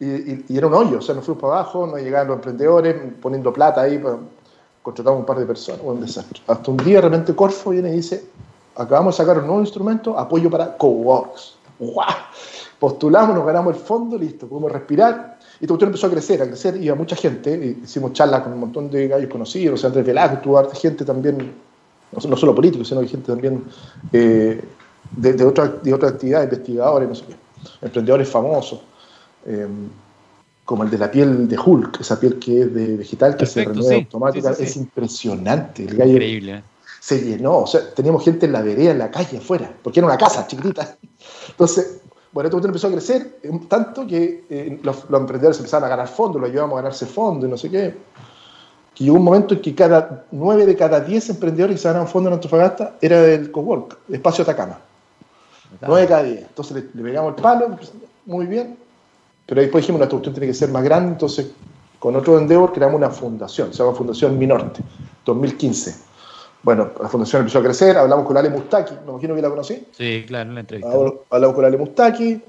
Y, 0.00 0.56
era 0.56 0.66
un 0.66 0.74
hoyo, 0.74 0.98
o 0.98 1.02
sea, 1.02 1.14
nos 1.14 1.24
fuimos 1.24 1.40
para 1.40 1.54
abajo, 1.54 1.86
no 1.86 1.96
llegaban 1.96 2.28
los 2.28 2.36
emprendedores 2.36 2.96
poniendo 3.20 3.52
plata 3.52 3.82
ahí, 3.82 4.02
contratamos 4.82 5.20
un 5.20 5.26
par 5.26 5.38
de 5.38 5.46
personas, 5.46 5.80
un 5.82 6.00
desastre. 6.00 6.40
Hasta 6.46 6.70
un 6.70 6.76
día 6.78 6.96
de 6.96 7.02
repente 7.02 7.34
Corfo 7.34 7.70
viene 7.70 7.90
y 7.90 7.96
dice, 7.96 8.26
acabamos 8.76 9.16
de 9.16 9.22
sacar 9.22 9.38
un 9.38 9.46
nuevo 9.46 9.60
instrumento, 9.60 10.18
apoyo 10.18 10.50
para 10.50 10.76
Coworks. 10.76 11.56
¡Wow! 11.78 11.94
Postulamos, 12.78 13.34
nos 13.34 13.46
ganamos 13.46 13.74
el 13.74 13.80
fondo, 13.80 14.18
listo, 14.18 14.46
podemos 14.46 14.70
respirar. 14.70 15.38
Y 15.60 15.66
cuestión 15.66 15.88
empezó 15.88 16.08
a 16.08 16.10
crecer, 16.10 16.42
a 16.42 16.46
crecer, 16.46 16.76
iba 16.82 16.94
mucha 16.94 17.16
gente, 17.16 17.78
hicimos 17.82 18.12
charlas 18.12 18.42
con 18.42 18.52
un 18.52 18.60
montón 18.60 18.90
de 18.90 19.08
gallos 19.08 19.30
conocidos, 19.30 19.78
o 19.78 19.80
sea, 19.80 19.88
Andrés 19.88 20.04
Velasco, 20.04 20.38
tuvo 20.42 20.58
harta 20.58 20.74
gente 20.74 21.04
también, 21.04 21.54
no, 22.14 22.36
solo 22.36 22.54
políticos, 22.54 22.88
sino 22.88 23.00
que 23.00 23.08
gente 23.08 23.26
también 23.26 23.64
eh, 24.12 24.62
de, 25.10 25.32
de, 25.32 25.44
otra, 25.44 25.68
de 25.68 25.92
otra 25.92 26.10
actividad, 26.10 26.42
investigadores, 26.42 27.08
no 27.08 27.14
sé 27.14 27.24
qué, 27.26 27.36
emprendedores 27.82 28.28
famosos. 28.28 28.80
Eh, 29.46 29.66
como 30.64 30.82
el 30.82 30.90
de 30.90 30.98
la 30.98 31.10
piel 31.10 31.46
de 31.46 31.58
Hulk, 31.58 32.00
esa 32.00 32.18
piel 32.18 32.38
que 32.38 32.62
es 32.62 32.74
de 32.74 32.96
vegetal 32.96 33.36
que 33.36 33.44
se 33.44 33.64
renueva 33.64 33.96
automáticamente, 33.96 34.64
es 34.64 34.76
impresionante. 34.76 35.84
El 35.84 35.96
gallo 35.96 36.12
Increíble. 36.12 36.62
se 37.00 37.20
llenó, 37.20 37.58
o 37.58 37.66
sea, 37.66 37.92
teníamos 37.92 38.24
gente 38.24 38.46
en 38.46 38.52
la 38.52 38.62
vereda, 38.62 38.92
en 38.92 38.98
la 38.98 39.10
calle, 39.10 39.38
afuera, 39.38 39.70
porque 39.82 40.00
era 40.00 40.06
una 40.06 40.16
casa 40.16 40.46
chiquitita. 40.46 40.96
Entonces, 41.50 42.00
bueno, 42.32 42.48
esto 42.48 42.66
empezó 42.66 42.88
a 42.88 42.92
crecer 42.92 43.40
tanto 43.68 44.06
que 44.06 44.44
eh, 44.48 44.80
los, 44.82 45.04
emprendedores 45.10 45.58
empezaron 45.58 45.84
a 45.84 45.88
ganar 45.88 46.08
fondos, 46.08 46.40
lo 46.40 46.46
ayudamos 46.48 46.78
a 46.78 46.82
ganarse 46.82 47.06
fondos 47.06 47.46
y 47.46 47.50
no 47.50 47.58
sé 47.58 47.70
qué. 47.70 47.94
Que 48.94 49.04
llegó 49.04 49.16
un 49.16 49.24
momento 49.24 49.54
en 49.54 49.60
que 49.60 49.74
cada 49.74 50.24
nueve 50.30 50.66
de 50.66 50.76
cada 50.76 51.00
diez 51.00 51.28
emprendedores 51.28 51.76
que 51.76 51.82
se 51.82 51.88
ganaban 51.88 52.08
fondos 52.08 52.30
en 52.30 52.34
Antofagasta 52.34 52.94
era 53.00 53.20
del 53.22 53.50
Cowork, 53.50 53.98
Espacio 54.10 54.42
Atacama. 54.42 54.78
Nueve 55.80 56.02
de 56.02 56.08
cada 56.08 56.22
diez. 56.22 56.40
Entonces 56.42 56.76
le, 56.76 56.82
le 56.94 57.02
pegamos 57.02 57.34
el 57.36 57.42
palo, 57.42 57.76
muy 58.26 58.46
bien, 58.46 58.76
pero 59.46 59.60
ahí 59.60 59.66
dijimos, 59.66 59.98
nuestra 59.98 60.16
cuestión 60.16 60.34
tiene 60.34 60.46
que 60.46 60.54
ser 60.54 60.70
más 60.70 60.82
grande, 60.82 61.12
entonces 61.12 61.48
con 61.98 62.16
otro 62.16 62.38
Endeavor 62.38 62.72
creamos 62.72 62.96
una 62.96 63.10
fundación, 63.10 63.72
se 63.72 63.82
llama 63.82 63.96
Fundación 63.96 64.38
Minorte, 64.38 64.82
2015. 65.24 65.94
Bueno, 66.62 66.90
la 67.00 67.08
fundación 67.08 67.40
empezó 67.40 67.58
a 67.58 67.62
crecer, 67.62 67.96
hablamos 67.96 68.26
con 68.26 68.36
Ale 68.36 68.48
Mustaki, 68.48 68.94
me 69.04 69.12
imagino 69.12 69.34
que 69.34 69.42
la 69.42 69.50
conocí. 69.50 69.86
Sí, 69.92 70.24
claro, 70.26 70.48
en 70.48 70.54
la 70.54 70.60
entrevista. 70.60 70.92
Hablamos 71.30 71.56
con 71.56 71.64
Ale 71.64 71.76
Mustaki, 71.76 72.42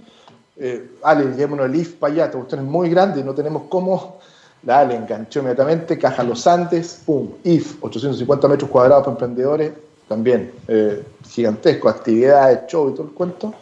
eh, 0.58 0.91
Ale, 1.03 1.25
llevémonos 1.31 1.65
el 1.65 1.75
IF 1.75 1.95
para 1.95 2.13
allá, 2.13 2.25
esta 2.25 2.38
cuestión 2.38 2.62
es 2.62 2.67
muy 2.67 2.89
grande 2.89 3.19
y 3.19 3.23
no 3.23 3.34
tenemos 3.34 3.63
cómo. 3.69 4.19
La 4.65 4.80
Ale 4.80 4.95
enganchó 4.95 5.39
inmediatamente, 5.39 5.97
Caja 5.97 6.23
Los 6.23 6.45
Andes, 6.47 7.01
pum, 7.06 7.30
IF, 7.43 7.78
850 7.82 8.47
metros 8.47 8.69
cuadrados 8.69 9.04
para 9.04 9.13
emprendedores, 9.13 9.71
también 10.08 10.51
eh, 10.67 11.04
gigantesco, 11.30 11.88
actividades, 11.88 12.67
show 12.67 12.89
y 12.89 12.93
todo 12.93 13.08
el 13.08 13.13
cuento. 13.13 13.54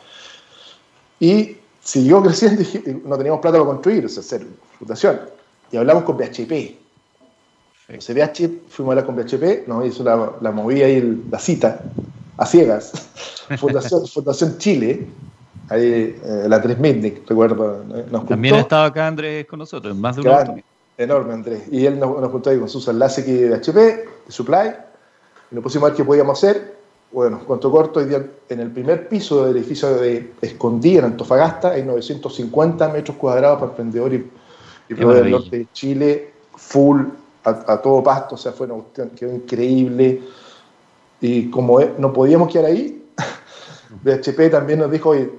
Y 1.19 1.57
siguió 1.81 2.21
creciendo 2.23 2.61
y 2.61 3.01
no 3.05 3.17
teníamos 3.17 3.41
plata 3.41 3.57
para 3.57 3.69
construir, 3.69 4.05
o 4.05 4.09
sea, 4.09 4.21
hacer 4.21 4.45
fundación. 4.79 5.19
Y 5.71 5.77
hablamos 5.77 6.03
con 6.03 6.17
BHP. 6.17 6.77
Entonces 7.89 8.15
BHP, 8.15 8.69
fuimos 8.69 8.95
a 8.95 8.99
hablar 8.99 9.05
con 9.05 9.15
BHP, 9.15 9.67
nos 9.67 9.85
hizo 9.85 10.03
la, 10.03 10.31
la 10.39 10.51
movida 10.51 10.85
ahí, 10.85 11.21
la 11.29 11.39
cita, 11.39 11.81
a 12.37 12.45
ciegas. 12.45 12.93
Fundación, 13.59 14.07
Fundación 14.07 14.57
Chile, 14.57 15.05
ahí 15.67 16.15
eh, 16.23 16.45
la 16.47 16.61
3000, 16.61 17.23
recuerdo. 17.27 17.83
Nos 18.09 18.25
También 18.25 18.55
ha 18.55 18.59
estado 18.59 18.85
acá 18.85 19.07
Andrés 19.07 19.45
con 19.45 19.59
nosotros, 19.59 19.95
más 19.97 20.15
de 20.15 20.21
una 20.21 20.63
Enorme, 20.97 21.33
Andrés. 21.33 21.63
Y 21.71 21.85
él 21.85 21.99
nos, 21.99 22.19
nos 22.19 22.31
juntó 22.31 22.49
ahí 22.49 22.59
con 22.59 22.69
Susan 22.69 22.99
Lasek 22.99 23.25
de 23.25 23.49
BHP, 23.49 23.75
de 23.75 24.07
Supply, 24.27 24.75
y 25.51 25.55
nos 25.55 25.63
pusimos 25.63 25.87
a 25.87 25.89
ver 25.89 25.97
qué 25.97 26.03
podíamos 26.03 26.37
hacer 26.37 26.73
bueno, 27.13 27.41
cuanto 27.45 27.71
corto, 27.71 28.01
en 28.01 28.59
el 28.59 28.71
primer 28.71 29.07
piso 29.07 29.45
del 29.45 29.55
edificio 29.57 29.93
de 29.95 30.31
Escondí, 30.41 30.97
en 30.97 31.05
Antofagasta, 31.05 31.71
hay 31.71 31.83
950 31.83 32.89
metros 32.89 33.17
cuadrados 33.17 33.59
para 33.59 33.69
emprendedores 33.69 34.21
y, 34.89 34.93
y 34.93 34.95
del 34.95 35.29
norte 35.29 35.59
de 35.59 35.67
Chile, 35.71 36.33
full, 36.55 37.03
a, 37.43 37.77
todo 37.77 38.01
pasto, 38.01 38.33
o 38.33 38.37
sea, 38.37 38.51
fue 38.51 38.65
una 38.65 38.75
cuestión 38.75 39.09
quedó 39.11 39.33
increíble. 39.33 40.21
Y 41.21 41.51
como 41.51 41.79
no 41.99 42.11
podíamos 42.11 42.51
quedar 42.51 42.65
ahí, 42.65 43.05
BHP 44.03 44.49
también 44.49 44.79
nos 44.79 44.91
dijo, 44.91 45.09
oye, 45.09 45.29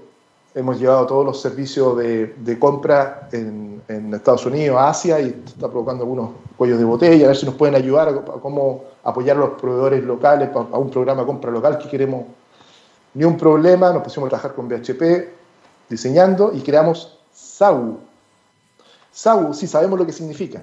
hemos 0.55 0.79
llevado 0.79 1.07
todos 1.07 1.27
los 1.27 1.40
servicios 1.40 1.97
de, 1.97 2.57
compra 2.59 3.29
en, 3.33 3.75
Estados 4.14 4.47
Unidos, 4.47 4.79
Asia, 4.81 5.21
y 5.21 5.43
está 5.47 5.69
provocando 5.69 6.05
algunos 6.05 6.31
cuellos 6.57 6.79
de 6.79 6.85
botella, 6.85 7.27
a 7.27 7.29
ver 7.29 7.37
si 7.37 7.45
nos 7.45 7.57
pueden 7.57 7.75
ayudar 7.75 8.09
a, 8.09 8.14
cómo 8.40 8.85
apoyar 9.03 9.37
a 9.37 9.40
los 9.40 9.51
proveedores 9.61 10.03
locales 10.05 10.49
a 10.55 10.79
un 10.79 10.88
programa 10.88 11.23
de 11.23 11.27
compra 11.27 11.51
local 11.51 11.79
que 11.79 11.88
queremos. 11.88 12.25
Ni 13.12 13.25
un 13.25 13.37
problema, 13.37 13.93
nos 13.93 14.03
pusimos 14.03 14.29
a 14.29 14.31
trabajar 14.31 14.55
con 14.55 14.69
BHP 14.69 15.29
diseñando 15.90 16.53
y 16.55 16.61
creamos 16.61 17.19
SAU. 17.33 17.99
SAU, 19.12 19.53
sí 19.53 19.67
sabemos 19.67 19.99
lo 19.99 20.07
que 20.07 20.12
significa. 20.12 20.62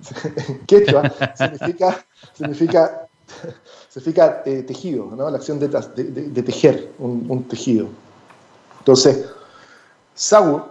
Quechua 0.66 1.10
significa, 1.34 2.06
significa, 2.34 3.08
significa 3.88 4.42
eh, 4.46 4.62
tejido, 4.62 5.10
¿no? 5.16 5.28
la 5.28 5.38
acción 5.38 5.58
de, 5.58 5.68
tejer 6.42 6.92
un 6.98 7.44
tejido. 7.44 7.88
Entonces, 8.80 9.26
SAU, 10.14 10.62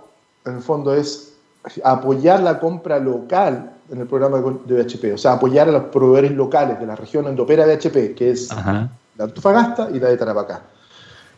en 0.45 0.56
el 0.56 0.62
fondo, 0.62 0.93
es 0.93 1.34
apoyar 1.84 2.41
la 2.41 2.60
compra 2.60 3.00
local 3.00 3.72
en 3.91 4.02
el 4.02 4.08
programa 4.08 4.39
de 4.65 4.84
BHP, 4.84 5.13
o 5.13 5.17
sea, 5.17 5.34
apoyar 5.34 5.67
a 5.69 5.72
los 5.72 5.84
proveedores 5.86 6.32
locales 6.32 6.80
de 6.80 6.86
la 6.86 6.95
región 6.95 7.28
endopera 7.28 7.65
de 7.65 7.76
BHP, 7.76 8.15
que 8.15 8.32
es 8.32 8.50
la 8.50 8.89
Antofagasta 9.19 9.89
y 9.91 10.00
la 10.00 10.10
de 10.10 10.17
Tarapacá. 10.17 10.62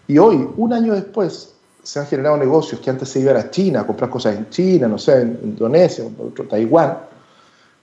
Y 0.08 0.18
hoy, 0.18 0.48
un 0.58 0.74
año 0.74 0.94
después, 0.94 1.54
se 1.84 2.00
han 2.00 2.06
generado 2.06 2.38
negocios 2.38 2.80
que 2.82 2.90
antes 2.90 3.10
se 3.10 3.20
iban 3.20 3.38
a 3.38 3.50
China, 3.50 3.82
a 3.82 3.88
comprar 3.88 4.10
cosas 4.10 4.36
en 4.36 4.50
China, 4.50 4.88
no 4.88 4.98
sé, 4.98 5.22
en 5.22 5.40
Indonesia, 5.44 6.06
en 6.06 6.48
Taiwán. 6.48 6.98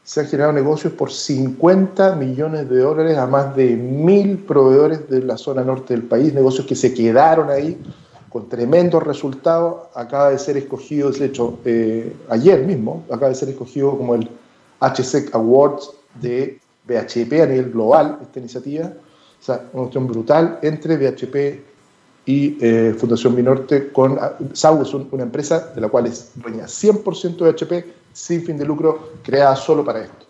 Se 0.04 0.20
han 0.20 0.26
generado 0.26 0.52
negocios 0.52 0.92
por 0.92 1.10
50 1.10 2.14
millones 2.14 2.68
de 2.68 2.78
dólares 2.78 3.18
a 3.18 3.26
más 3.26 3.54
de 3.56 3.76
mil 3.76 4.38
proveedores 4.38 5.08
de 5.10 5.22
la 5.22 5.36
zona 5.36 5.62
norte 5.62 5.94
del 5.94 6.04
país, 6.04 6.32
negocios 6.32 6.66
que 6.66 6.74
se 6.74 6.94
quedaron 6.94 7.50
ahí 7.50 7.78
con 8.28 8.48
tremendos 8.48 9.02
resultados, 9.02 9.88
acaba 9.94 10.30
de 10.30 10.38
ser 10.38 10.56
escogido, 10.56 11.10
de 11.10 11.26
hecho, 11.26 11.58
eh, 11.64 12.14
ayer 12.28 12.64
mismo, 12.64 13.04
acaba 13.06 13.28
de 13.28 13.34
ser 13.34 13.48
escogido 13.48 13.96
como 13.96 14.14
el 14.14 14.28
HSEC 14.80 15.34
Awards 15.34 15.90
de 16.20 16.60
BHP 16.86 17.42
a 17.42 17.46
nivel 17.46 17.70
global, 17.70 18.18
esta 18.22 18.38
iniciativa. 18.38 18.86
O 19.40 19.44
sea, 19.44 19.62
una 19.72 19.82
cuestión 19.84 20.06
brutal 20.06 20.58
entre 20.62 20.96
BHP 20.96 21.60
y 22.26 22.58
eh, 22.60 22.94
Fundación 22.98 23.34
Minorte 23.34 23.90
con 23.92 24.18
ah, 24.20 24.36
SAU, 24.52 24.82
es 24.82 24.92
una 24.92 25.22
empresa 25.22 25.72
de 25.74 25.80
la 25.80 25.88
cual 25.88 26.06
es 26.06 26.32
dueña 26.34 26.64
100% 26.64 27.36
de 27.36 27.52
BHP, 27.52 27.86
sin 28.12 28.44
fin 28.44 28.58
de 28.58 28.64
lucro, 28.64 29.12
creada 29.22 29.56
solo 29.56 29.84
para 29.84 30.00
esto. 30.00 30.26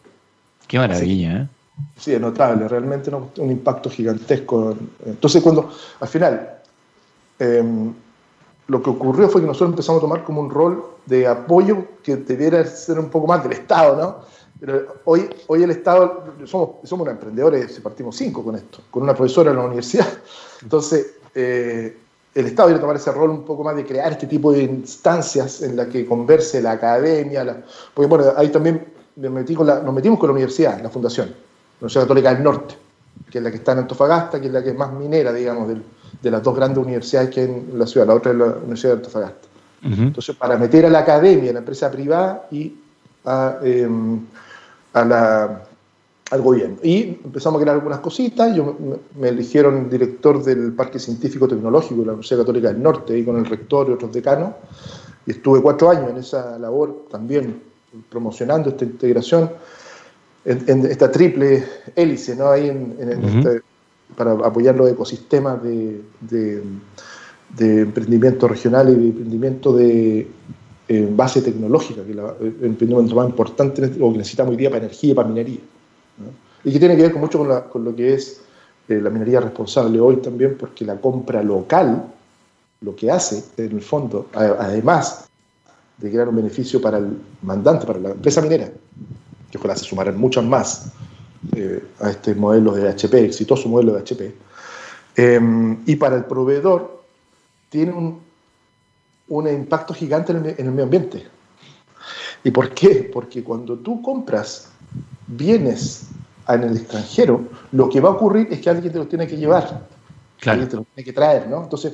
Qué 0.67 0.79
maravilla, 0.79 1.43
¿eh? 1.43 1.49
Sí, 1.97 2.13
es 2.13 2.21
notable, 2.21 2.67
realmente 2.67 3.11
un 3.11 3.51
impacto 3.51 3.89
gigantesco. 3.89 4.77
Entonces, 5.07 5.43
cuando 5.43 5.71
al 6.01 6.09
final 6.09 6.58
Em, 7.38 7.94
lo 8.68 8.83
que 8.83 8.90
ocurrió 8.90 9.28
fue 9.28 9.41
que 9.41 9.47
nosotros 9.47 9.70
empezamos 9.70 10.01
a 10.01 10.07
tomar 10.07 10.24
como 10.24 10.41
un 10.41 10.51
rol 10.51 10.84
de 11.07 11.26
apoyo 11.26 11.84
que 12.03 12.16
debiera 12.16 12.64
ser 12.66 12.99
un 12.99 13.09
poco 13.09 13.26
más 13.26 13.43
del 13.43 13.53
Estado, 13.53 13.97
¿no? 13.97 14.16
Pero 14.61 14.97
hoy, 15.05 15.28
hoy 15.47 15.62
el 15.62 15.70
Estado, 15.70 16.24
somos, 16.45 16.70
somos 16.84 17.05
unos 17.05 17.14
emprendedores, 17.14 17.80
partimos 17.80 18.16
cinco 18.16 18.45
con 18.45 18.57
esto, 18.57 18.80
con 18.91 19.05
una 19.05 19.14
profesora 19.14 19.51
en 19.51 19.57
la 19.57 19.64
universidad. 19.64 20.07
Entonces, 20.62 21.14
eh, 21.34 21.97
el 22.34 22.47
Estado 22.47 22.68
debe 22.68 22.80
tomar 22.80 22.97
ese 22.97 23.11
rol 23.11 23.30
un 23.30 23.45
poco 23.45 23.64
más 23.64 23.74
de 23.76 23.86
crear 23.86 24.12
este 24.12 24.26
tipo 24.26 24.53
de 24.53 24.64
instancias 24.64 25.62
en 25.62 25.76
las 25.76 25.86
que 25.89 26.05
converse 26.05 26.61
la 26.61 26.72
academia, 26.72 27.45
la, 27.45 27.62
porque 27.95 28.09
bueno, 28.09 28.32
ahí 28.36 28.49
también 28.49 28.84
nos 29.16 29.32
metimos 29.32 30.18
con 30.18 30.28
la 30.28 30.32
universidad, 30.32 30.80
la 30.82 30.91
fundación, 30.91 31.28
la 31.28 31.34
Universidad 31.80 32.03
Católica 32.03 32.34
del 32.34 32.43
Norte, 32.43 32.74
que 33.30 33.39
es 33.39 33.45
la 33.45 33.51
que 33.51 33.57
está 33.57 33.72
en 33.72 33.78
Antofagasta, 33.78 34.41
que 34.41 34.49
es 34.49 34.53
la 34.53 34.62
que 34.62 34.70
es 34.70 34.76
más 34.76 34.93
minera, 34.93 35.32
digamos, 35.32 35.68
del, 35.68 35.82
de 36.23 36.31
las 36.31 36.43
dos 36.43 36.57
grandes 36.57 36.79
universidades 36.79 37.31
que 37.31 37.41
hay 37.41 37.47
en 37.47 37.79
la 37.79 37.87
ciudad, 37.87 38.07
la 38.07 38.14
otra 38.14 38.33
es 38.33 38.39
la 38.39 38.47
Universidad 38.47 38.93
de 38.93 38.97
Antofagasta. 38.97 39.49
Entonces, 39.81 40.35
para 40.35 40.57
meter 40.57 40.87
a 40.87 40.91
la 40.91 41.01
academia, 41.01 41.51
a 41.51 41.53
la 41.53 41.59
empresa 41.61 41.89
privada 41.91 42.49
y 42.51 42.75
a, 43.25 43.59
em, 43.62 44.21
a, 44.93 45.05
la, 45.05 45.62
al 46.31 46.43
gobierno. 46.43 46.79
Y 46.83 47.19
empezamos 47.25 47.61
a 47.61 47.62
crear 47.62 47.77
algunas 47.77 48.01
cositas. 48.01 48.55
Yo, 48.57 48.77
me, 49.19 49.29
eligieron 49.29 49.89
director 49.89 50.43
del 50.43 50.73
Parque 50.73 50.99
Científico 50.99 51.47
Tecnológico 51.47 52.01
de 52.01 52.07
la 52.07 52.12
Universidad 52.12 52.41
Católica 52.41 52.73
del 52.73 52.83
Norte, 52.83 53.16
y 53.16 53.25
con 53.25 53.37
el 53.37 53.47
rector 53.47 53.89
y 53.89 53.93
otros 53.93 54.12
decanos. 54.12 54.55
Y 55.27 55.33
estuve 55.33 55.62
cuatro 55.62 55.91
años 55.91 56.11
en 56.11 56.16
esa 56.16 56.59
labor 56.59 57.05
también 57.11 57.62
promocionando 58.11 58.71
esta 58.71 58.85
integración, 58.85 59.51
en, 60.45 60.87
esta 60.87 61.11
triple 61.11 61.64
hélice, 61.95 62.35
¿no? 62.35 62.49
Ahí 62.49 62.69
en, 62.69 62.97
este, 63.01 63.61
para 64.17 64.33
apoyar 64.33 64.77
los 64.77 64.91
ecosistemas 64.91 65.63
de, 65.63 66.03
de, 66.21 67.83
emprendimiento 67.83 68.49
regional 68.49 68.89
y 68.89 68.95
de 68.95 69.07
emprendimiento 69.09 69.73
de 69.73 70.29
base 71.11 71.43
tecnológica, 71.43 72.03
que 72.05 72.13
es 72.13 72.19
el 72.19 72.65
emprendimiento 72.65 73.15
más 73.15 73.29
importante 73.29 73.85
este, 73.85 74.03
o 74.03 74.11
que 74.13 74.19
necesitamos 74.19 74.53
hoy 74.53 74.57
día 74.57 74.71
para 74.71 74.85
energía 74.85 75.13
y 75.13 75.15
para 75.15 75.29
minería. 75.29 75.61
Y 76.65 76.73
que 76.73 76.79
tiene 76.79 76.97
que 76.97 77.03
ver 77.03 77.13
con 77.13 77.21
mucho 77.21 77.39
con, 77.71 77.85
lo 77.85 77.95
que 77.95 78.15
es 78.15 78.41
eh, 78.89 79.01
la 79.01 79.11
minería 79.11 79.41
responsable 79.41 80.01
hoy 80.01 80.17
también, 80.17 80.57
porque 80.59 80.85
la 80.85 81.01
compra 81.01 81.43
local 81.43 82.05
lo 82.81 82.95
que 82.95 83.11
hace, 83.11 83.45
en 83.57 83.73
el 83.73 83.83
fondo, 83.83 84.29
además 84.33 85.29
de 85.99 86.11
crear 86.11 86.29
un 86.29 86.37
beneficio 86.37 86.81
para 86.81 86.99
el 86.99 87.19
mandante, 87.43 87.87
para 87.87 87.99
la 87.99 88.11
empresa 88.11 88.41
minera, 88.41 88.71
que 89.51 89.59
ojalá 89.59 89.77
se 89.77 89.85
sumarán 89.85 90.19
muchas 90.19 90.45
más 90.45 90.93
eh, 91.57 91.84
a 92.01 92.11
este 92.11 92.34
modelo 92.34 92.72
de 92.72 92.89
HP, 92.89 93.24
exitoso 93.24 93.68
modelo 93.68 93.95
de 93.95 94.01
HP, 94.01 94.34
eh, 95.16 95.76
y 95.86 95.97
para 95.97 96.16
el 96.16 96.24
proveedor 96.24 97.03
tiene 97.68 97.93
un, 97.93 98.20
un 99.28 99.49
impacto 99.49 99.95
gigante 99.95 100.32
en 100.32 100.45
el, 100.45 100.47
en 100.59 100.66
el 100.66 100.70
medio 100.70 100.84
ambiente. 100.84 101.26
¿Y 102.45 102.51
por 102.51 102.72
qué? 102.72 103.11
Porque 103.12 103.43
cuando 103.43 103.76
tú 103.76 104.01
compras 104.01 104.70
bienes 105.26 106.07
en 106.49 106.62
el 106.62 106.76
extranjero, 106.76 107.49
lo 107.72 107.89
que 107.89 108.01
va 108.01 108.11
a 108.11 108.12
ocurrir 108.12 108.49
es 108.51 108.61
que 108.61 108.70
alguien 108.70 108.93
te 108.93 108.99
los 108.99 109.09
tiene 109.09 109.26
que 109.26 109.36
llevar, 109.36 109.86
alguien 110.47 110.68
te 110.68 110.76
los 110.76 110.86
tiene 110.86 111.05
que 111.05 111.12
traer, 111.12 111.49
¿no? 111.49 111.62
Entonces, 111.62 111.93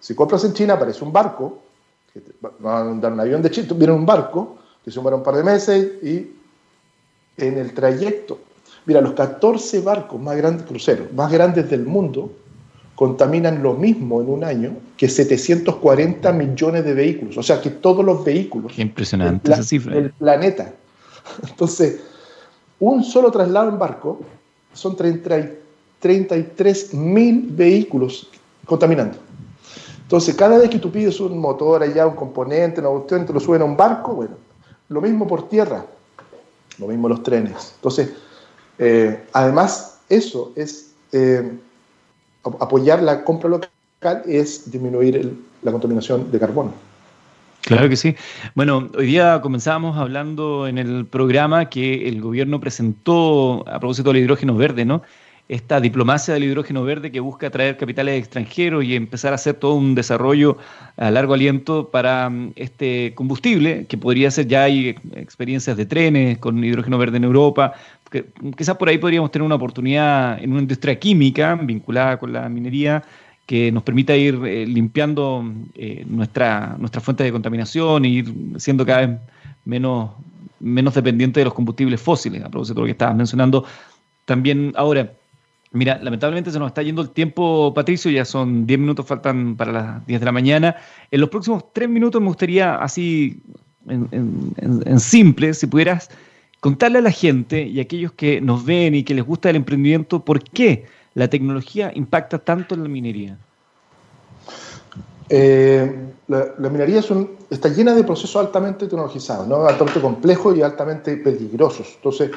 si 0.00 0.14
compras 0.14 0.44
en 0.44 0.52
China, 0.52 0.74
aparece 0.74 1.04
un 1.04 1.12
barco, 1.12 1.62
que 2.12 2.22
va 2.42 2.80
a 2.80 2.84
dar 2.84 3.12
un 3.12 3.20
avión 3.20 3.42
de 3.42 3.50
China, 3.50 3.68
viene 3.74 3.92
un 3.92 4.06
barco, 4.06 4.58
que 4.84 4.90
se 4.90 4.98
demora 4.98 5.16
un 5.16 5.22
par 5.22 5.34
de 5.34 5.42
meses 5.42 6.02
y 6.04 6.30
en 7.36 7.58
el 7.58 7.74
trayecto, 7.74 8.38
mira, 8.86 9.00
los 9.00 9.12
14 9.12 9.80
barcos 9.80 10.20
más 10.20 10.36
grandes, 10.36 10.66
cruceros, 10.66 11.12
más 11.12 11.30
grandes 11.30 11.68
del 11.68 11.84
mundo, 11.84 12.32
contaminan 12.94 13.62
lo 13.62 13.74
mismo 13.74 14.22
en 14.22 14.30
un 14.30 14.42
año 14.42 14.72
que 14.96 15.08
740 15.08 16.32
millones 16.32 16.84
de 16.84 16.94
vehículos. 16.94 17.36
O 17.36 17.42
sea, 17.42 17.60
que 17.60 17.70
todos 17.70 18.04
los 18.04 18.24
vehículos 18.24 18.78
impresionante 18.78 19.50
del, 19.50 19.64
cifra. 19.64 19.94
del 19.94 20.10
planeta. 20.12 20.72
Entonces, 21.48 22.00
un 22.80 23.04
solo 23.04 23.30
traslado 23.30 23.68
en 23.68 23.78
barco 23.78 24.20
son 24.72 24.96
33 24.96 26.94
mil 26.94 27.48
vehículos 27.50 28.30
contaminando. 28.64 29.18
Entonces, 30.02 30.34
cada 30.34 30.56
vez 30.58 30.70
que 30.70 30.78
tú 30.78 30.90
pides 30.90 31.18
un 31.20 31.38
motor 31.38 31.82
allá, 31.82 32.06
un 32.06 32.14
componente, 32.14 32.80
una 32.80 32.90
cuestión, 32.90 33.26
te 33.26 33.32
lo 33.32 33.40
suben 33.40 33.62
a 33.62 33.64
un 33.64 33.76
barco, 33.76 34.14
bueno, 34.14 34.36
lo 34.88 35.00
mismo 35.00 35.26
por 35.26 35.48
tierra, 35.48 35.84
lo 36.78 36.86
mismo 36.86 37.08
los 37.08 37.22
trenes. 37.24 37.72
Entonces, 37.76 38.10
eh, 38.78 39.24
además, 39.32 40.00
eso 40.08 40.52
es 40.56 40.92
eh, 41.12 41.50
apoyar 42.42 43.02
la 43.02 43.24
compra 43.24 43.48
local, 43.48 44.22
es 44.26 44.70
disminuir 44.70 45.34
la 45.62 45.72
contaminación 45.72 46.30
de 46.30 46.38
carbono. 46.38 46.72
Claro 47.66 47.88
que 47.88 47.96
sí. 47.96 48.14
Bueno, 48.54 48.88
hoy 48.96 49.06
día 49.06 49.40
comenzamos 49.40 49.96
hablando 49.96 50.68
en 50.68 50.78
el 50.78 51.04
programa 51.04 51.68
que 51.68 52.08
el 52.08 52.20
gobierno 52.20 52.60
presentó 52.60 53.68
a 53.68 53.80
propósito 53.80 54.12
del 54.12 54.22
hidrógeno 54.22 54.54
verde, 54.54 54.84
¿no? 54.84 55.02
Esta 55.48 55.80
diplomacia 55.80 56.34
del 56.34 56.44
hidrógeno 56.44 56.84
verde 56.84 57.10
que 57.10 57.18
busca 57.18 57.50
traer 57.50 57.76
capitales 57.76 58.20
extranjeros 58.20 58.84
y 58.84 58.94
empezar 58.94 59.32
a 59.32 59.36
hacer 59.36 59.54
todo 59.54 59.74
un 59.74 59.96
desarrollo 59.96 60.58
a 60.96 61.10
largo 61.10 61.34
aliento 61.34 61.88
para 61.88 62.30
mm, 62.30 62.52
este 62.54 63.14
combustible, 63.16 63.86
que 63.86 63.98
podría 63.98 64.30
ser 64.30 64.46
ya 64.46 64.62
hay 64.62 64.96
experiencias 65.16 65.76
de 65.76 65.86
trenes 65.86 66.38
con 66.38 66.62
hidrógeno 66.62 66.98
verde 66.98 67.16
en 67.16 67.24
Europa. 67.24 67.74
Quizás 68.56 68.76
por 68.76 68.88
ahí 68.88 68.98
podríamos 68.98 69.30
tener 69.30 69.44
una 69.44 69.56
oportunidad 69.56 70.42
en 70.42 70.52
una 70.52 70.62
industria 70.62 70.98
química 70.98 71.54
vinculada 71.56 72.18
con 72.18 72.32
la 72.32 72.48
minería 72.48 73.02
que 73.46 73.70
nos 73.70 73.84
permita 73.84 74.16
ir 74.16 74.40
eh, 74.44 74.66
limpiando 74.66 75.44
eh, 75.74 76.04
nuestra, 76.06 76.76
nuestra 76.78 77.00
fuente 77.00 77.22
de 77.22 77.32
contaminación 77.32 78.04
e 78.04 78.08
ir 78.08 78.34
siendo 78.58 78.84
cada 78.84 79.06
vez 79.06 79.18
menos, 79.64 80.10
menos 80.58 80.94
dependiente 80.94 81.40
de 81.40 81.44
los 81.44 81.54
combustibles 81.54 82.00
fósiles, 82.00 82.42
a 82.42 82.48
propósito 82.48 82.74
de 82.74 82.80
lo 82.80 82.86
que 82.86 82.92
estabas 82.92 83.14
mencionando. 83.14 83.64
También 84.24 84.72
ahora, 84.76 85.12
mira, 85.70 86.00
lamentablemente 86.02 86.50
se 86.50 86.58
nos 86.58 86.68
está 86.68 86.82
yendo 86.82 87.02
el 87.02 87.10
tiempo, 87.10 87.72
Patricio, 87.72 88.10
ya 88.10 88.24
son 88.24 88.66
10 88.66 88.80
minutos, 88.80 89.06
faltan 89.06 89.54
para 89.56 89.72
las 89.72 90.06
10 90.06 90.20
de 90.20 90.26
la 90.26 90.32
mañana. 90.32 90.76
En 91.12 91.20
los 91.20 91.30
próximos 91.30 91.72
3 91.72 91.88
minutos 91.88 92.20
me 92.20 92.26
gustaría, 92.26 92.74
así 92.76 93.42
en, 93.88 94.08
en 94.58 94.98
simple, 94.98 95.54
si 95.54 95.68
pudieras 95.68 96.10
contarle 96.60 96.98
a 96.98 97.02
la 97.02 97.10
gente 97.10 97.62
y 97.62 97.78
a 97.78 97.82
aquellos 97.82 98.12
que 98.12 98.40
nos 98.40 98.64
ven 98.64 98.94
y 98.94 99.02
que 99.02 99.14
les 99.14 99.24
gusta 99.24 99.50
el 99.50 99.56
emprendimiento, 99.56 100.24
¿por 100.24 100.42
qué? 100.42 100.86
la 101.16 101.28
tecnología 101.28 101.90
impacta 101.94 102.38
tanto 102.38 102.74
en 102.74 102.82
la 102.82 102.88
minería? 102.90 103.38
Eh, 105.30 106.12
la, 106.28 106.68
minería 106.68 107.00
está 107.48 107.70
llena 107.70 107.94
de 107.94 108.04
procesos 108.04 108.36
altamente 108.36 108.86
tecnologizados, 108.86 109.48
¿no? 109.48 109.66
altamente 109.66 110.00
complejos 110.00 110.56
y 110.56 110.62
altamente 110.62 111.16
peligrosos. 111.16 111.94
Entonces, 111.96 112.30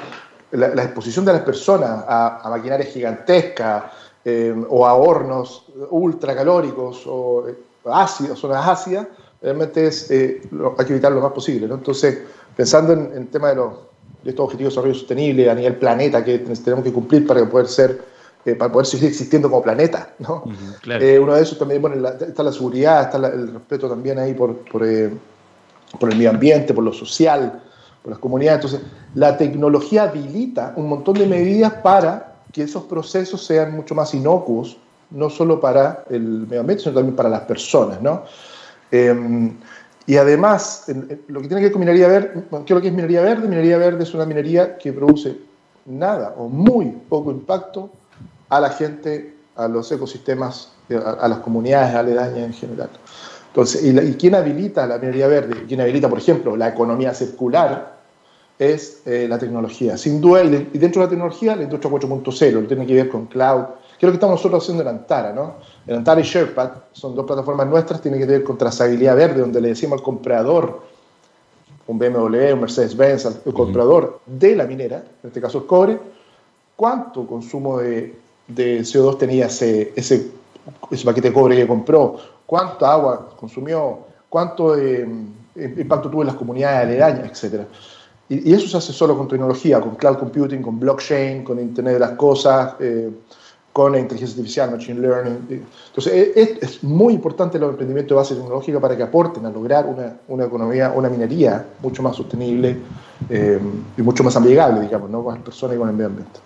la, 0.52 0.82
exposición 0.82 1.26
de 1.26 1.34
las 1.34 1.42
personas 1.42 2.06
a, 2.08 2.48
maquinaria 2.50 2.86
gigantesca 2.86 3.92
eh, 4.24 4.56
o 4.70 4.88
a 4.88 4.94
hornos 4.94 5.66
ultracalóricos 5.90 7.04
o 7.06 7.50
eh, 7.50 7.56
ácidos, 7.84 8.40
zonas 8.40 8.66
ácidas, 8.66 9.08
realmente 9.42 9.88
es, 9.88 10.10
hay 10.10 10.86
que 10.86 10.94
evitar 10.94 11.12
lo 11.12 11.20
más 11.20 11.34
posible. 11.34 11.66
Entonces, 11.66 12.20
pensando 12.56 12.94
en 12.94 13.12
el 13.14 13.28
tema 13.28 13.50
de, 13.50 13.56
los, 13.56 13.74
de 14.24 14.30
estos 14.30 14.46
objetivos 14.46 14.74
de 14.74 14.76
desarrollo 14.76 15.00
sostenible 15.00 15.50
a 15.50 15.56
nivel 15.56 15.76
planeta 15.76 16.24
que 16.24 16.40
tenemos 16.40 16.84
que 16.84 16.92
cumplir 16.92 17.26
para 17.26 17.48
poder 17.50 17.68
ser 17.68 18.10
eh, 18.46 18.56
para 18.56 18.72
poder 18.72 18.86
seguir 18.86 19.10
existiendo 19.10 19.50
como 19.50 19.62
planeta. 19.62 20.14
¿no? 20.20 20.44
Eh, 20.86 21.20
uno 21.20 21.36
de 21.36 21.42
esos 21.42 21.60
también 21.60 21.82
bueno, 21.82 22.08
está 22.08 22.42
la 22.42 22.54
seguridad, 22.54 23.04
está 23.04 23.18
el 23.18 23.54
respeto 23.54 23.90
también 23.90 24.18
ahí 24.18 24.34
por, 24.34 24.56
por, 24.60 24.88
eh, 24.88 25.12
por, 26.00 26.10
el 26.10 26.16
medio 26.16 26.30
ambiente, 26.30 26.74
por 26.74 26.86
lo 26.86 26.94
social, 26.94 27.62
por 28.02 28.12
las 28.12 28.20
comunidades. 28.20 28.64
Entonces, 28.64 28.90
la 29.14 29.38
tecnología 29.38 30.04
habilita 30.04 30.74
un 30.78 30.88
montón 30.88 31.16
de 31.16 31.28
medidas 31.28 31.74
para 31.84 32.36
que 32.54 32.64
esos 32.64 32.84
procesos 32.84 33.46
sean 33.46 33.76
mucho 33.76 33.94
más 33.94 34.14
inocuos, 34.14 34.78
no 35.12 35.30
solo 35.30 35.60
para 35.60 36.06
el 36.10 36.48
medio 36.48 36.62
ambiente, 36.62 36.84
sino 36.84 36.96
también 36.96 37.18
para 37.18 37.28
las 37.28 37.42
personas. 37.42 38.02
¿no? 38.02 38.24
Y 40.10 40.18
además, 40.18 40.86
lo 41.28 41.40
que 41.40 41.48
tiene 41.48 41.62
que 41.62 41.66
ver 41.68 41.72
con 41.72 41.82
minería 41.82 42.08
verde, 42.08 42.44
¿qué 42.50 42.64
es 42.66 42.70
lo 42.72 42.82
que 42.82 42.88
es 42.88 42.94
minería 42.96 43.22
verde? 43.22 43.48
Minería 43.48 43.78
verde 43.78 44.02
es 44.02 44.12
una 44.16 44.26
minería 44.26 44.76
que 44.76 44.92
produce 44.92 45.38
nada 45.86 46.34
o 46.36 46.50
muy 46.50 46.88
poco 47.08 47.30
impacto 47.30 47.92
a 48.50 48.60
la 48.60 48.72
gente, 48.72 49.36
a 49.56 49.68
los 49.68 49.92
ecosistemas, 49.92 50.72
a, 50.90 51.28
las 51.28 51.38
comunidades 51.42 51.94
aledañas 51.94 52.40
en 52.40 52.54
general. 52.54 52.90
Entonces, 53.50 53.84
¿y, 53.84 54.14
quién 54.16 54.34
habilita 54.34 54.88
la 54.88 54.98
minería 54.98 55.28
verde? 55.28 55.66
¿Quién 55.68 55.80
habilita, 55.80 56.10
por 56.10 56.18
ejemplo, 56.18 56.58
la 56.58 56.70
economía 56.70 57.14
circular? 57.14 58.00
Es 58.58 59.04
eh, 59.06 59.28
la 59.30 59.38
tecnología. 59.38 59.96
Sin 59.96 60.20
duda, 60.22 60.44
y, 60.44 60.50
dentro 60.80 61.02
de 61.02 61.06
la 61.06 61.10
tecnología, 61.12 61.56
la 61.56 61.66
industria 61.66 61.92
4.0, 61.92 62.68
tiene 62.68 62.88
que 62.88 62.96
ver 62.96 63.10
con 63.10 63.28
cloud, 63.28 63.66
que 64.00 64.06
es 64.06 64.08
lo 64.08 64.12
que 64.12 64.16
estamos 64.16 64.38
nosotros 64.38 64.64
haciendo 64.64 64.84
en 64.84 64.90
Antara, 64.90 65.34
¿no? 65.34 65.56
En 65.86 65.98
Antara 65.98 66.22
y 66.22 66.24
Sherpa 66.24 66.86
son 66.94 67.14
dos 67.14 67.26
plataformas 67.26 67.68
nuestras, 67.68 68.02
tiene 68.02 68.18
que 68.18 68.26
ver 68.26 68.44
con 68.44 68.58
trazabilidad 68.58 69.16
verde, 69.16 69.42
donde 69.42 69.60
le 69.60 69.70
decimos 69.70 70.00
al 70.00 70.04
comprador, 70.04 70.82
un 71.86 72.00
BMW, 72.00 72.54
un 72.54 72.62
Mercedes-Benz, 72.62 73.26
al 73.26 73.54
comprador 73.54 74.22
de 74.26 74.56
la 74.56 74.66
minera, 74.66 74.98
en 74.98 75.28
este 75.28 75.42
caso 75.42 75.58
el 75.58 75.66
cobre, 75.66 76.00
cuánto 76.76 77.28
consumo 77.28 77.80
de 77.80 78.16
de 78.50 78.82
CO2 78.82 79.18
tenía 79.18 79.46
ese, 79.46 79.94
ese, 79.96 80.32
ese, 80.92 81.06
paquete 81.06 81.30
de 81.30 81.34
cobre 81.34 81.56
que 81.56 81.68
compró, 81.68 82.18
cuánto 82.46 82.86
agua 82.86 83.30
consumió, 83.40 84.00
cuánto 84.28 84.78
eh, 84.78 85.08
impacto 85.56 86.10
tuvo 86.10 86.22
en 86.22 86.28
las 86.28 86.36
comunidades 86.36 86.88
aledañas, 86.88 87.44
etc. 87.44 87.62
Y, 88.28 88.52
eso 88.54 88.68
se 88.68 88.78
hace 88.78 88.92
solo 88.92 89.16
con 89.18 89.28
tecnología, 89.28 89.80
con 89.80 89.96
cloud 89.96 90.18
computing, 90.18 90.62
con 90.62 90.80
blockchain, 90.80 91.44
con 91.44 91.60
Internet 91.60 91.94
de 91.94 92.00
las 92.00 92.12
Cosas, 92.12 92.74
eh, 92.80 93.10
con 93.74 93.96
inteligencia 93.96 94.36
artificial, 94.36 94.72
machine 94.72 95.00
learning. 95.00 95.66
Entonces, 95.88 96.32
es, 96.36 96.50
es, 96.62 96.84
muy 96.84 97.14
importante 97.14 97.60
los 97.60 97.70
emprendimientos 97.70 98.10
de 98.10 98.16
base 98.16 98.36
tecnológica 98.36 98.80
para 98.80 98.98
que 98.98 99.04
aporten 99.04 99.46
a 99.46 99.50
lograr 99.50 99.86
una, 99.86 100.18
una 100.28 100.46
economía, 100.46 100.92
una 100.96 101.10
minería 101.10 101.66
mucho 101.82 102.02
más 102.02 102.16
sostenible 102.16 102.78
eh, 103.30 103.60
y 103.98 104.02
mucho 104.02 104.24
más 104.24 104.36
amigable, 104.36 104.82
digamos, 104.82 105.10
¿no? 105.10 105.24
con 105.24 105.36
las 105.36 105.44
personas 105.44 105.76
y 105.76 105.80
con 105.80 105.90
el 105.90 105.96
medio 105.96 106.08
ambiente. 106.08 106.40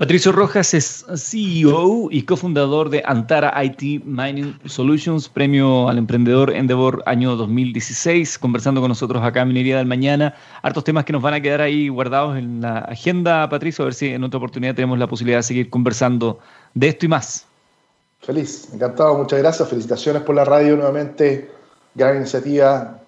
Patricio 0.00 0.32
Rojas 0.32 0.72
es 0.72 1.04
CEO 1.14 2.08
y 2.10 2.22
cofundador 2.22 2.88
de 2.88 3.02
Antara 3.04 3.52
IT 3.62 4.02
Mining 4.06 4.58
Solutions, 4.64 5.28
premio 5.28 5.90
al 5.90 5.98
emprendedor 5.98 6.50
Endeavor 6.54 7.02
año 7.04 7.36
2016, 7.36 8.38
conversando 8.38 8.80
con 8.80 8.88
nosotros 8.88 9.22
acá 9.22 9.42
en 9.42 9.48
Minería 9.48 9.76
del 9.76 9.84
Mañana. 9.84 10.34
Hartos 10.62 10.84
temas 10.84 11.04
que 11.04 11.12
nos 11.12 11.20
van 11.20 11.34
a 11.34 11.42
quedar 11.42 11.60
ahí 11.60 11.90
guardados 11.90 12.38
en 12.38 12.62
la 12.62 12.78
agenda, 12.78 13.46
Patricio, 13.50 13.82
a 13.82 13.88
ver 13.88 13.94
si 13.94 14.06
en 14.06 14.24
otra 14.24 14.38
oportunidad 14.38 14.74
tenemos 14.74 14.98
la 14.98 15.06
posibilidad 15.06 15.40
de 15.40 15.42
seguir 15.42 15.68
conversando 15.68 16.38
de 16.72 16.88
esto 16.88 17.04
y 17.04 17.08
más. 17.10 17.44
Feliz, 18.20 18.70
encantado, 18.72 19.18
muchas 19.18 19.38
gracias, 19.40 19.68
felicitaciones 19.68 20.22
por 20.22 20.34
la 20.34 20.46
radio 20.46 20.76
nuevamente, 20.76 21.50
gran 21.94 22.16
iniciativa, 22.16 23.02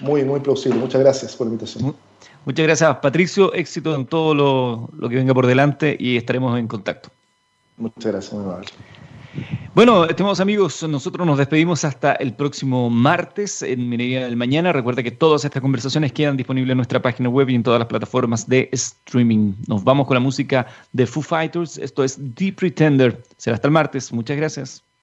muy, 0.00 0.22
muy 0.24 0.40
plausible, 0.40 0.80
muchas 0.80 1.00
gracias 1.00 1.34
por 1.34 1.46
la 1.46 1.54
invitación. 1.54 2.09
Muchas 2.44 2.66
gracias, 2.66 2.96
Patricio. 2.96 3.52
Éxito 3.52 3.94
en 3.94 4.06
todo 4.06 4.34
lo, 4.34 5.08
que 5.08 5.16
venga 5.16 5.34
por 5.34 5.46
delante 5.46 5.96
y 5.98 6.16
estaremos 6.16 6.58
en 6.58 6.66
contacto. 6.66 7.10
Muchas 7.76 8.12
gracias, 8.12 8.32
muy 8.32 8.44
amable. 8.44 8.68
Bueno, 9.74 10.04
estimados 10.06 10.40
amigos, 10.40 10.82
nosotros 10.82 11.24
nos 11.24 11.38
despedimos 11.38 11.84
hasta 11.84 12.14
el 12.14 12.34
próximo 12.34 12.90
martes 12.90 13.62
en 13.62 13.88
Minería 13.88 14.24
del 14.24 14.36
Mañana. 14.36 14.72
Recuerda 14.72 15.02
que 15.02 15.12
todas 15.12 15.44
estas 15.44 15.62
conversaciones 15.62 16.12
quedan 16.12 16.36
disponibles 16.36 16.72
en 16.72 16.78
nuestra 16.78 17.00
página 17.00 17.28
web 17.28 17.48
y 17.48 17.54
en 17.54 17.62
todas 17.62 17.78
las 17.78 17.88
plataformas 17.88 18.48
de 18.48 18.68
streaming. 18.72 19.54
Nos 19.68 19.84
vamos 19.84 20.08
con 20.08 20.14
la 20.14 20.20
música 20.20 20.66
de 20.92 21.06
Foo 21.06 21.22
Fighters. 21.22 21.78
Esto 21.78 22.02
es 22.02 22.18
The 22.34 22.52
Pretender. 22.52 23.22
Será 23.36 23.54
hasta 23.54 23.68
el 23.68 23.72
martes. 23.72 24.12
Muchas 24.12 24.36
gracias. 24.36 24.82